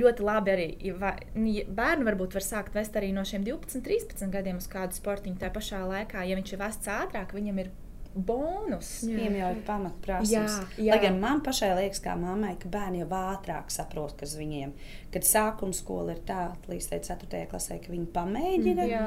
ļoti 0.00 0.24
labi 0.24 0.54
arī 0.54 0.66
bērni 1.68 2.08
varbūt 2.08 2.34
var 2.38 2.44
sākt 2.46 2.74
vest 2.74 2.96
arī 2.96 3.12
no 3.12 3.26
šiem 3.28 3.44
12, 3.46 3.84
13 3.84 4.32
gadiem 4.32 4.58
uz 4.62 4.68
kādu 4.72 4.96
sportiņu. 4.96 5.36
Tā 5.42 5.52
pašā 5.52 5.84
laikā, 5.84 6.24
ja 6.24 6.38
viņš 6.38 6.54
ir 6.54 6.62
vests 6.64 6.90
ātrāk, 6.90 7.36
viņam 7.36 7.60
ir 7.60 7.70
bonus. 8.14 8.90
Iemļaut 9.08 9.62
pamatprasības. 9.66 10.58
Lai 10.78 10.98
gan 11.02 11.18
man 11.22 11.40
pašai 11.44 11.72
liekas, 11.78 12.00
kā 12.04 12.14
mammai, 12.18 12.54
ka 12.60 12.70
bērni 12.70 13.02
jau 13.02 13.08
ātrāk 13.18 13.72
saprot, 13.74 14.14
kas 14.20 14.36
viņiem, 14.38 14.74
kad 15.14 15.26
sākuma 15.26 15.76
skola 15.76 16.14
ir 16.14 16.22
tā, 16.28 16.46
līdz 16.70 16.90
4. 16.94 17.42
klasē, 17.50 17.80
ka 17.82 17.92
viņi 17.92 18.06
pamēģina, 18.14 18.86
jā. 18.90 19.02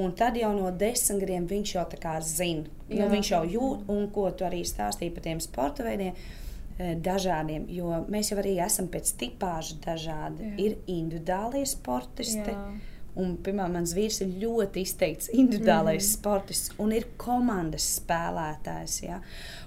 un 0.00 0.12
tad 0.18 0.38
jau 0.40 0.50
no 0.56 0.72
desmit 0.74 1.22
gadiem 1.22 1.48
viņš 1.50 1.76
jau 1.76 1.86
tā 1.94 2.02
kā 2.02 2.18
zina, 2.24 2.66
nu, 2.90 3.08
viņš 3.14 3.32
jau 3.34 3.44
jūt, 3.54 3.88
un 3.94 4.10
ko 4.14 4.28
tu 4.34 4.48
arī 4.48 4.64
stāstīji 4.66 5.14
par 5.14 5.26
tiem 5.28 5.42
sporta 5.44 5.86
veidiem 5.86 6.14
e, 6.14 6.92
dažādiem, 7.04 7.66
jo 7.72 8.04
mēs 8.10 8.32
jau 8.32 8.38
arī 8.42 8.58
esam 8.64 8.90
pēc 8.90 9.14
tipāža 9.22 9.80
dažādi. 9.86 10.52
Jā. 10.52 10.54
Ir 10.66 10.78
individuālie 10.98 11.66
sportisti. 11.68 12.46
Jā 12.54 12.96
Un, 13.18 13.34
piemēram, 13.42 13.78
mans 13.78 13.94
vīrs 13.96 14.20
ir 14.22 14.34
ļoti 14.44 14.82
izteikts 14.86 15.30
individuālais 15.34 16.04
mm. 16.04 16.10
sportists 16.12 16.74
un 16.78 16.92
ir 16.94 17.08
komandas 17.18 17.86
spēlētājs. 17.98 18.98
Ja? 19.02 19.18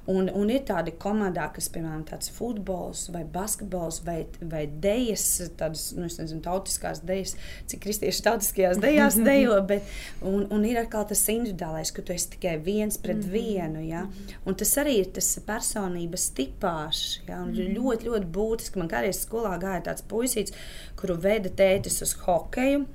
Un, 0.09 0.29
un 0.33 0.49
ir 0.49 0.63
tādi 0.65 0.93
komandā, 0.97 1.49
kas, 1.53 1.67
piemēram, 1.73 2.05
tāds 2.07 2.31
futbols 2.33 3.03
vai 3.13 3.21
basketbols 3.27 3.99
vai, 4.07 4.21
vai 4.39 4.63
dejas, 4.81 5.25
tādas, 5.59 5.89
nu, 5.97 6.07
nezinu, 6.07 6.39
tautiskās 6.45 7.03
dejas, 7.05 7.35
cik 7.69 7.83
kristieši 7.83 8.23
tautiskajās 8.25 8.79
dejās 8.81 9.19
dejo, 9.29 9.59
bet, 9.67 9.91
un, 10.25 10.47
un 10.49 10.65
ir 10.65 10.79
atkal 10.81 11.05
tas 11.09 11.21
individuālais, 11.33 11.91
ka 11.93 12.05
tu 12.07 12.15
esi 12.15 12.31
tikai 12.37 12.55
viens 12.63 12.97
pret 13.01 13.19
mm 13.19 13.29
vienu, 13.31 13.79
ja? 13.85 14.01
Un 14.49 14.57
tas 14.57 14.71
arī 14.81 14.97
ir 15.03 15.11
tas 15.15 15.27
personības 15.45 16.25
tipāšs, 16.39 17.21
ja? 17.27 17.43
Un 17.43 17.51
mm 17.53 17.75
ļoti, 17.77 18.09
ļoti 18.09 18.31
būtiski. 18.35 18.81
Man 18.81 18.89
kādreiz 18.91 19.21
skolā 19.21 19.53
gāja 19.61 19.85
tāds 19.91 20.03
puisīts, 20.07 20.55
kuru 20.99 21.19
veda 21.21 21.51
tētis 21.61 22.01
uz 22.03 22.15
hokeju, 22.25 22.87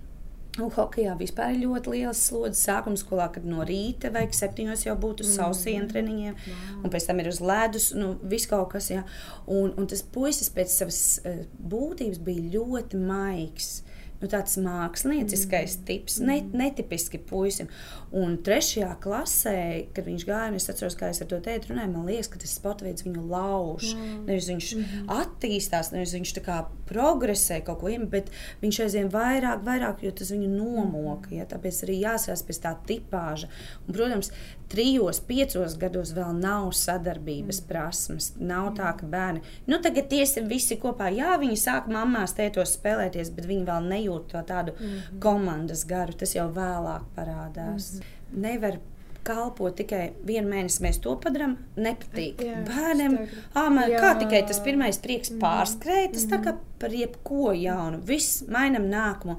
Un 0.56 0.70
hokeja 0.72 1.16
vispār 1.20 1.52
ir 1.52 1.66
ļoti 1.66 1.92
liels 1.92 2.20
slodzi. 2.30 2.62
Sākuma 2.62 2.96
skolā, 2.96 3.26
kad 3.34 3.44
no 3.48 3.64
rīta 3.66 4.08
vajag 4.14 4.36
septiņos 4.38 4.86
jau 4.86 4.94
būt 5.00 5.20
uz 5.24 5.34
sausiem 5.36 5.82
mm. 5.82 5.90
treniņiem, 5.90 6.38
wow. 6.38 6.78
un 6.80 6.94
pēc 6.94 7.08
tam 7.10 7.20
ir 7.20 7.28
uz 7.28 7.42
ledus, 7.44 7.90
nu, 7.96 8.14
viss 8.24 8.48
kaut 8.48 8.70
kas. 8.72 8.88
Jā. 8.94 9.04
Un, 9.44 9.74
un 9.76 9.90
tas 9.90 10.00
puisis 10.14 10.48
pēc 10.54 10.72
savas 10.72 11.02
uh, 11.20 11.42
būtības 11.60 12.22
bija 12.24 12.56
ļoti 12.56 13.02
maigs 13.02 13.74
nu, 14.20 14.28
tāds 14.32 14.56
mākslinieckais 14.62 15.76
mm. 15.76 15.84
tips, 15.88 16.18
ne, 16.24 16.38
mm. 16.40 16.56
netipiski 16.56 17.20
puisim. 17.28 17.68
Un 18.16 18.38
trešajā 18.40 18.94
klasē, 19.04 19.58
kad 19.92 20.06
viņš 20.08 20.24
gāja, 20.24 20.52
es 20.56 20.70
atceros, 20.72 20.94
kā 20.96 21.10
es 21.12 21.20
ar 21.20 21.28
to 21.28 21.36
teicu, 21.44 21.72
runāju, 21.72 21.92
man 21.92 22.06
liekas, 22.08 22.30
ka 22.32 22.40
tas 22.40 22.54
sporta 22.56 22.86
veids 22.86 23.04
viņu 23.04 23.26
lauž. 23.28 23.90
Mm. 23.92 24.22
Nevis 24.30 24.48
viņš 24.48 24.68
mm 24.76 24.84
-hmm. 24.84 25.10
attīstās, 25.20 25.92
nevis 25.92 26.14
viņš 26.16 26.32
tā 26.38 26.42
kā 26.46 26.56
progresē 26.88 27.60
kaut 27.66 27.80
ko 27.80 27.92
bet 28.08 28.30
viņš 28.62 28.80
aizvien 28.84 29.10
vairāk, 29.10 29.64
vairāk, 29.66 30.02
jo 30.02 30.12
tas 30.12 30.30
viņu 30.30 30.48
nomoka. 30.48 31.34
Ja? 31.34 31.44
Tāpēc 31.44 31.82
arī 31.84 32.00
jāsaka 32.00 32.46
pēc 32.48 32.60
tā 32.62 32.72
tipāža. 32.86 33.48
Un, 33.88 33.94
protams, 33.94 34.32
trijos, 34.68 35.20
piecos 35.20 35.76
gados 35.78 36.12
vēl 36.16 36.32
nav 36.40 36.72
sadarbības 36.72 37.60
mm. 37.60 37.68
prasmes. 37.68 38.32
Nav 38.40 38.72
tā, 38.78 38.96
ka 38.98 39.06
bērni, 39.06 39.42
nu 39.66 39.78
tagad 39.82 40.08
tiesim 40.08 40.48
visi 40.48 40.76
kopā. 40.76 41.10
Jā, 41.14 41.36
viņi 41.38 41.56
sāk 41.56 41.86
mamās 41.92 42.34
tētos 42.38 42.74
spēlēties, 42.78 43.30
bet 43.36 43.46
viņi 43.46 43.66
vēl 43.66 43.90
nejūt 43.92 44.32
to 44.32 44.42
tādu 44.46 44.72
mm 44.72 45.20
komandas 45.20 45.84
garu. 45.86 46.12
Tas 46.12 46.34
jau 46.34 46.48
vēlāk 46.52 47.02
parādās. 47.16 47.96
Mm. 47.96 48.05
Nevar 48.32 48.80
kalpo 49.26 49.70
tikai 49.74 50.10
vienu 50.26 50.50
mēnesi, 50.50 50.82
mēs 50.84 51.00
to 51.02 51.16
padarām. 51.22 51.56
Nepatīk. 51.78 52.42
Jā, 52.46 52.60
Bērnam, 52.68 53.16
āmēr, 53.58 53.96
kā 54.02 54.12
tikai 54.20 54.44
tas 54.48 54.60
pirmais 54.62 55.00
prieks 55.02 55.32
mhm. 55.32 55.40
pārskrēja, 55.42 56.12
tas 56.14 56.26
mm 56.26 56.34
tā 56.34 56.42
kā 56.44 56.52
mhm. 56.54 56.76
par 56.82 56.94
jebko 56.94 57.54
jaunu. 57.56 58.02
Viss 58.06 58.44
mainām 58.52 58.86
nākamo 58.92 59.38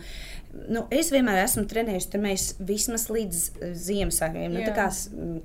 nu, 0.68 0.84
es 0.94 1.12
vienmēr 1.14 1.42
esmu 1.44 1.64
trenējusi, 1.70 2.10
tad 2.14 2.24
mēs 2.24 2.48
vismaz 2.64 3.08
līdz 3.14 3.42
eh, 3.44 3.74
Ziemassvētkiem, 3.78 4.56
nu, 4.56 4.64
kā, 4.76 4.88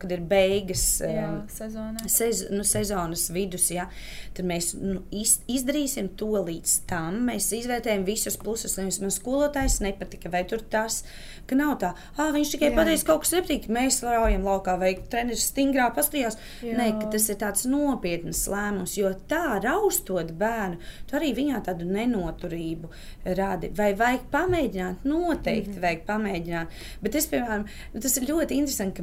kad 0.02 0.14
ir 0.14 0.22
beigas 0.28 0.84
jā, 1.04 1.26
sezonā. 1.52 2.06
sez, 2.10 2.44
nu, 2.52 2.64
sezonas 2.66 3.26
vidus, 3.34 3.68
jā, 3.74 3.88
tad 4.36 4.48
mēs 4.48 4.72
nu, 4.78 5.02
iz, 5.14 5.38
izdarīsim 5.50 6.12
to 6.18 6.30
līdz 6.38 6.76
tam. 6.90 7.20
Mēs 7.28 7.50
izvērtējam 7.56 8.06
visus 8.08 8.38
plusus. 8.40 8.78
Nevis 8.80 9.00
man 9.02 9.12
skolotājs 9.14 9.80
nepatika, 9.84 10.30
vai 10.32 10.42
tur 10.48 10.64
tas, 10.72 11.02
ka 11.50 11.58
nav 11.58 11.76
tā, 11.82 11.92
ah, 12.16 12.32
viņš 12.34 12.54
tikai 12.54 12.72
pateica 12.76 13.10
kaut 13.10 13.24
kas 13.24 13.34
nepatīk, 13.36 13.68
mēs 13.72 14.00
raujam 14.06 14.46
laukā, 14.46 14.76
vai 14.80 14.94
treneris 15.12 15.48
stingrā 15.50 15.90
paskatījās. 15.96 16.38
Nē, 16.64 16.88
tas 17.12 17.28
ir 17.32 17.38
tāds 17.40 17.66
nopietns 17.68 18.44
lēmums, 18.50 18.96
jo 18.98 19.12
tā 19.30 19.58
raustot 19.62 20.32
bērnu, 20.38 20.80
tu 21.10 21.18
arī 21.18 21.32
viņā 21.36 21.62
tādu 21.68 21.88
nenoturību 21.90 22.90
radi. 23.38 23.72
Vai 23.76 23.92
vajag 23.98 24.28
pamēģināt? 24.32 25.01
Noteikti 25.04 25.70
mm 25.70 25.76
-hmm. 25.76 25.82
vajag 25.82 26.02
pamēģināt. 26.06 26.66
Bet 27.02 27.14
es, 27.14 27.26
piemēram, 27.26 27.64
tas 28.02 28.16
ir 28.16 28.28
ļoti 28.28 28.58
interesanti, 28.58 29.02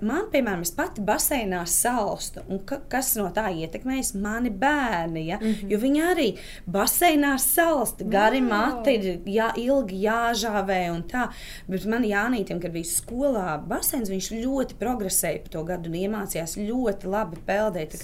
man, 0.00 0.28
piemēram, 0.32 0.60
es 0.60 0.70
pati 0.70 1.00
baseinā 1.00 1.64
salstu. 1.66 2.40
Un 2.48 2.64
ka, 2.64 2.80
kas 2.88 3.16
no 3.16 3.28
tā 3.34 3.48
ietekmējas? 3.50 4.14
Mani 4.14 4.50
bērni. 4.50 5.26
Ja? 5.26 5.38
Mm 5.40 5.46
-hmm. 5.46 5.70
Jo 5.70 5.78
viņi 5.78 6.00
arī 6.12 6.28
baseinā 6.66 7.38
salsta. 7.38 8.04
Gari 8.04 8.40
wow. 8.40 8.48
mati 8.48 8.90
ir 8.90 9.20
jā, 9.26 9.52
ilgi 9.56 10.02
jāžāvē 10.06 10.90
un 10.90 11.02
tā. 11.02 11.28
Bet 11.68 11.86
man 11.86 12.04
Jānītam, 12.10 12.60
kad 12.60 12.72
bija 12.72 12.88
skolā 12.88 13.58
baseins, 13.68 14.10
viņš 14.10 14.30
ļoti 14.44 14.76
progresēja 14.80 15.42
pa 15.44 15.52
to 15.54 15.62
gadu 15.68 15.90
un 15.90 15.96
iemācījās 16.00 16.56
ļoti 16.58 17.10
labi 17.10 17.40
peldēt. 17.46 17.96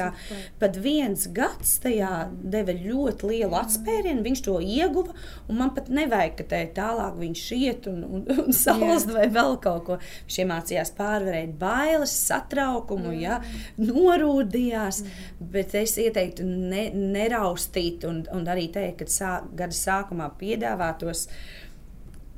Pat 0.61 0.79
viens 0.83 1.27
gads 1.37 1.77
tajā 1.85 2.13
deva 2.43 2.75
ļoti 2.77 3.31
lielu 3.33 3.59
atspērienu, 3.59 4.25
viņš 4.27 4.43
to 4.47 4.59
ieguva. 4.61 5.15
Man 5.49 5.73
pat 5.77 5.91
nevajag, 5.93 6.37
ka 6.41 6.49
te 6.53 6.63
tālāk 6.77 7.19
viņš 7.21 7.36
viņš 7.37 7.45
iet 7.57 7.87
un, 7.91 8.01
un, 8.05 8.25
un 8.47 8.57
salst 8.57 9.11
vai 9.13 9.27
vēl 9.33 9.59
kaut 9.63 9.85
ko. 9.87 9.99
Viņš 10.27 10.39
iemācījās 10.45 10.95
pārvarēt 10.97 11.55
bailes, 11.61 12.15
satraukumu, 12.27 13.13
mm. 13.13 13.21
ja, 13.21 13.41
norūdījās. 13.83 15.03
Mm. 15.05 15.53
Bet 15.53 15.77
es 15.79 15.97
ieteiktu 16.03 16.47
ne, 16.47 16.89
neraustīt 16.97 18.07
un, 18.09 18.25
un 18.33 18.51
arī 18.53 18.69
teikt, 18.75 19.05
ka 19.05 19.13
sā, 19.13 19.37
gada 19.57 19.77
sākumā 19.77 20.31
piedāvātos 20.41 21.27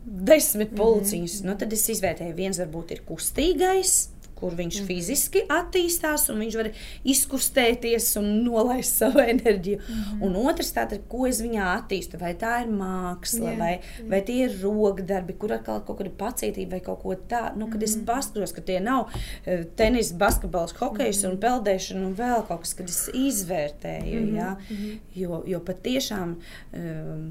desmit 0.05 0.71
pulciņus. 0.77 1.41
Mm 1.41 1.45
-hmm. 1.45 1.51
nu, 1.53 1.59
tad 1.61 1.73
es 1.73 1.89
izvērtēju, 1.93 2.35
viens 2.35 2.59
varbūt 2.59 2.97
ir 2.97 3.05
kustīgais 3.07 4.18
kur 4.39 4.55
viņš 4.59 4.81
mm 4.81 4.87
fiziski 4.89 5.43
attīstās, 5.53 6.29
un 6.33 6.43
viņš 6.43 6.57
var 6.59 6.71
izkustēties 7.09 8.11
un 8.21 8.29
nolaist 8.47 8.97
savu 9.03 9.23
enerģiju. 9.25 9.81
Mm. 9.83 10.23
Un 10.25 10.39
otrs, 10.45 10.71
tātad, 10.77 11.05
ko 11.11 11.27
es 11.29 11.43
viņā 11.45 11.67
attīstu, 11.75 12.21
vai 12.21 12.35
tā 12.39 12.63
ir 12.65 12.71
māksla, 12.73 13.53
yeah. 13.53 13.59
vai, 13.61 13.73
yeah. 13.79 14.07
vai 14.13 14.23
tie 14.29 14.39
ir 14.47 14.55
rokdarbi, 14.63 15.37
kur 15.41 15.57
atkal 15.59 15.83
kaut 15.87 16.01
kāda 16.01 16.15
pacietība 16.23 16.79
vai 16.79 16.85
kaut 16.87 17.03
ko 17.03 17.17
tādu. 17.19 17.63
Nu, 17.63 17.71
kad 17.73 17.81
mm 17.81 17.87
es 17.89 17.97
mhm. 17.97 18.05
paskatos, 18.09 18.53
ka 18.53 18.63
tie 18.65 18.79
nav 18.85 19.09
uh, 19.09 19.67
tenis, 19.79 20.13
basketbols, 20.19 20.77
hokejs 20.79 21.23
mm 21.25 21.29
un 21.29 21.43
peldēšana 21.43 22.07
un 22.07 22.15
vēl 22.17 22.47
kaut 22.49 22.65
kas, 22.65 22.75
kad 22.79 22.89
es 22.91 23.03
izvērtēju. 23.17 24.23
Mm 24.23 24.39
ja? 24.39 24.55
mm 24.55 24.77
-hmm. 24.77 24.99
jo, 25.15 25.43
jo 25.47 25.61
patiešām. 25.61 26.39
Um, 26.73 27.29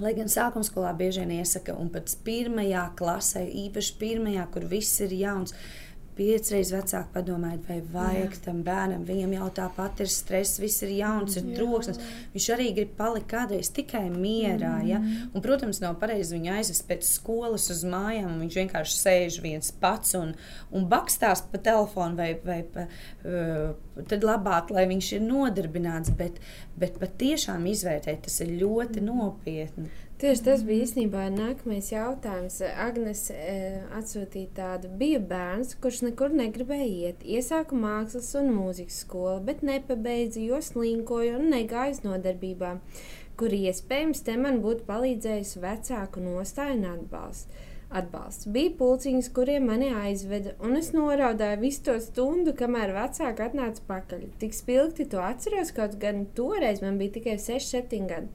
Lai 0.00 0.14
gan 0.16 0.30
sākuma 0.32 0.64
skolā 0.64 0.94
bieži 0.96 1.20
vien 1.20 1.30
iesaka, 1.30 1.74
un 1.76 1.90
pēc 1.92 2.14
pirmajā 2.24 2.86
klasē, 2.96 3.42
īpaši 3.44 3.98
pirmajā, 4.00 4.46
kur 4.54 4.64
viss 4.64 5.00
ir 5.04 5.12
jauns, 5.12 5.52
uh, 5.52 5.81
piecreiz 6.16 6.70
vecāki 6.74 7.12
padomājiet, 7.14 7.62
vai 7.68 7.78
vajag 7.94 8.34
Jā. 8.36 8.40
tam 8.44 8.60
bērnam. 8.66 9.04
Viņam 9.08 9.32
jau 9.36 9.48
tāpat 9.58 10.02
ir 10.04 10.10
stress, 10.12 10.60
viss 10.60 10.84
ir 10.84 10.92
jauns, 10.98 11.38
ir 11.40 11.48
troksnis. 11.56 12.00
Viņš 12.34 12.48
arī 12.54 12.68
grib 12.76 12.92
palikt 12.98 13.30
kādreiz 13.30 13.72
tikai 13.74 14.04
mierā. 14.12 14.74
Mm. 14.82 14.88
Ja? 14.90 15.00
Un, 15.32 15.44
protams, 15.44 15.80
nav 15.84 15.96
pareizi 16.02 16.36
viņu 16.36 16.52
aizvest 16.58 16.86
pēc 16.90 17.08
skolas 17.08 17.70
uz 17.72 17.82
mājām. 17.88 18.36
Viņš 18.44 18.60
vienkārši 18.60 18.98
sēž 18.98 19.40
viens 19.44 19.72
pats 19.82 20.16
un, 20.18 20.34
un 20.74 20.86
bakstās 20.90 21.44
pa 21.52 21.60
telefonu, 21.62 22.18
vai, 22.20 22.30
vai 22.44 22.60
pa, 22.76 22.86
uh, 23.24 24.02
tad 24.08 24.28
labāk, 24.28 24.72
lai 24.74 24.86
viņš 24.92 25.12
ir 25.16 25.26
nodarbināts. 25.26 26.12
Bet, 26.18 26.42
bet 26.78 27.00
patiešām 27.00 27.64
izvērtēt, 27.72 28.24
tas 28.28 28.40
ir 28.44 28.56
ļoti 28.60 29.00
mm. 29.00 29.08
nopietni. 29.08 29.90
Tieši 30.22 30.42
tas 30.46 30.60
bija 30.62 30.84
īstenībā 30.84 31.24
nākamais 31.34 31.88
jautājums. 31.90 32.60
Agnes 32.78 33.24
e, 33.34 33.54
atsūtīja 33.98 34.52
tādu, 34.54 34.90
bija 35.00 35.18
bērns, 35.18 35.72
kurš 35.82 36.04
nekur 36.04 36.30
negribēja 36.38 37.08
iet. 37.08 37.24
Iesāku 37.26 37.74
mākslas 37.74 38.28
un 38.38 38.52
mūzikas 38.54 39.00
skolu, 39.02 39.40
bet 39.48 39.64
nepabeidzu, 39.66 40.44
jo 40.46 40.60
slinkoju 40.62 41.40
un 41.40 41.50
negāju 41.50 41.96
uz 41.96 42.00
nodarbībām, 42.04 42.78
kur 43.34 43.56
iespējams 43.56 44.22
te 44.22 44.36
man 44.38 44.62
būtu 44.62 44.86
palīdzējusi 44.86 45.62
vecāku 45.64 46.22
nostāju 46.22 46.78
un 46.78 46.86
atbalsts. 46.92 47.66
Atbalsts. 47.92 48.46
Bija 48.54 48.70
pulciņas, 48.78 49.26
kuriem 49.34 49.66
mani 49.68 49.90
aizveda, 49.90 50.54
un 50.62 50.78
es 50.78 50.92
noraudāju 50.94 51.58
visu 51.64 51.82
to 51.88 51.96
stundu, 52.00 52.54
kamēr 52.56 52.94
vecāki 52.94 53.42
atnāca 53.48 53.82
pakaļ. 53.90 54.22
Tik 54.38 54.54
spilgti 54.54 55.08
to 55.10 55.18
atceros, 55.20 55.74
kaut 55.74 55.98
gan 56.00 56.28
toreiz 56.38 56.78
man 56.80 57.02
bija 57.02 57.18
tikai 57.18 57.36
6, 57.42 57.74
7 57.74 58.06
gadi. 58.14 58.30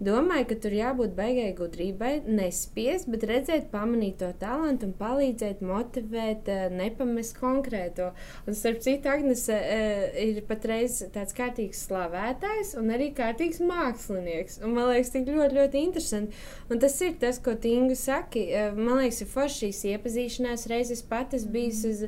Domāju, 0.00 0.46
ka 0.48 0.56
tur 0.64 0.72
jābūt 0.72 1.10
baigai 1.12 1.50
gudrībai, 1.58 2.22
nespiest, 2.24 3.04
bet 3.12 3.26
redzēt, 3.28 3.66
pamanīt 3.68 4.14
to 4.22 4.30
talantu 4.40 4.86
un 4.88 4.94
palīdzēt, 4.96 5.60
motivēt, 5.60 6.48
eh, 6.48 6.70
nepamest 6.72 7.36
konkrēto. 7.36 8.06
Un, 8.46 8.56
starp 8.56 8.80
citu, 8.80 9.10
Agnēs 9.12 9.44
eh, 9.52 10.16
ir 10.24 10.40
patreiz 10.48 11.02
tāds 11.12 11.36
kārtīgs 11.36 11.84
slavētājs 11.84 12.72
un 12.80 12.88
arī 12.96 13.10
kārtīgs 13.12 13.60
mākslinieks. 13.60 14.62
Un, 14.64 14.72
man 14.78 14.88
liekas, 14.88 15.12
tik 15.12 15.28
ļoti, 15.28 15.58
ļoti 15.60 15.84
interesanti. 15.84 16.42
Un 16.72 16.80
tas 16.80 16.96
ir 17.04 17.20
tas, 17.20 17.36
ko 17.36 17.58
Tingu 17.60 17.92
saki. 17.92 18.48
Eh, 18.56 18.72
man 18.72 19.02
liekas, 19.02 19.20
ir 19.20 19.32
forši 19.36 19.66
šīs 19.66 19.84
iepazīšanās 19.92 20.68
reizes 20.72 21.04
pat 21.04 21.36
es 21.36 21.44
biju 21.44 21.76
uz 21.92 22.06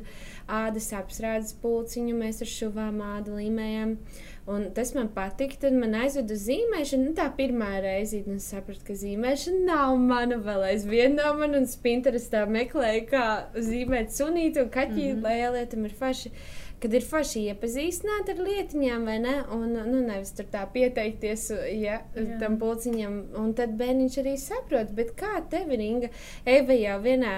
ādas 0.49 0.89
apstrādes 0.97 1.53
pulciņu, 1.61 2.17
mēs 2.17 2.41
ar 2.41 2.55
šuvām 2.57 3.03
ādu 3.05 3.37
līmējām. 3.37 3.99
Uh, 4.01 4.32
Un 4.45 4.65
tas 4.75 4.91
man 4.95 5.07
patika. 5.15 5.55
Tad 5.61 5.75
man 5.79 5.93
aizveda 5.95 6.35
uz 6.35 6.41
zīmēšanu. 6.49 7.07
Nu, 7.07 7.13
tā 7.15 7.29
pirmā 7.37 7.69
reize, 7.83 8.19
kad 8.25 8.35
es 8.35 8.49
sapratu, 8.51 8.83
ka 8.89 8.97
zīmēšana 8.99 9.63
nav 9.69 9.95
mana, 10.01 10.39
vēl 10.43 10.67
aizvien 10.73 11.15
nav 11.19 11.39
mana. 11.39 11.61
Un 11.61 11.69
Pinterestā 11.85 12.43
meklēju, 12.51 13.05
kā 13.13 13.23
zīmēt 13.55 14.11
sunītu 14.15 14.65
un 14.65 14.75
kaķīti, 14.75 15.13
mm 15.13 15.17
-hmm. 15.17 15.23
lai 15.23 15.39
ielietam 15.39 15.87
ir 15.87 15.95
faši. 16.03 16.33
Kad 16.83 16.93
ir 16.93 17.05
forši 17.07 17.45
iepazīstināt 17.47 18.29
ar 18.29 18.39
lietiņām, 18.43 19.05
vai 19.07 19.19
ne? 19.23 19.35
Un 19.55 19.69
nu, 19.71 20.01
nevis 20.03 20.33
tur 20.35 20.45
tā 20.51 20.65
pieteikties 20.73 21.49
ja, 21.79 22.01
Jā. 22.15 22.39
tam 22.39 22.57
pulciņam. 22.59 23.13
Un 23.39 23.53
tad 23.53 23.77
bērniņš 23.79 24.17
arī 24.19 24.37
saprot, 24.37 24.91
bet 24.91 25.15
kā 25.15 25.39
tev 25.49 25.71
ir 25.71 25.79
Inga? 25.79 26.09
Eva 26.45 26.73
jau 26.73 26.99
vienā 26.99 27.37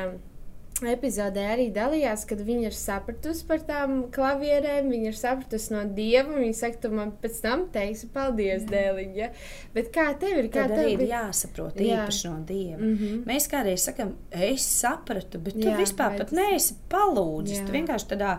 epizodē 0.83 1.45
arī 1.53 1.65
dalījās, 1.71 2.25
kad 2.27 2.41
viņa 2.43 2.67
ir 2.67 2.75
sapratusi 2.75 3.45
par 3.47 3.61
tām 3.63 3.93
klavierēm, 4.11 4.89
viņa 4.91 5.11
ir 5.11 5.17
sapratusi 5.17 5.71
no 5.71 5.83
dieva. 5.95 6.35
Viņa 6.35 6.57
saka, 6.57 6.81
tu 6.83 6.91
man 6.91 7.13
pēc 7.21 7.37
tam 7.45 7.67
teiksi, 7.71 8.09
paldies, 8.11 8.65
dēliņa. 8.67 9.15
Ja? 9.15 9.29
Bet 9.75 9.93
kā 9.95 10.09
tev 10.19 10.41
ir? 10.41 10.49
Kā 10.51 10.65
Tad 10.67 10.75
tev 10.81 10.89
ir 10.97 11.05
jāsaprot 11.07 11.79
jā. 11.79 12.01
īpaši 12.01 12.27
no 12.27 12.41
dieva. 12.49 12.81
Mm 12.81 12.97
-hmm. 12.97 13.23
Mēs 13.29 13.47
kādreiz 13.51 13.87
sakam, 13.87 14.15
es 14.31 14.67
sapratu, 14.67 15.39
bet 15.39 15.53
tu 15.53 15.69
jā, 15.69 15.77
vispār 15.79 16.17
pat 16.17 16.31
neesi 16.31 16.75
palūdzis. 16.89 17.61
Jā. 17.61 17.65
Tu 17.65 17.71
vienkārši 17.71 18.11
tādā. 18.11 18.37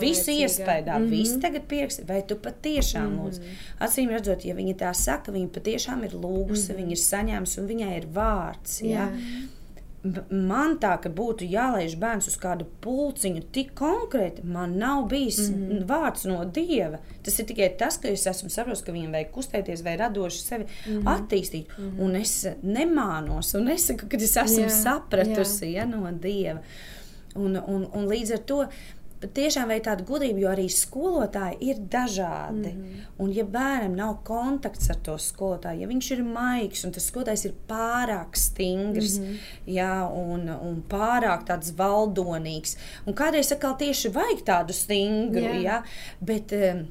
Visu 0.00 0.30
iespējā, 0.30 0.98
mm 0.98 1.04
-hmm. 1.04 1.10
viss 1.10 1.40
tagad 1.40 1.62
pierakst, 1.68 2.00
vai 2.08 2.22
tu 2.26 2.34
patiešām 2.36 3.06
mm 3.06 3.18
-hmm. 3.18 3.24
lūdz. 3.24 3.40
Acīm 3.80 4.08
redzot, 4.10 4.44
ja 4.44 4.54
viņa 4.54 4.74
tā 4.74 4.94
saka, 4.94 5.32
viņa 5.32 5.48
patiešām 5.48 6.04
ir 6.04 6.10
lūgusi, 6.10 6.72
mm 6.72 6.74
-hmm. 6.74 6.76
viņa 6.76 6.90
ir 6.90 6.96
saņēmusi 6.96 7.60
un 7.60 7.66
viņai 7.66 7.96
ir 7.96 8.06
vārds. 8.06 8.82
Ja? 8.82 8.90
Jā 8.90 9.10
man 10.30 10.76
tā, 10.82 10.92
ka 11.02 11.10
būtu 11.12 11.46
jālaiž 11.50 11.96
bērns 12.00 12.28
uz 12.30 12.36
kādu 12.40 12.66
pulciņu, 12.84 13.42
tik 13.54 13.72
konkrēti, 13.78 14.44
man 14.44 14.76
nav 14.78 15.06
bijis 15.10 15.38
mm 15.48 15.54
-hmm. 15.54 15.86
vārds 15.90 16.26
no 16.28 16.44
dieva. 16.44 16.98
Tas 17.22 17.38
ir 17.38 17.46
tikai 17.46 17.70
tas, 17.78 17.98
ka 17.98 18.08
es 18.08 18.26
esmu 18.26 18.50
saprotis, 18.50 18.82
ka 18.82 18.92
viņam 18.92 19.12
vajag 19.12 19.32
kustēties 19.32 19.84
vai 19.84 19.96
radoši 19.96 20.42
sevi 20.42 20.64
mm 20.64 20.92
-hmm. 20.92 21.08
attīstīt. 21.14 21.78
Mm 21.78 21.90
-hmm. 21.90 22.00
Un 22.04 22.16
es 22.16 22.46
nemānos, 22.62 23.54
un 23.54 23.64
nesaku, 23.64 24.08
ka 24.08 24.16
es 24.16 24.36
esmu 24.36 24.64
jā, 24.64 24.82
sapratusi 24.82 25.66
jā. 25.66 25.72
Ja, 25.76 25.86
no 25.86 26.10
dieva. 26.12 26.60
Un, 27.34 27.56
un, 27.56 27.88
un 27.92 28.06
līdz 28.08 28.32
ar 28.32 28.38
to 28.38 28.66
tiešām 29.34 29.70
vajag 29.70 29.84
tādu 29.84 30.06
gudrību, 30.08 30.42
jo 30.42 30.50
arī 30.50 30.66
skolotāji 30.72 31.56
ir 31.60 31.80
dažādi. 31.92 32.72
Mm 32.72 32.82
-hmm. 32.82 33.04
Un, 33.18 33.32
ja 33.32 33.44
bērnam 33.44 33.96
nav 33.96 34.16
kontakts 34.24 34.90
ar 34.90 34.96
to 34.96 35.18
skolotāju, 35.18 35.80
ja 35.80 35.86
viņš 35.88 36.10
ir 36.12 36.22
maigs 36.24 36.84
un 36.84 36.92
tas 36.92 37.06
skolotājs 37.10 37.44
ir 37.46 37.54
pārāk 37.68 38.36
stingrs 38.36 39.18
mm 39.18 39.24
-hmm. 39.24 39.38
jā, 39.66 39.94
un, 40.12 40.48
un 40.48 40.82
pārāk 40.88 41.46
tāds 41.46 41.72
valdonīgs, 41.76 42.76
un 43.06 43.14
kādreiz 43.14 43.52
atkal 43.52 43.76
tieši 43.76 44.08
vajag 44.08 44.44
tādu 44.44 44.72
stingru, 44.72 45.40
yeah. 45.40 45.62
jā, 45.62 45.82
bet. 46.20 46.52
Um, 46.52 46.86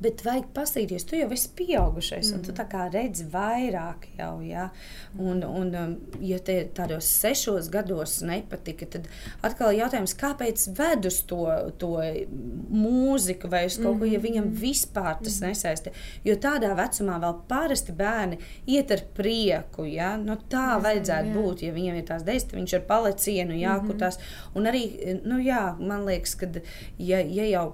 Bet 0.00 0.22
vajag 0.24 0.46
paskatīties, 0.56 1.04
tu 1.04 1.18
jau 1.18 1.28
esi 1.34 1.50
pieaugušais, 1.58 2.30
mm. 2.30 2.36
un 2.38 2.44
tu 2.46 2.54
tā 2.56 2.64
kā 2.70 2.86
redzi 2.92 3.26
vairāk 3.28 4.06
jau. 4.16 4.32
Ja? 4.44 4.70
Un, 5.18 5.42
un, 5.44 5.74
um, 5.76 5.92
ja 6.24 6.38
te 6.44 6.56
tādos 6.76 7.08
sešos 7.20 7.68
gados 7.72 8.20
nepatika, 8.24 8.88
tad 8.94 9.10
atkal 9.44 9.76
jautājums, 9.76 10.16
kāpēc 10.16 10.64
ved 10.78 11.08
uz 11.10 11.20
to, 11.28 11.42
to 11.82 11.92
mūziku 12.30 13.50
vai 13.52 13.66
uz 13.68 13.76
kaut 13.80 14.00
ko, 14.00 14.08
ja 14.08 14.22
viņam 14.22 14.46
mm-hmm. 14.46 14.62
vispār 14.62 15.20
tas 15.20 15.36
mm. 15.42 15.52
nesaista. 15.52 15.92
Jo 16.24 16.38
tādā 16.40 16.72
vecumā 16.78 17.20
vēl 17.20 17.36
parasti 17.50 17.96
bērni 17.96 18.40
iet 18.72 18.96
ar 18.96 19.04
prieku. 19.16 19.84
Ja? 19.90 20.14
Nu, 20.20 20.38
tā 20.50 20.64
jā, 20.72 20.80
vajadzētu 20.88 21.32
jā. 21.32 21.36
būt, 21.36 21.66
ja 21.68 21.76
viņam 21.76 22.00
ir 22.00 22.08
tās 22.08 22.24
dēļas, 22.24 22.48
tad 22.48 22.60
viņš 22.62 22.78
ar 22.80 22.88
palecienu 22.88 23.60
jākutās. 23.60 24.16
Mm 24.16 24.24
-hmm. 24.24 24.58
Un 24.60 24.72
arī, 24.72 24.84
nu 25.28 25.38
jā, 25.44 25.62
man 25.78 26.08
liekas, 26.08 26.34
ka 26.40 26.48
ja, 26.96 27.20
ja 27.20 27.52
jau 27.52 27.66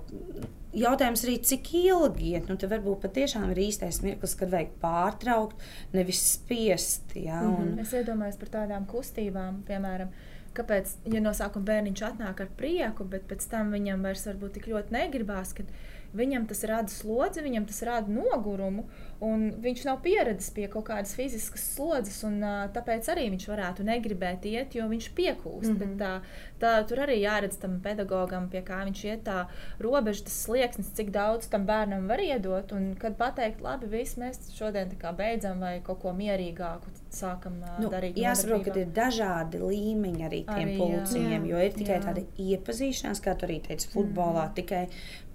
jautājums 0.76 1.24
arī, 1.26 1.36
cik 1.48 1.72
ilgi 1.80 2.32
iet. 2.34 2.48
Nu, 2.50 2.56
tad 2.60 2.72
varbūt 2.74 3.02
patiešām 3.06 3.50
ir 3.54 3.62
īstais 3.66 4.02
mirklis, 4.04 4.36
kad 4.38 4.52
vajag 4.52 4.72
pārtraukt, 4.82 5.66
nevis 5.96 6.22
spiest. 6.36 7.16
Ja, 7.16 7.40
un... 7.42 7.52
mm 7.52 7.68
-hmm. 7.68 7.80
Es 7.80 7.92
iedomājos 7.92 8.38
par 8.40 8.54
tādām 8.60 8.86
kustībām, 8.86 9.62
piemēram. 9.68 10.14
Kāpēc, 10.56 10.94
ja 11.12 11.20
no 11.20 11.30
sākuma 11.36 11.64
bērniņš 11.64 12.02
atnāk 12.02 12.40
ar 12.40 12.48
prieku, 12.56 13.04
bet 13.04 13.26
pēc 13.28 13.50
tam 13.50 13.72
viņam 13.72 14.02
vairs 14.02 14.26
varbūt 14.26 14.52
tik 14.52 14.66
ļoti 14.66 14.92
negribās, 14.92 15.52
kad 15.52 15.66
viņam 16.14 16.46
tas 16.46 16.64
rada 16.64 16.88
slodzi, 16.88 17.42
viņam 17.44 17.66
tas 17.66 17.82
rada 17.82 18.12
nogurumu, 18.12 18.86
un 19.24 19.46
viņš 19.62 19.84
nav 19.88 20.00
pieredzējis 20.04 20.52
pie 20.56 20.66
kaut 20.72 20.86
kādas 20.90 21.14
fiziskas 21.16 21.64
slodzes, 21.74 22.18
un 22.26 22.40
tāpēc 22.74 23.08
arī 23.12 23.28
viņš 23.32 23.46
varētu 23.48 23.86
negribēt 23.86 24.44
iet, 24.50 24.76
jo 24.76 24.88
viņš 24.90 25.08
piekūst. 25.16 25.70
Mm 25.70 25.76
-hmm. 25.76 25.78
Bet, 25.78 25.96
tā, 26.00 26.12
tā, 26.60 26.72
tur 26.88 27.04
arī 27.06 27.20
jāredz 27.22 27.58
tam 27.60 27.80
pedagogam, 27.80 28.48
pie 28.50 28.62
kā 28.62 28.82
viņš 28.84 29.04
iet 29.04 29.24
tā 29.24 29.46
robeža, 29.80 30.24
tas 30.24 30.42
slieksnis, 30.44 30.92
cik 30.92 31.10
daudz 31.10 31.48
tam 31.48 31.66
bērnam 31.66 32.08
var 32.08 32.20
iedot, 32.20 32.72
un 32.72 32.94
kad 32.98 33.16
pateikt, 33.16 33.60
labi, 33.60 33.86
viss 33.86 34.16
mēs 34.16 34.52
šodien 34.58 34.92
beidzam 35.16 35.60
vai 35.60 35.80
kaut 35.80 36.00
ko 36.02 36.12
mierīgāku 36.12 36.90
sākam 37.10 37.60
nu, 37.80 37.88
darīt. 37.90 38.16
Jāsaprot, 38.16 38.64
ka 38.64 38.80
ir 38.80 38.86
dažādi 38.92 39.58
līmeņi 39.58 40.26
arī 40.26 40.44
tiem 40.44 40.68
arī, 40.68 40.76
pulciņiem, 40.78 41.46
jā, 41.46 41.50
jo 41.50 41.64
ir 41.64 41.72
tikai 41.72 41.96
jā. 41.96 42.02
tāda 42.04 42.24
iepazīšanās, 42.36 43.22
kā 43.24 43.34
tu 43.38 43.48
arī 43.48 43.60
teici, 43.60 43.88
futbolā, 43.92 44.46
mm 44.48 44.54
tikai 44.56 44.86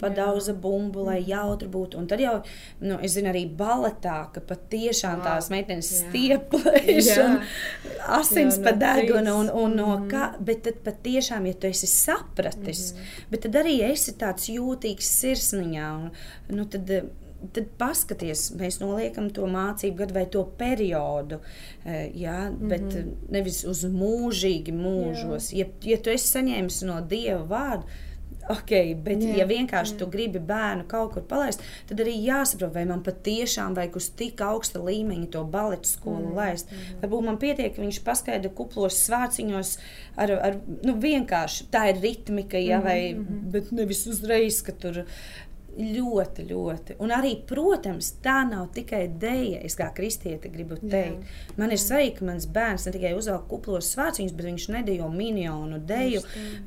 padauza 0.02 0.54
bumbu, 0.54 1.04
lai 1.06 1.20
jautri 1.26 1.68
būtu. 1.70 2.00
Un 2.00 2.08
tad 2.10 2.22
jau, 2.22 2.34
nu, 2.82 2.98
es 3.04 3.14
zinu, 3.16 3.30
arī 3.30 3.44
baletā, 3.72 4.18
ka 4.34 4.42
patiešām 4.52 5.20
wow. 5.20 5.24
tās 5.26 5.48
meitenes 5.52 5.88
stieplēš 6.02 7.10
un 7.22 7.38
asins 8.18 8.58
pa 8.62 8.74
degunu 8.76 9.38
un, 9.40 9.50
un 9.64 9.76
no 9.78 9.88
mm. 9.96 10.06
kā, 10.12 10.28
bet 10.44 10.64
tad 10.66 10.82
patiešām, 10.86 11.48
ja 11.48 11.56
tu 11.56 11.70
esi 11.70 11.88
sapratis, 11.90 12.92
mm. 12.92 13.10
bet 13.32 13.46
tad 13.46 13.58
arī 13.62 13.78
esi 13.88 14.14
tāds 14.20 14.50
jūtīgs 14.52 15.10
sirsniņā, 15.22 15.90
un, 16.02 16.10
nu, 16.52 16.68
tad, 16.70 16.92
tad 17.56 17.72
paskaties, 17.78 18.50
mēs 18.58 18.78
noliekam 18.82 19.30
to 19.34 19.48
mācību 19.50 20.02
gadu 20.04 20.16
vai 20.18 20.24
to 20.30 20.44
periodu, 20.58 21.40
eh, 21.84 22.10
jā, 22.14 22.38
bet 22.60 22.86
mm 22.86 22.90
-hmm. 22.90 23.34
nevis 23.34 23.64
uz 23.64 23.84
mūžīgi 23.84 24.74
mūžos. 24.76 25.52
Jā. 25.52 25.66
Ja, 25.66 25.94
ja 25.94 25.98
tu 25.98 26.10
esi 26.10 26.38
saņēmis 26.38 26.82
no 26.86 27.00
Dieva 27.00 27.44
vārdu, 27.48 27.84
Ok, 28.52 28.72
bet, 29.04 29.22
jā, 29.22 29.36
ja 29.40 29.46
vienkārši 29.48 29.94
jā. 29.94 29.98
tu 30.00 30.08
gribi 30.12 30.42
bērnu 30.42 30.86
kaut 30.90 31.14
kur 31.14 31.24
palaist, 31.28 31.62
tad 31.88 32.02
arī 32.02 32.14
jāsaprot, 32.24 32.72
vai 32.74 32.84
man 32.88 33.04
patiešām 33.06 33.76
vajag 33.78 33.98
uz 34.00 34.08
tik 34.18 34.42
augsta 34.44 34.82
līmeņa 34.82 35.28
to 35.32 35.44
baletu 35.52 35.90
skolu 35.92 36.30
mm, 36.30 36.38
laist. 36.38 36.72
Mm. 36.72 36.98
Varbūt 37.04 37.28
man 37.28 37.38
pietiek, 37.42 37.74
ka 37.74 37.84
viņš 37.84 38.00
paskaidro 38.06 38.52
kuplos 38.58 38.98
svāciņos, 39.06 39.76
ar, 40.22 40.34
ar 40.50 40.58
nu, 40.82 40.96
vienkārši 41.02 41.70
tā 41.72 41.88
ir 41.92 42.02
ritmika, 42.02 42.60
ja, 42.60 42.80
mm, 42.80 42.88
vai, 42.88 42.98
mm 43.12 43.24
-hmm. 43.24 43.46
bet 43.56 43.72
nevis 43.72 44.06
uzreiz, 44.10 44.62
ka 44.62 44.72
tur 44.72 45.04
Ļoti, 45.72 46.44
ļoti. 46.50 46.94
Un 47.00 47.12
arī, 47.16 47.32
protams, 47.48 48.10
tā 48.20 48.42
nav 48.44 48.66
tikai 48.76 49.06
dēļa. 49.20 49.62
Es 49.64 49.76
kā 49.78 49.86
kristiete 49.96 50.50
gribu 50.52 50.76
teikt, 50.76 51.22
jā, 51.24 51.54
man 51.56 51.72
ir 51.72 51.80
svarīgi, 51.80 52.18
ka 52.18 52.26
mans 52.28 52.44
bērns 52.52 52.84
ne 52.86 52.92
tikai 52.92 53.14
uzvelk 53.16 53.46
kuplos 53.48 53.88
svāciņus, 53.94 54.34
bet 54.36 54.48
viņš 54.50 54.66
nedejo 54.74 55.08
miljonu 55.12 55.80
dēļu, 55.88 56.20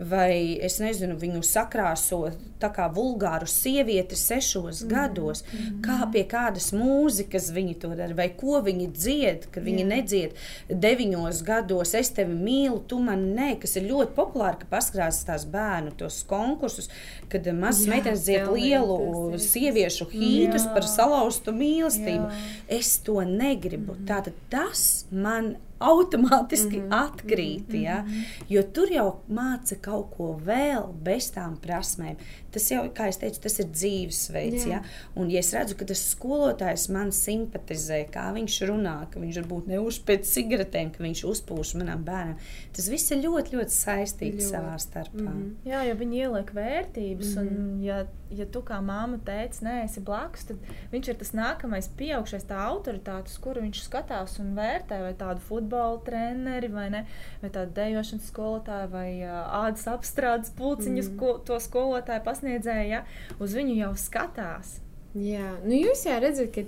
vai 0.09 0.57
es 0.65 0.79
nezinu, 0.81 1.19
viņu 1.21 1.43
sakrāso 1.45 2.23
tā 2.61 2.71
kā 2.73 2.87
vulgāru 2.95 3.45
sievieti 3.49 4.17
sešos 4.17 4.81
mm. 4.81 4.89
gados. 4.89 5.43
Mm. 5.51 5.77
Kā 5.85 5.99
pie 6.09 6.25
kādas 6.31 6.71
mūzikas 6.73 7.51
viņi 7.53 7.77
to 7.85 7.93
dara, 7.93 8.17
vai 8.17 8.31
ko 8.33 8.63
viņi 8.65 8.89
dzied, 8.95 9.47
kad 9.53 9.67
viņi 9.67 9.83
jā. 9.83 9.89
nedzied 9.91 10.41
deviņos 10.85 11.43
gados. 11.45 11.93
Es 11.93 12.09
tevi 12.15 12.33
mīlu, 12.33 12.81
tu 12.89 12.97
man 13.05 13.27
nē, 13.37 13.51
kas 13.61 13.77
ir 13.77 13.85
ļoti 13.91 14.17
populāri, 14.17 14.63
ka 14.63 14.71
paskrās 14.73 15.21
tās 15.27 15.45
bērnu 15.45 15.93
tos 15.99 16.23
konkursus, 16.25 16.89
kad 17.29 17.45
mazas 17.53 17.85
meitenes 17.91 18.25
dzied 18.25 18.49
lielu 18.49 18.94
lielu 18.99 19.39
sieviešu 19.41 20.07
hītus 20.11 20.65
jā. 20.65 20.73
par 20.75 20.87
salauztu 20.89 21.53
mīlestību. 21.55 22.25
Jā. 22.29 22.57
Es 22.79 22.95
to 23.05 23.19
negribu. 23.27 23.95
Mm. 23.95 24.07
Tātad 24.09 24.37
tas 24.51 25.05
man 25.11 25.55
automātiski 25.79 26.79
mm 26.79 26.89
-hmm. 26.89 27.05
atkrīt. 27.05 27.67
Mm 27.67 27.75
-hmm. 27.75 27.83
ja? 27.83 28.05
Jo 28.49 28.63
tur 28.63 28.91
jau 28.91 29.15
māca 29.29 29.75
kaut 29.81 30.09
ko 30.17 30.39
vēl 30.45 30.93
bez 31.03 31.31
tām 31.31 31.57
prasmēm. 31.61 32.15
Tas 32.51 32.71
jau, 32.71 32.83
kā 32.93 33.05
jau 33.09 33.19
teicu, 33.19 33.41
tas 33.41 33.59
ir 33.59 33.65
dzīvesveids. 33.65 34.65
Ja? 34.65 34.83
Un, 35.15 35.29
ja 35.31 35.39
es 35.39 35.53
redzu, 35.53 35.75
ka 35.75 35.85
tas 35.85 36.15
skolotājs 36.15 36.89
man 36.89 37.11
simpatizē, 37.11 38.05
kā 38.11 38.33
viņš 38.33 38.61
runā, 38.69 39.07
ka 39.11 39.19
viņš 39.19 39.39
varbūt 39.41 39.67
neuž 39.67 39.99
pēc 40.05 40.23
cigaretēm, 40.23 40.91
ka 40.91 41.03
viņš 41.03 41.23
uzpūš 41.23 41.75
manam 41.75 42.03
bērnam, 42.03 42.37
tas 42.75 42.89
viss 42.89 43.11
ir 43.11 43.17
ļoti, 43.17 43.57
ļoti 43.57 43.71
saistīts 43.71 44.45
ļoti. 44.45 44.51
savā 44.51 44.77
starpā. 44.79 45.21
Mm 45.21 45.27
-hmm. 45.27 45.55
Jā, 45.65 45.83
ja 45.83 45.95
viņi 45.95 46.15
ieliek 46.17 46.53
vērtības, 46.53 47.35
mm 47.35 47.47
-hmm. 47.47 47.57
un 47.57 47.83
ja, 47.83 48.05
ja 48.29 48.45
tu 48.45 48.59
kā 48.59 48.81
māma 48.81 49.19
teici, 49.25 49.65
nē, 49.65 49.83
esi 49.83 49.99
blakus, 49.99 50.43
tad 50.43 50.57
viņš 50.91 51.09
ir 51.09 51.15
tas 51.15 51.31
nākamais 51.33 51.89
pieaugšais, 51.97 52.43
tā 52.43 52.55
autoritāte, 52.55 53.27
uz 53.27 53.37
kuru 53.37 53.61
viņš 53.61 53.83
skatās 53.83 54.39
un 54.39 54.55
vērtē 54.55 55.01
vai 55.01 55.13
tādu 55.13 55.39
futbolu 55.39 55.64
futbola 55.65 55.99
treneri 56.05 56.69
vai, 56.71 56.89
ne, 56.93 57.05
vai 57.41 57.49
tādu 57.49 57.73
dejošanas 57.75 58.29
skolotāju 58.29 58.89
vai 58.93 59.09
ādas 59.25 59.87
apstrādes 59.89 60.53
pulciņu 60.55 61.01
mm. 61.01 61.07
sko, 61.09 61.37
to 61.45 61.59
skolotāju 61.59 62.23
pasniedzēju, 62.25 62.89
ja, 62.89 63.03
uz 63.39 63.55
viņu 63.57 63.79
jau 63.81 63.93
skatās. 63.97 64.79
Jā, 65.15 65.55
nu 65.63 65.77
jūs 65.77 66.05
jau 66.05 66.17
redzat, 66.19 66.51
ka 66.51 66.65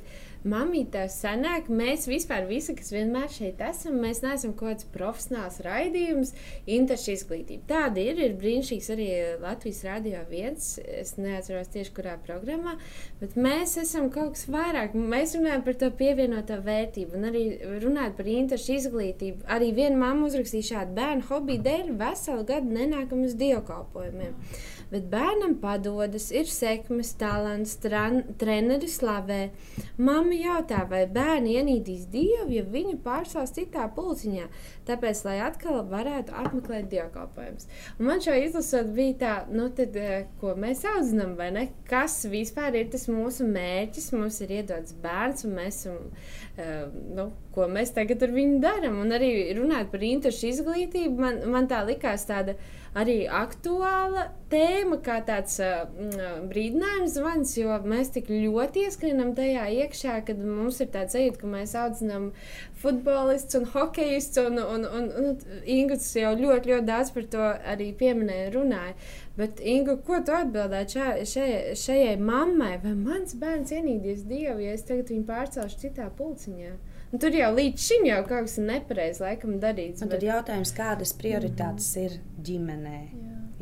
Mamīte, 0.47 1.01
senāk 1.11 1.67
mēs 1.67 2.05
vispār, 2.07 2.45
visi, 2.47 2.75
kas 2.77 2.91
vienmēr 2.93 3.27
šeit 3.33 3.59
esam, 3.65 3.97
mēs 4.03 4.21
neesam 4.23 4.53
kaut 4.55 4.67
kāds 4.67 4.87
profesionāls 4.93 5.59
raidījums, 5.65 6.31
interešu 6.69 7.13
izglītība. 7.15 7.65
Tāda 7.67 8.03
ir, 8.03 8.21
ir 8.23 8.37
brīnišķīgs 8.39 8.87
arī 8.93 9.07
Latvijas 9.41 9.81
Rādio 9.87 10.21
viens, 10.29 10.69
es 10.83 11.15
neatceros 11.19 11.71
tieši 11.73 11.93
kurā 11.97 12.15
programmā, 12.23 12.77
bet 13.19 13.35
mēs 13.39 13.75
esam 13.81 14.07
kaut 14.13 14.37
kas 14.37 14.47
vairāk. 14.53 14.95
Mēs 14.95 15.35
runājam 15.35 15.65
par 15.67 15.79
to 15.83 15.91
pievienoto 15.99 16.61
vērtību 16.69 17.19
un 17.19 17.29
arī 17.31 17.43
runājot 17.83 18.17
par 18.21 18.31
interešu 18.37 18.77
izglītību. 18.77 19.47
Arī 19.57 19.73
viena 19.75 19.99
mamma 19.99 20.31
uzrakstīja 20.31 20.71
šādu 20.71 20.97
bērnu 21.01 21.27
hobiju 21.31 21.67
dēļ 21.67 21.93
veselu 21.99 22.47
gadu 22.47 22.79
nenākam 22.79 23.27
uz 23.27 23.35
dievkalpojumiem. 23.41 24.35
Mm 24.37 24.76
bet 24.91 25.07
bērnam 25.11 25.57
padodas, 25.61 26.29
ir 26.31 26.47
sekmes, 26.51 27.13
talants, 27.19 27.75
tran, 27.83 28.21
treneris 28.39 28.99
slavē. 29.01 29.49
Mamma 29.97 30.37
jautā, 30.37 30.83
vai 30.89 31.03
bērni 31.11 31.57
ienīdīs 31.59 32.07
dievu, 32.13 32.49
ja 32.55 32.63
viņu 32.67 32.97
pārsās 33.05 33.53
citā 33.55 33.87
pulciņā, 33.95 34.47
tāpēc, 34.87 35.23
lai 35.27 35.37
atkal 35.45 35.81
varētu 35.91 36.35
apmeklēt 36.43 36.89
dievkalpojumus. 36.93 37.67
Man 37.99 38.23
šo 38.23 38.35
izlasot 38.39 38.93
bija 38.97 39.17
tā, 39.23 39.33
nu 39.51 39.69
tad, 39.75 39.95
eh, 39.95 40.27
ko 40.41 40.55
mēs 40.55 40.85
audzinām, 40.87 41.35
vai 41.39 41.51
ne? 41.51 41.67
Kas 41.89 42.21
vispār 42.29 42.75
ir 42.79 42.91
tas 42.93 43.07
mūsu 43.11 43.47
mērķis? 43.47 44.11
Mums 44.17 44.41
ir 44.45 44.55
iedots 44.61 44.95
bērns, 45.03 45.45
un 45.47 45.57
mēs 45.57 45.81
esam, 45.83 45.97
uh, 46.57 46.87
nu, 47.17 47.31
ko 47.55 47.67
mēs 47.71 47.93
tagad 47.95 48.23
ar 48.23 48.33
viņu 48.35 48.59
darām. 48.63 48.99
Un 49.03 49.13
arī 49.17 49.31
runāt 49.57 49.91
par 49.91 50.03
interešu 50.05 50.51
izglītību, 50.51 51.15
man, 51.21 51.39
man 51.53 51.69
tā 51.69 51.83
likās 51.87 52.27
tāda 52.29 52.57
arī 52.97 53.17
aktuāla 53.29 54.27
tēma, 54.51 54.97
kā 55.03 55.17
tāds 55.27 55.57
uh, 55.63 55.83
brīdinājums 56.49 57.17
zvans, 57.17 57.53
jo 57.59 57.75
mēs 57.85 58.13
tik 58.15 58.31
ļoti 58.31 58.85
ieskrienam 58.87 59.33
tajā 59.37 59.67
iekšā, 59.83 60.15
kad 60.27 60.39
mums 60.41 60.79
ir 60.83 60.89
tāds 60.93 61.17
sajūta, 61.17 61.41
ka 61.41 61.51
mēs 61.51 61.75
audzinām 61.77 62.29
futbolists 62.81 63.59
un 63.59 63.67
hokejists, 63.73 64.39
un, 64.41 64.59
un, 64.63 64.87
un, 64.87 65.07
un 65.21 65.31
Ingūns 65.77 66.09
jau 66.17 66.33
ļoti, 66.39 66.73
ļoti 66.73 66.87
daudz 66.87 67.13
par 67.15 67.29
to 67.33 67.47
arī 67.73 67.91
pieminēja, 67.99 68.51
runāja. 68.55 68.95
Bet, 69.37 69.59
Ingu, 69.61 69.99
ko 70.05 70.21
tu 70.25 70.33
atbildētu 70.33 70.97
šai, 70.97 71.09
šai, 71.29 71.49
šai 71.77 72.01
mammai? 72.17 72.77
Vai 72.81 72.95
mans 72.97 73.35
bērns 73.37 73.75
ienīdīs 73.75 74.25
Dievu, 74.29 74.63
ja 74.65 74.73
es 74.77 74.87
tagad 74.87 75.11
viņu 75.13 75.27
pārcelšu 75.27 75.83
citā 75.83 76.07
pulciņā? 76.17 76.73
Un 77.11 77.21
tur 77.23 77.35
jau 77.35 77.51
līdz 77.55 77.83
šim 77.87 78.05
jau 78.09 78.19
kaut 78.27 78.49
kas 78.49 78.57
nepareizi 78.59 79.23
laikam 79.23 79.59
darīts. 79.63 80.03
Un 80.03 80.11
bet... 80.11 80.19
tad 80.19 80.27
jautājums, 80.27 80.73
kādas 80.75 81.13
prioritātes 81.15 81.93
mm 81.95 82.03
ir 82.03 82.17
ģimenē? 82.49 82.97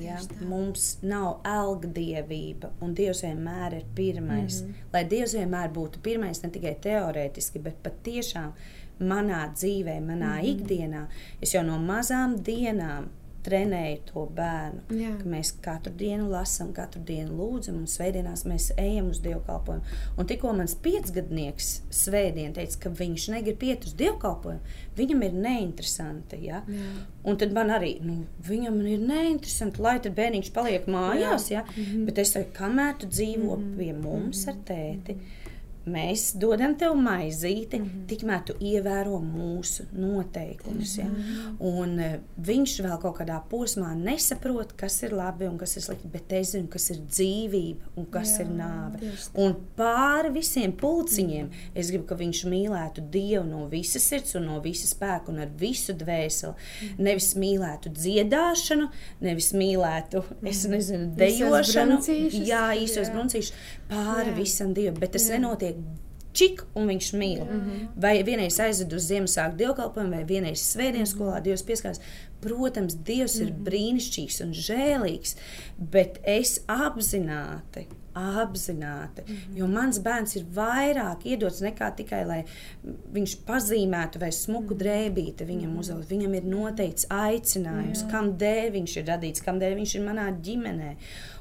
Jā, 0.01 0.15
ja? 0.17 0.45
Mums 0.49 0.97
nav 1.05 1.45
algdievība, 1.47 2.73
un 2.83 2.95
Dievs 2.97 3.21
vienmēr 3.23 3.77
ir 3.77 3.85
pirmais. 3.95 4.61
Mm 4.61 4.67
-hmm. 4.71 4.87
Lai 4.93 5.03
Dievs 5.11 5.35
vienmēr 5.37 5.69
būtu 5.73 6.01
pirmais 6.03 6.43
ne 6.43 6.49
tikai 6.49 6.75
teorētiski, 6.81 7.61
bet 7.61 7.75
patiešām 7.83 8.51
manā 8.99 9.53
dzīvē, 9.53 9.99
manā 10.01 10.33
mm 10.33 10.41
-hmm. 10.41 10.49
ikdienā, 10.51 11.05
es 11.41 11.53
jau 11.53 11.63
no 11.63 11.77
mazām 11.77 12.35
dienām 12.43 13.07
trenēju 13.45 13.99
to 14.09 14.25
bērnu. 14.37 14.83
Jā. 14.97 15.11
Mēs 15.29 15.51
katru 15.63 15.93
dienu 15.97 16.27
lasām, 16.31 16.71
katru 16.75 17.01
dienu 17.05 17.37
lūdzam, 17.37 17.77
un 17.83 17.89
svētdienās 17.89 18.45
mēs 18.49 18.71
ejam 18.81 19.11
uz 19.13 19.21
dievkalpojumu. 19.25 19.95
Un 20.17 20.29
tikko 20.29 20.53
mans 20.57 20.75
piecgadnieks 20.85 21.71
svētdien 21.93 22.55
teica, 22.57 22.81
ka 22.85 22.93
viņš 23.01 23.29
negrib 23.35 23.65
iet 23.69 23.87
uz 23.87 23.95
dievkalpojumu, 23.99 24.75
viņam 24.97 25.25
ir 25.27 25.39
neinteresanti. 25.45 26.41
Ja? 26.47 26.63
Jā. 26.67 26.91
Un 27.25 27.39
tad 27.41 27.55
man 27.55 27.73
arī, 27.75 27.95
nu, 28.05 28.19
viņam 28.45 28.81
ir 28.89 29.01
neinteresanti, 29.05 29.81
lai 29.85 29.97
tad 30.03 30.17
bērniņš 30.17 30.53
paliek 30.55 30.89
mājās. 30.91 31.49
Jā. 31.53 31.63
Ja? 31.63 31.65
Mm 31.71 31.83
-hmm. 31.83 32.05
Bet 32.09 32.21
es 32.25 32.35
saku, 32.35 32.51
kamēr 32.57 32.97
tu 32.99 33.07
dzīvo 33.07 33.55
mm 33.55 33.63
-hmm. 33.63 33.77
pie 33.77 33.93
mums 33.93 34.47
ar 34.47 34.61
tēti. 34.65 35.13
Mm 35.13 35.19
-hmm 35.19 35.43
mēs 35.85 36.33
dodam 36.41 36.75
tev 36.77 36.95
maizīti, 36.97 37.79
mm 37.79 37.85
-hmm. 37.85 38.05
tikmēr 38.09 38.43
tu 38.45 38.53
ievēro 38.59 39.19
mūsu 39.21 39.85
noteikumus. 39.91 40.97
Ja? 40.97 41.05
Mm 41.05 41.15
-hmm. 41.15 41.55
Un 41.59 41.99
uh, 41.99 42.15
viņš 42.37 42.75
vēl 42.85 43.01
kaut 43.01 43.17
kādā 43.19 43.41
posmā 43.49 43.93
nesaprot, 43.95 44.73
kas 44.73 45.03
ir 45.03 45.13
labi 45.13 45.47
un 45.47 45.57
kas 45.57 45.77
ir 45.77 45.83
slikti, 45.83 46.07
bet 46.07 46.33
es 46.33 46.51
zinu, 46.51 46.67
kas 46.67 46.89
ir 46.89 46.97
dzīvība 46.97 47.95
un 47.95 48.05
kas 48.05 48.39
Jā, 48.39 48.41
ir 48.41 48.47
nāve. 48.47 49.11
Un 49.33 49.55
pāri 49.77 50.33
visiem 50.33 50.71
pulciņiem 50.71 51.49
es 51.75 51.89
gribu, 51.89 52.05
ka 52.05 52.15
viņš 52.15 52.45
mīlētu 52.45 53.01
Dievu 53.11 53.45
no 53.45 53.67
visas 53.67 54.03
sirds 54.03 54.35
un 54.35 54.45
no 54.45 54.59
visas 54.59 54.89
spēka 54.95 55.29
un 55.29 55.39
ar 55.39 55.49
visu 55.59 55.93
dvēseli. 55.93 56.53
Mm 56.53 56.87
-hmm. 56.87 57.03
Nevis 57.03 57.35
mīlētu 57.35 57.89
dziedāšanu, 57.89 58.89
nevis 59.21 59.53
mīlētu, 59.53 60.23
es 60.43 60.63
mhm. 60.63 60.73
nezinu, 60.73 61.15
dejošanu, 61.15 61.99
jā, 62.45 62.65
īsos 62.77 63.09
bruncīšus, 63.13 63.53
pāri 63.89 64.31
Jā. 64.31 64.35
visam 64.35 64.73
Dievam, 64.73 64.99
bet 64.99 65.13
tas 65.15 65.27
Jā. 65.29 65.37
nenotiek 65.37 65.74
čik, 66.35 66.63
un 66.75 66.87
viņš 66.91 67.11
mīl. 67.15 67.43
Mm 67.43 67.59
-hmm. 67.59 67.87
Vai 68.01 68.23
vienreiz 68.23 68.59
aizved 68.59 68.93
uz 68.93 69.07
Ziemassvētku 69.09 69.57
dievkalpojumu, 69.57 70.15
vai 70.15 70.23
vienreiz 70.23 70.61
svētdienas 70.61 71.13
-hmm. 71.13 71.17
skolā 71.17 71.41
Dievs 71.41 71.63
pieskārās. 71.63 72.01
Protams, 72.41 72.95
Dievs 72.95 73.35
mm 73.35 73.41
-hmm. 73.41 73.47
ir 73.47 73.53
mhm. 73.53 73.63
brīnišķīgs 73.63 74.43
un 74.43 74.51
žēlīgs, 74.51 75.35
bet 75.77 76.19
es 76.23 76.59
apzināti 76.67 77.87
apzināti. 78.15 79.21
Mm 79.27 79.35
-hmm. 79.35 79.57
Jo 79.57 79.67
mans 79.67 79.99
bērns 79.99 80.35
ir 80.35 80.45
vairāk 80.55 81.25
iedots 81.25 81.61
nekā 81.61 81.91
tikai, 81.95 82.25
lai 82.25 82.43
viņš 83.13 83.37
pazīmētu 83.47 84.19
vai 84.19 84.31
smuku 84.31 84.63
mm 84.63 84.69
-hmm. 84.69 84.83
drēbīti 84.83 85.45
viņam 85.45 85.69
mm 85.69 85.75
-hmm. 85.75 85.79
uzlikt. 85.79 86.11
Viņam 86.11 86.33
ir 86.33 86.43
noteikts 86.43 87.05
aicinājums, 87.09 88.03
Jā. 88.03 88.11
kam 88.11 88.37
dēļ 88.37 88.71
viņš 88.71 88.97
ir 88.97 89.05
radīts, 89.05 89.43
kam 89.43 89.59
dēļ 89.59 89.75
viņš 89.75 89.95
ir 89.95 90.01
manā 90.01 90.27
ģimenē 90.41 90.95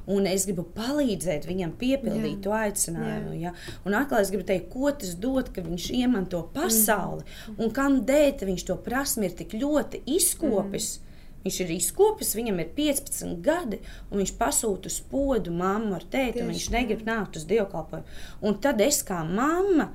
un 0.07 0.27
es 0.29 0.45
gribu 0.49 0.66
palīdzēt 0.77 1.47
viņam 1.49 1.72
piepildīt 1.81 2.37
jā. 2.37 2.43
to 2.43 2.51
aicinājumu. 2.51 3.33
Jā. 3.39 3.53
Ja? 3.53 3.79
Un 3.85 3.95
atkal 3.95 4.20
es 4.20 4.33
gribu 4.33 4.45
teikt, 4.45 4.68
ko 4.72 4.93
tas 4.93 5.14
dod, 5.20 5.51
ka 5.55 5.64
viņš 5.64 5.91
iemanto 5.97 6.43
pasauli 6.55 7.25
mm. 7.25 7.57
un 7.59 7.72
kam 7.77 8.03
dēļ 8.07 8.45
viņš 8.45 8.66
to 8.68 8.77
prasmi 8.85 9.27
ir 9.27 9.37
tik 9.39 9.57
ļoti 9.61 10.05
izkopis. 10.16 10.99
Mm. 10.99 11.03
Viņš 11.45 11.59
ir 11.61 11.74
izkopis, 11.74 12.34
viņam 12.38 12.62
ir 12.62 12.70
15 12.76 13.34
gadi, 13.45 13.80
un 14.11 14.22
viņš 14.22 14.36
pasūta 14.40 14.88
uz 14.88 15.01
podu 15.11 15.53
mammu 15.53 15.92
ar 15.99 16.07
tēti, 16.09 16.40
un 16.40 16.53
viņš 16.53 16.70
negrib 16.72 17.05
nākt 17.05 17.36
uz 17.36 17.45
dievkalpojumu. 17.51 18.22
Un 18.49 18.57
tad 18.64 18.80
es 18.84 19.03
kā 19.05 19.20
mamma 19.28 19.90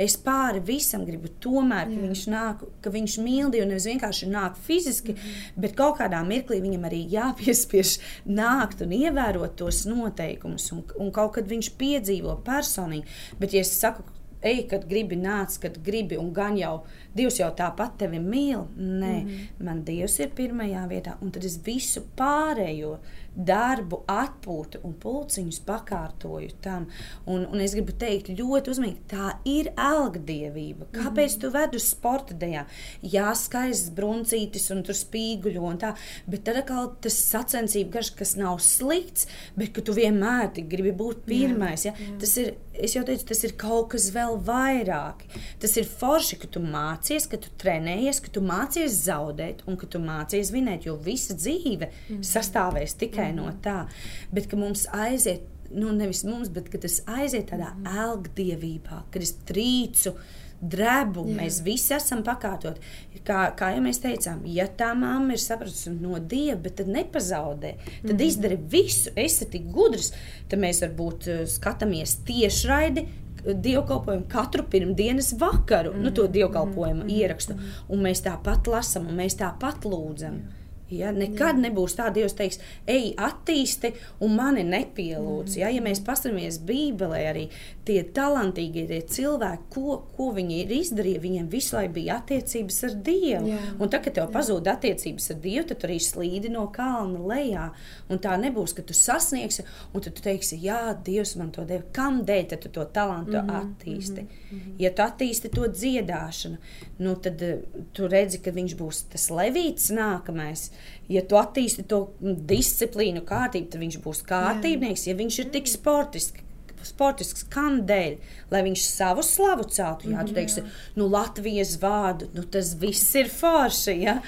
Es 0.00 0.14
pāri 0.16 0.62
visam 0.64 1.02
gribu 1.04 1.28
tomēr, 1.42 1.90
ka 1.90 1.98
Jā. 1.98 2.02
viņš 2.06 2.22
nāk, 2.32 2.62
ka 2.80 2.90
viņš 2.94 3.16
mīl 3.20 3.50
Dievu, 3.52 3.66
nevis 3.68 3.86
vienkārši 3.90 4.28
nāk 4.32 4.56
fiziski, 4.64 5.12
mm. 5.12 5.58
bet 5.60 5.74
kaut 5.76 5.98
kādā 5.98 6.22
mirklī 6.24 6.62
viņam 6.64 6.86
arī 6.88 7.02
jāpiespiež 7.12 7.98
nākt 8.24 8.80
un 8.86 8.94
ievērot 8.96 9.58
tos 9.60 9.82
noteikumus, 9.90 10.70
un, 10.72 10.80
un 10.96 11.12
kaut 11.12 11.34
kad 11.36 11.50
viņš 11.50 11.70
piedzīvo 11.76 12.38
personīgi. 12.46 13.04
Bet, 13.38 13.52
ja 13.52 13.66
es 13.66 13.74
saku, 13.76 14.06
ej, 14.42 14.64
kad 14.70 14.86
gribi 14.90 15.18
nāc, 15.18 15.58
kad 15.62 15.78
gribi, 15.84 16.18
un 16.20 16.32
gan 16.34 16.58
jau 16.58 16.82
Dievs 17.12 17.36
jau 17.36 17.50
tāpat 17.52 17.98
tevi 18.00 18.16
mīl, 18.22 18.62
nē, 18.76 19.16
mm. 19.20 19.40
man 19.66 19.82
Dievs 19.84 20.16
ir 20.24 20.30
pirmajā 20.36 20.86
vietā, 20.88 21.18
un 21.20 21.32
tad 21.34 21.44
es 21.44 21.58
visu 21.64 22.00
pārējo 22.16 22.96
darbu, 23.32 24.02
atpūtu 24.12 24.82
un 24.84 24.94
pulciņus 25.00 25.60
pakārtoju 25.64 26.50
tam. 26.64 26.86
Un, 27.24 27.46
un 27.48 27.62
es 27.64 27.74
gribu 27.76 27.94
teikt, 27.96 28.32
ļoti 28.36 28.72
uzmanīgi, 28.74 29.04
tā 29.12 29.30
ir 29.48 29.70
algdievība. 29.80 30.90
Kāpēc 30.92 31.36
mm. 31.36 31.40
tu 31.42 31.52
ved 31.54 31.76
uz 31.78 31.88
sporta 31.94 32.36
dejām? 32.38 32.68
Jā, 33.00 33.30
skaists 33.38 33.92
bruncītis 33.96 34.68
un 34.74 34.82
tur 34.86 34.96
spīguļo 34.98 35.64
un 35.68 35.80
tā, 35.80 35.94
bet 36.28 36.44
tad 36.48 36.60
atkal 36.62 36.92
tas 37.04 37.16
sacensību 37.30 37.92
garš, 37.96 38.12
kas 38.20 38.36
nav 38.40 38.60
slikts, 38.64 39.28
bet 39.56 39.72
ka 39.76 39.84
tu 39.84 39.96
vienmēr 39.96 40.52
gribi 40.68 40.92
būt 40.96 41.24
pirmais. 41.28 41.86
Jā, 41.86 41.94
ja? 41.96 42.08
jā. 42.08 42.18
Tas 42.20 42.36
ir, 42.40 42.52
es 42.74 42.96
jau 42.96 43.04
teicu, 43.06 43.26
tas 43.28 43.42
ir 43.46 43.56
kaut 43.60 43.92
kas 43.94 44.10
vēl 44.14 44.38
vairāk. 44.46 45.24
Tas 45.62 45.76
ir 45.80 45.88
forši, 45.88 46.40
ka 46.42 46.50
tu 46.50 46.62
mācies, 46.64 47.28
ka 47.30 47.38
tu 47.40 47.52
trenējies, 47.62 48.20
ka 48.24 48.32
tu 48.34 48.42
mācies 48.44 49.02
zaudēt 49.06 49.62
un 49.70 49.78
ka 49.80 49.86
tu 49.86 50.02
mācies 50.02 50.52
vinēt, 50.54 50.88
jo 50.88 50.98
visa 51.00 51.36
dzīve 51.38 51.88
mm. 51.88 52.22
sastāvēs 52.26 52.98
tikai 52.98 53.12
tikai 53.12 53.32
no 53.36 53.50
tā, 53.62 53.86
bet 54.32 54.48
ka 54.50 54.58
mums 54.58 54.86
aiziet, 54.92 55.44
nu 55.72 55.92
nevis 55.96 56.24
mums, 56.28 56.50
bet 56.52 56.70
tas 56.82 57.00
aiziet 57.08 57.50
tādā 57.52 57.72
elgdievībā, 58.06 59.04
kad 59.12 59.24
es 59.24 59.36
trīcu. 59.48 60.16
Drebu, 60.62 61.24
Jā. 61.26 61.36
mēs 61.40 61.58
visi 61.66 61.94
esam 61.96 62.22
pakārtot. 62.22 62.78
Kā, 63.26 63.48
kā 63.58 63.72
jau 63.74 63.80
mēs 63.82 63.98
teicām, 64.02 64.44
ja 64.46 64.68
tā 64.68 64.92
mamma 64.94 65.34
ir 65.34 65.42
sapratusi 65.42 65.90
no 65.96 66.18
dieva, 66.18 66.70
tad 66.70 66.86
nepazaudē. 66.86 67.74
Tad 67.76 68.12
mm 68.12 68.16
-hmm. 68.16 68.26
izdara 68.26 68.56
visu, 68.70 69.10
esi 69.16 69.50
tik 69.50 69.66
gudrs. 69.74 70.12
Tad 70.48 70.58
mēs 70.58 70.82
varbūt 70.86 71.28
uh, 71.28 71.42
skatāmies 71.46 72.16
tiešraidi, 72.24 73.06
dievkalpojumu 73.44 74.24
katru 74.28 74.64
pirmdienas 74.70 75.34
vakaru, 75.38 75.90
mm 75.92 75.98
-hmm. 75.98 76.02
nu, 76.04 76.10
to 76.10 76.22
mhm. 76.22 76.32
dievkalpojumu 76.32 77.02
mm 77.02 77.08
-hmm. 77.08 77.20
ierakstu. 77.20 77.54
Un 77.88 77.98
mēs 77.98 78.22
tāpat 78.22 78.66
lasām, 78.66 79.08
un 79.08 79.16
mēs 79.16 79.36
tāpat 79.36 79.84
lūdzam. 79.84 80.34
Jā. 80.34 80.61
Ja? 81.00 81.12
Nekad 81.12 81.58
Jā. 81.58 81.62
nebūs 81.66 81.96
tā, 81.98 82.08
Dievs 82.14 82.36
teiks, 82.38 82.60
ej, 82.86 83.12
attīsti, 83.20 83.92
un 84.24 84.36
mani 84.38 84.64
nepielūdz. 84.68 85.58
Ja? 85.60 85.68
ja 85.68 85.82
mēs 85.84 86.02
paskatāmies 86.06 86.60
Bībelē, 86.66 87.22
arī 87.32 87.44
tie 87.84 88.00
talantīgie 88.02 88.86
tie 88.88 89.02
cilvēki, 89.02 89.68
ko, 89.74 89.98
ko 90.16 90.30
viņi 90.36 90.62
ir 90.62 90.74
izdarījuši, 90.78 91.24
viņiem 91.26 91.50
visu 91.52 91.76
laiku 91.76 91.96
bija 91.98 92.20
attiecības 92.22 92.82
ar 92.88 92.96
Dievu. 93.10 93.52
Jā. 93.52 93.60
Un 93.78 93.92
tad, 93.92 94.00
kad 94.06 94.16
tev 94.16 94.32
pazūd 94.32 94.72
attiecības 94.72 95.30
ar 95.34 95.40
Dievu, 95.44 95.66
tad 95.72 95.86
arī 95.88 96.00
slīdi 96.00 96.52
no 96.52 96.66
kalna 96.72 97.20
lejā. 97.32 97.68
Un 98.08 98.22
tā 98.22 98.36
nebūs, 98.40 98.72
ka 98.76 98.86
tu 98.86 98.96
sasniegsi, 98.96 99.66
un 99.92 100.04
tu 100.04 100.12
teiksi, 100.16 100.62
Jā, 100.62 100.92
Dievs 101.04 101.34
man 101.38 101.50
to 101.54 101.64
deva. 101.66 101.84
Kam 101.94 102.22
dēļ 102.26 102.56
tu 102.62 102.70
to 102.70 102.84
talantu 102.84 103.36
mm 103.36 103.48
-hmm. 103.48 103.60
attīsti? 103.60 104.22
Mm 104.22 104.58
-hmm. 104.58 104.74
Ja 104.78 104.90
tu 104.90 105.02
attīsti 105.02 105.48
to 105.54 105.66
dziedāšanu, 105.68 106.56
nu, 106.98 107.14
tad 107.16 107.42
uh, 107.42 107.58
tu 107.92 108.08
redzi, 108.08 108.38
ka 108.38 108.50
viņš 108.50 108.76
būs 108.76 109.02
tas 109.12 109.30
levīts 109.30 109.90
nākamais 109.90 110.70
ja 111.12 111.22
tu 111.28 111.38
attīsti 111.40 111.84
to 111.88 112.04
disciplīnu, 112.20 113.24
kārtību, 113.28 113.70
tad 113.72 113.84
viņš 113.84 113.98
būs 114.04 114.22
kārtībnieks. 114.28 115.06
Ja 115.08 115.18
viņš 115.18 115.38
ir 115.42 115.52
tik 115.56 115.70
sportisks, 115.70 116.42
sportisks 116.86 117.46
kam 117.52 117.82
dēļ, 117.88 118.16
lai 118.52 118.64
viņš 118.66 118.86
savu 118.88 119.24
slavu 119.26 119.68
celtu, 119.70 120.10
jā, 120.12 120.24
tu 120.26 120.34
teiksi, 120.36 120.64
nu, 120.98 121.06
Latvijas 121.12 121.76
vārdu, 121.82 122.30
nu, 122.36 122.42
tas 122.42 122.74
viss 122.80 123.14
ir 123.18 123.30
forši. 123.32 123.96
Ja? 124.02 124.18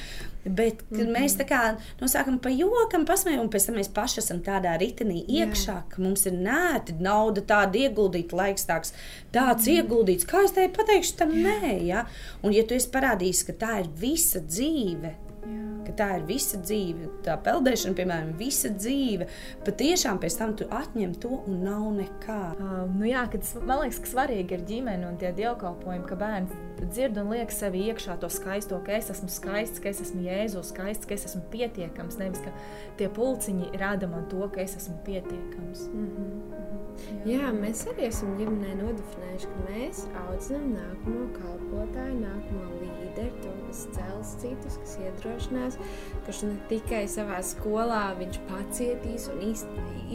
Bet 0.44 0.82
mm 0.90 0.98
-hmm. 0.98 1.12
mēs 1.16 1.38
tā 1.40 1.46
kā 1.48 1.76
no 2.00 2.06
sākuma 2.06 2.38
pa 2.38 2.50
jokam 2.52 3.06
pasmējam, 3.08 3.40
un 3.40 3.48
pēc 3.48 3.66
tam 3.66 3.74
mēs 3.74 3.88
paši 3.94 4.18
esam 4.20 4.42
tādā 4.44 4.76
ritenī 4.78 5.24
iekšā, 5.24 5.72
Jā. 5.72 5.82
ka 5.88 6.02
mums 6.02 6.26
ir 6.26 6.32
nērti 6.32 6.92
nauda 7.00 7.40
tāda 7.40 7.78
ieguldīta, 7.78 8.36
laiks 8.36 8.66
tāds, 8.66 8.92
tāds 9.32 9.66
mm. 9.66 9.72
ieguldīts. 9.76 10.26
Kā 10.26 10.44
es 10.44 10.52
tev 10.52 10.70
pateikšu, 10.76 11.16
tam 11.16 11.30
nē, 11.30 11.84
ja? 11.84 12.06
Un 12.42 12.52
ja 12.52 12.62
tu 12.62 12.74
esi 12.74 12.88
parādījis, 12.88 13.46
ka 13.46 13.52
tā 13.52 13.80
ir 13.80 13.88
visa 14.00 14.40
dzīve, 14.40 15.14
Jā 15.44 15.74
ka 15.84 15.94
tā 15.96 16.08
ir 16.18 16.26
visa 16.28 16.58
dzīve. 16.60 17.08
Tā 17.24 17.36
peldēšana, 17.44 17.96
piemēram, 17.98 18.32
visa 18.38 18.70
dzīve. 18.72 19.28
Patiešām 19.66 20.20
pēc 20.22 20.38
tam 20.40 20.54
tu 20.58 20.68
atņem 20.72 21.14
to 21.22 21.40
un 21.44 21.62
nav 21.66 21.86
nekā. 21.98 22.40
Uh, 22.56 22.74
nu 22.94 23.08
jā, 23.08 23.24
kad, 23.32 23.46
man 23.62 23.84
liekas, 23.84 24.00
ka 24.04 24.12
svarīgi 24.14 24.56
ir 24.56 24.66
ģimene 24.68 25.08
un 25.08 25.18
tie 25.20 25.32
dievkalpojumi, 25.36 26.06
ka 26.08 26.18
bērns 26.20 26.56
dzird 26.84 27.20
un 27.22 27.32
liek 27.32 27.52
sev 27.54 27.76
iekšā 27.78 28.18
to 28.22 28.30
skaisto, 28.32 28.80
ka 28.84 28.96
es 28.98 29.10
esmu 29.14 29.30
skaists, 29.32 29.82
ka 29.82 29.92
es 29.92 30.02
esmu 30.04 30.24
jēzus, 30.26 30.72
skaists, 30.72 31.08
ka 31.08 31.16
es 31.16 31.28
esmu 31.30 31.44
pietiekams. 31.52 32.18
Nevis 32.20 32.42
ka 32.44 32.52
tie 33.00 33.10
pulciņi 33.12 33.72
rāda 33.80 34.10
man 34.10 34.28
to, 34.32 34.44
ka 34.52 34.64
es 34.64 34.76
esmu 34.80 34.98
pietiekams. 35.06 35.88
Mm 35.92 36.10
-hmm. 36.10 36.53
Jā. 36.94 37.14
Jā, 37.34 37.50
mēs 37.56 37.84
arī 37.90 38.08
esam 38.08 38.34
ģimenē 38.38 38.74
nodefinējuši, 38.78 39.50
ka 39.50 39.64
mēs 39.68 40.02
audzinām 40.24 40.74
nākamo 40.74 41.26
kalpotāju, 41.36 42.18
nākamo 42.20 42.68
līderi, 42.80 43.30
to, 43.42 43.52
kas 43.66 43.82
cels 43.96 44.34
citus, 44.42 44.78
kas 44.82 44.96
iedrošinās, 45.02 45.78
kurš 46.26 46.42
ne 46.48 46.54
tikai 46.70 47.04
savā 47.10 47.40
skolā 47.46 48.04
viņš 48.20 48.40
pacietīs 48.50 49.28
un 49.32 49.42
iz, 49.50 49.64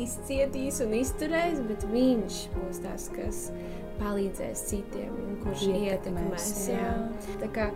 izcietīs 0.06 0.82
un 0.86 0.96
izturēs, 1.00 1.62
bet 1.70 1.86
viņš 1.92 2.42
būs 2.56 2.82
tas, 2.86 3.10
kas 3.16 3.44
palīdzēs 4.00 4.68
citiem 4.72 5.30
kurš 5.44 5.66
ietekmēs. 5.72 6.48
Jā. 6.70 6.92
Tā 7.40 7.50
kā 7.54 7.68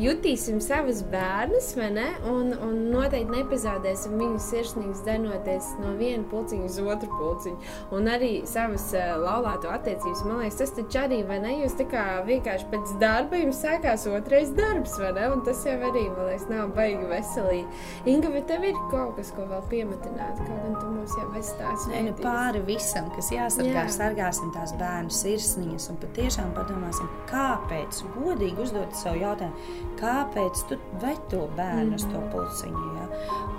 jutīsim 0.00 0.58
savus 0.64 1.02
bērnus, 1.10 1.72
vai 1.78 1.88
ne? 1.94 2.06
Un, 2.30 2.52
un 2.66 2.78
noteikti 2.92 3.32
nepazaudēsim 3.32 4.16
viņus 4.20 4.48
sirsnīgi 4.52 5.04
denoties 5.06 5.72
no 5.82 5.94
viena 6.00 6.26
pulciņa 6.30 6.68
uz 6.68 6.78
otru 6.82 7.10
pulciņu. 7.16 7.72
Un 7.96 8.10
arī 8.12 8.32
savas 8.48 8.88
uh, 8.96 9.14
laulāto 9.22 9.70
attiecības. 9.72 10.24
Man 10.26 10.42
liekas, 10.42 10.58
tas 10.62 10.74
taču 10.76 11.02
arī, 11.04 11.22
vai 11.28 11.38
ne? 11.44 11.54
Jūs 11.62 11.76
tā 11.80 11.88
kā 11.90 12.04
vienkārši 12.26 12.70
pēc 12.72 12.94
darba 13.02 13.40
jums 13.40 13.62
sākās 13.62 14.06
otrais 14.10 14.52
darbs, 14.56 14.96
vai 15.02 15.12
ne? 15.16 15.28
Un 15.34 15.44
tas 15.46 15.62
jau 15.66 15.76
arī, 15.90 16.06
man 16.12 16.30
liekas, 16.30 16.48
nav 16.52 16.74
baigi 16.76 17.10
veselīgi. 17.10 17.82
Inga, 18.12 18.32
vai 18.34 18.44
tev 18.50 18.66
ir 18.70 18.80
kaut 18.92 19.16
kas, 19.18 19.32
ko 19.36 19.46
vēl 19.50 19.64
piemetināt? 19.72 20.42
Kaut 20.42 20.62
gan 20.64 20.76
tu 20.80 20.90
mums 20.90 21.16
jau 21.18 21.28
esi 21.38 21.56
tās. 21.60 21.88
Nē, 21.90 22.02
nu 22.08 22.16
pāri 22.20 22.62
visam, 22.66 23.08
kas 23.14 23.30
jāsargā, 23.34 23.86
Jā. 23.86 23.96
sargāsim 23.96 24.52
tās 24.54 24.74
bērnu 24.80 25.14
sirds 25.14 25.55
sirsniņas 25.56 25.88
un 25.90 25.98
patiešām 26.02 26.52
padomāsim, 26.56 27.08
kāpēc, 27.30 28.02
godīgi 28.16 28.62
uzdot 28.62 28.94
sev 28.96 29.16
jautājumu, 29.20 29.54
kāpēc 30.00 30.62
tu 30.68 30.78
ved 31.00 31.20
to 31.30 31.46
bērnu 31.56 31.96
uz 31.96 32.04
to 32.04 32.20
mm. 32.20 32.28
pulciņu, 32.32 32.84
ja? 32.96 33.06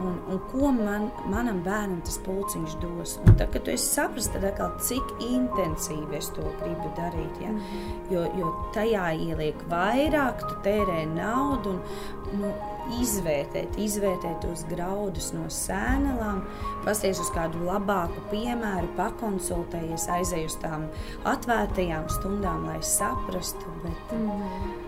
un, 0.05 0.19
un 0.29 0.41
ko 0.51 0.71
man, 0.71 1.09
manam 1.31 1.63
bērnam 1.65 2.01
tas 2.05 2.19
pulciņš 2.25 2.77
dos. 2.83 3.17
Un 3.25 3.37
tad, 3.39 3.49
kad 3.53 3.65
tu 3.65 3.73
esi 3.73 3.87
saprast, 3.89 4.33
tad 4.33 4.45
atkal, 4.51 4.75
cik 4.83 5.15
intensīvi 5.25 6.19
es 6.19 6.29
to 6.35 6.45
gribu 6.61 6.93
darīt, 6.99 7.41
ja? 7.41 7.53
Mm. 7.53 7.99
jo, 8.13 8.25
jo 8.37 8.53
tajā 8.77 9.09
ieliek 9.17 9.61
vairāk, 9.71 10.45
tu 10.45 10.61
tērē 10.67 11.03
naudu 11.15 11.77
un 11.77 12.41
nu, 12.43 12.55
izvērtēt, 13.01 13.77
izvērtēt 13.81 14.41
tos 14.45 14.63
graudus 14.69 15.31
no 15.35 15.45
sēnelām, 15.51 16.43
pasties 16.85 17.21
uz 17.23 17.31
kādu 17.35 17.67
labāku 17.67 18.23
piemēru, 18.31 18.89
pakonsultējies, 18.99 20.09
aizej 20.17 20.47
uz 20.49 20.57
tām 20.63 20.89
atvērtajām 21.27 22.09
stundām, 22.17 22.67
lai 22.71 22.81
saprastu, 22.85 23.79
bet 23.85 24.17
mm 24.17 24.85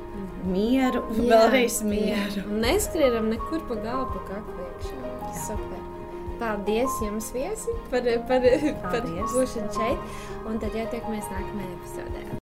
mieru, 0.48 1.04
jā, 1.14 1.26
vēlreiz 1.30 1.80
mieru. 1.86 2.46
Neskrienam 2.62 3.30
nekur 3.34 3.64
pa 3.70 3.78
galvu, 3.84 4.10
pa 4.16 4.26
kaklu 4.34 4.68
iekšā. 4.68 5.34
Super. 5.46 5.86
Paldies 6.40 6.94
jums, 7.04 7.34
viesi, 7.36 7.74
par, 7.92 8.06
par, 8.30 8.46
Paldies. 8.86 8.86
par 8.86 9.10
būšanu 9.34 9.74
šeit. 9.76 10.20
Un 10.48 10.62
tad 10.62 10.78
jau 10.78 10.86
tiekamies 10.94 11.28
nākamajā 11.34 11.74
epizodē. 11.76 12.30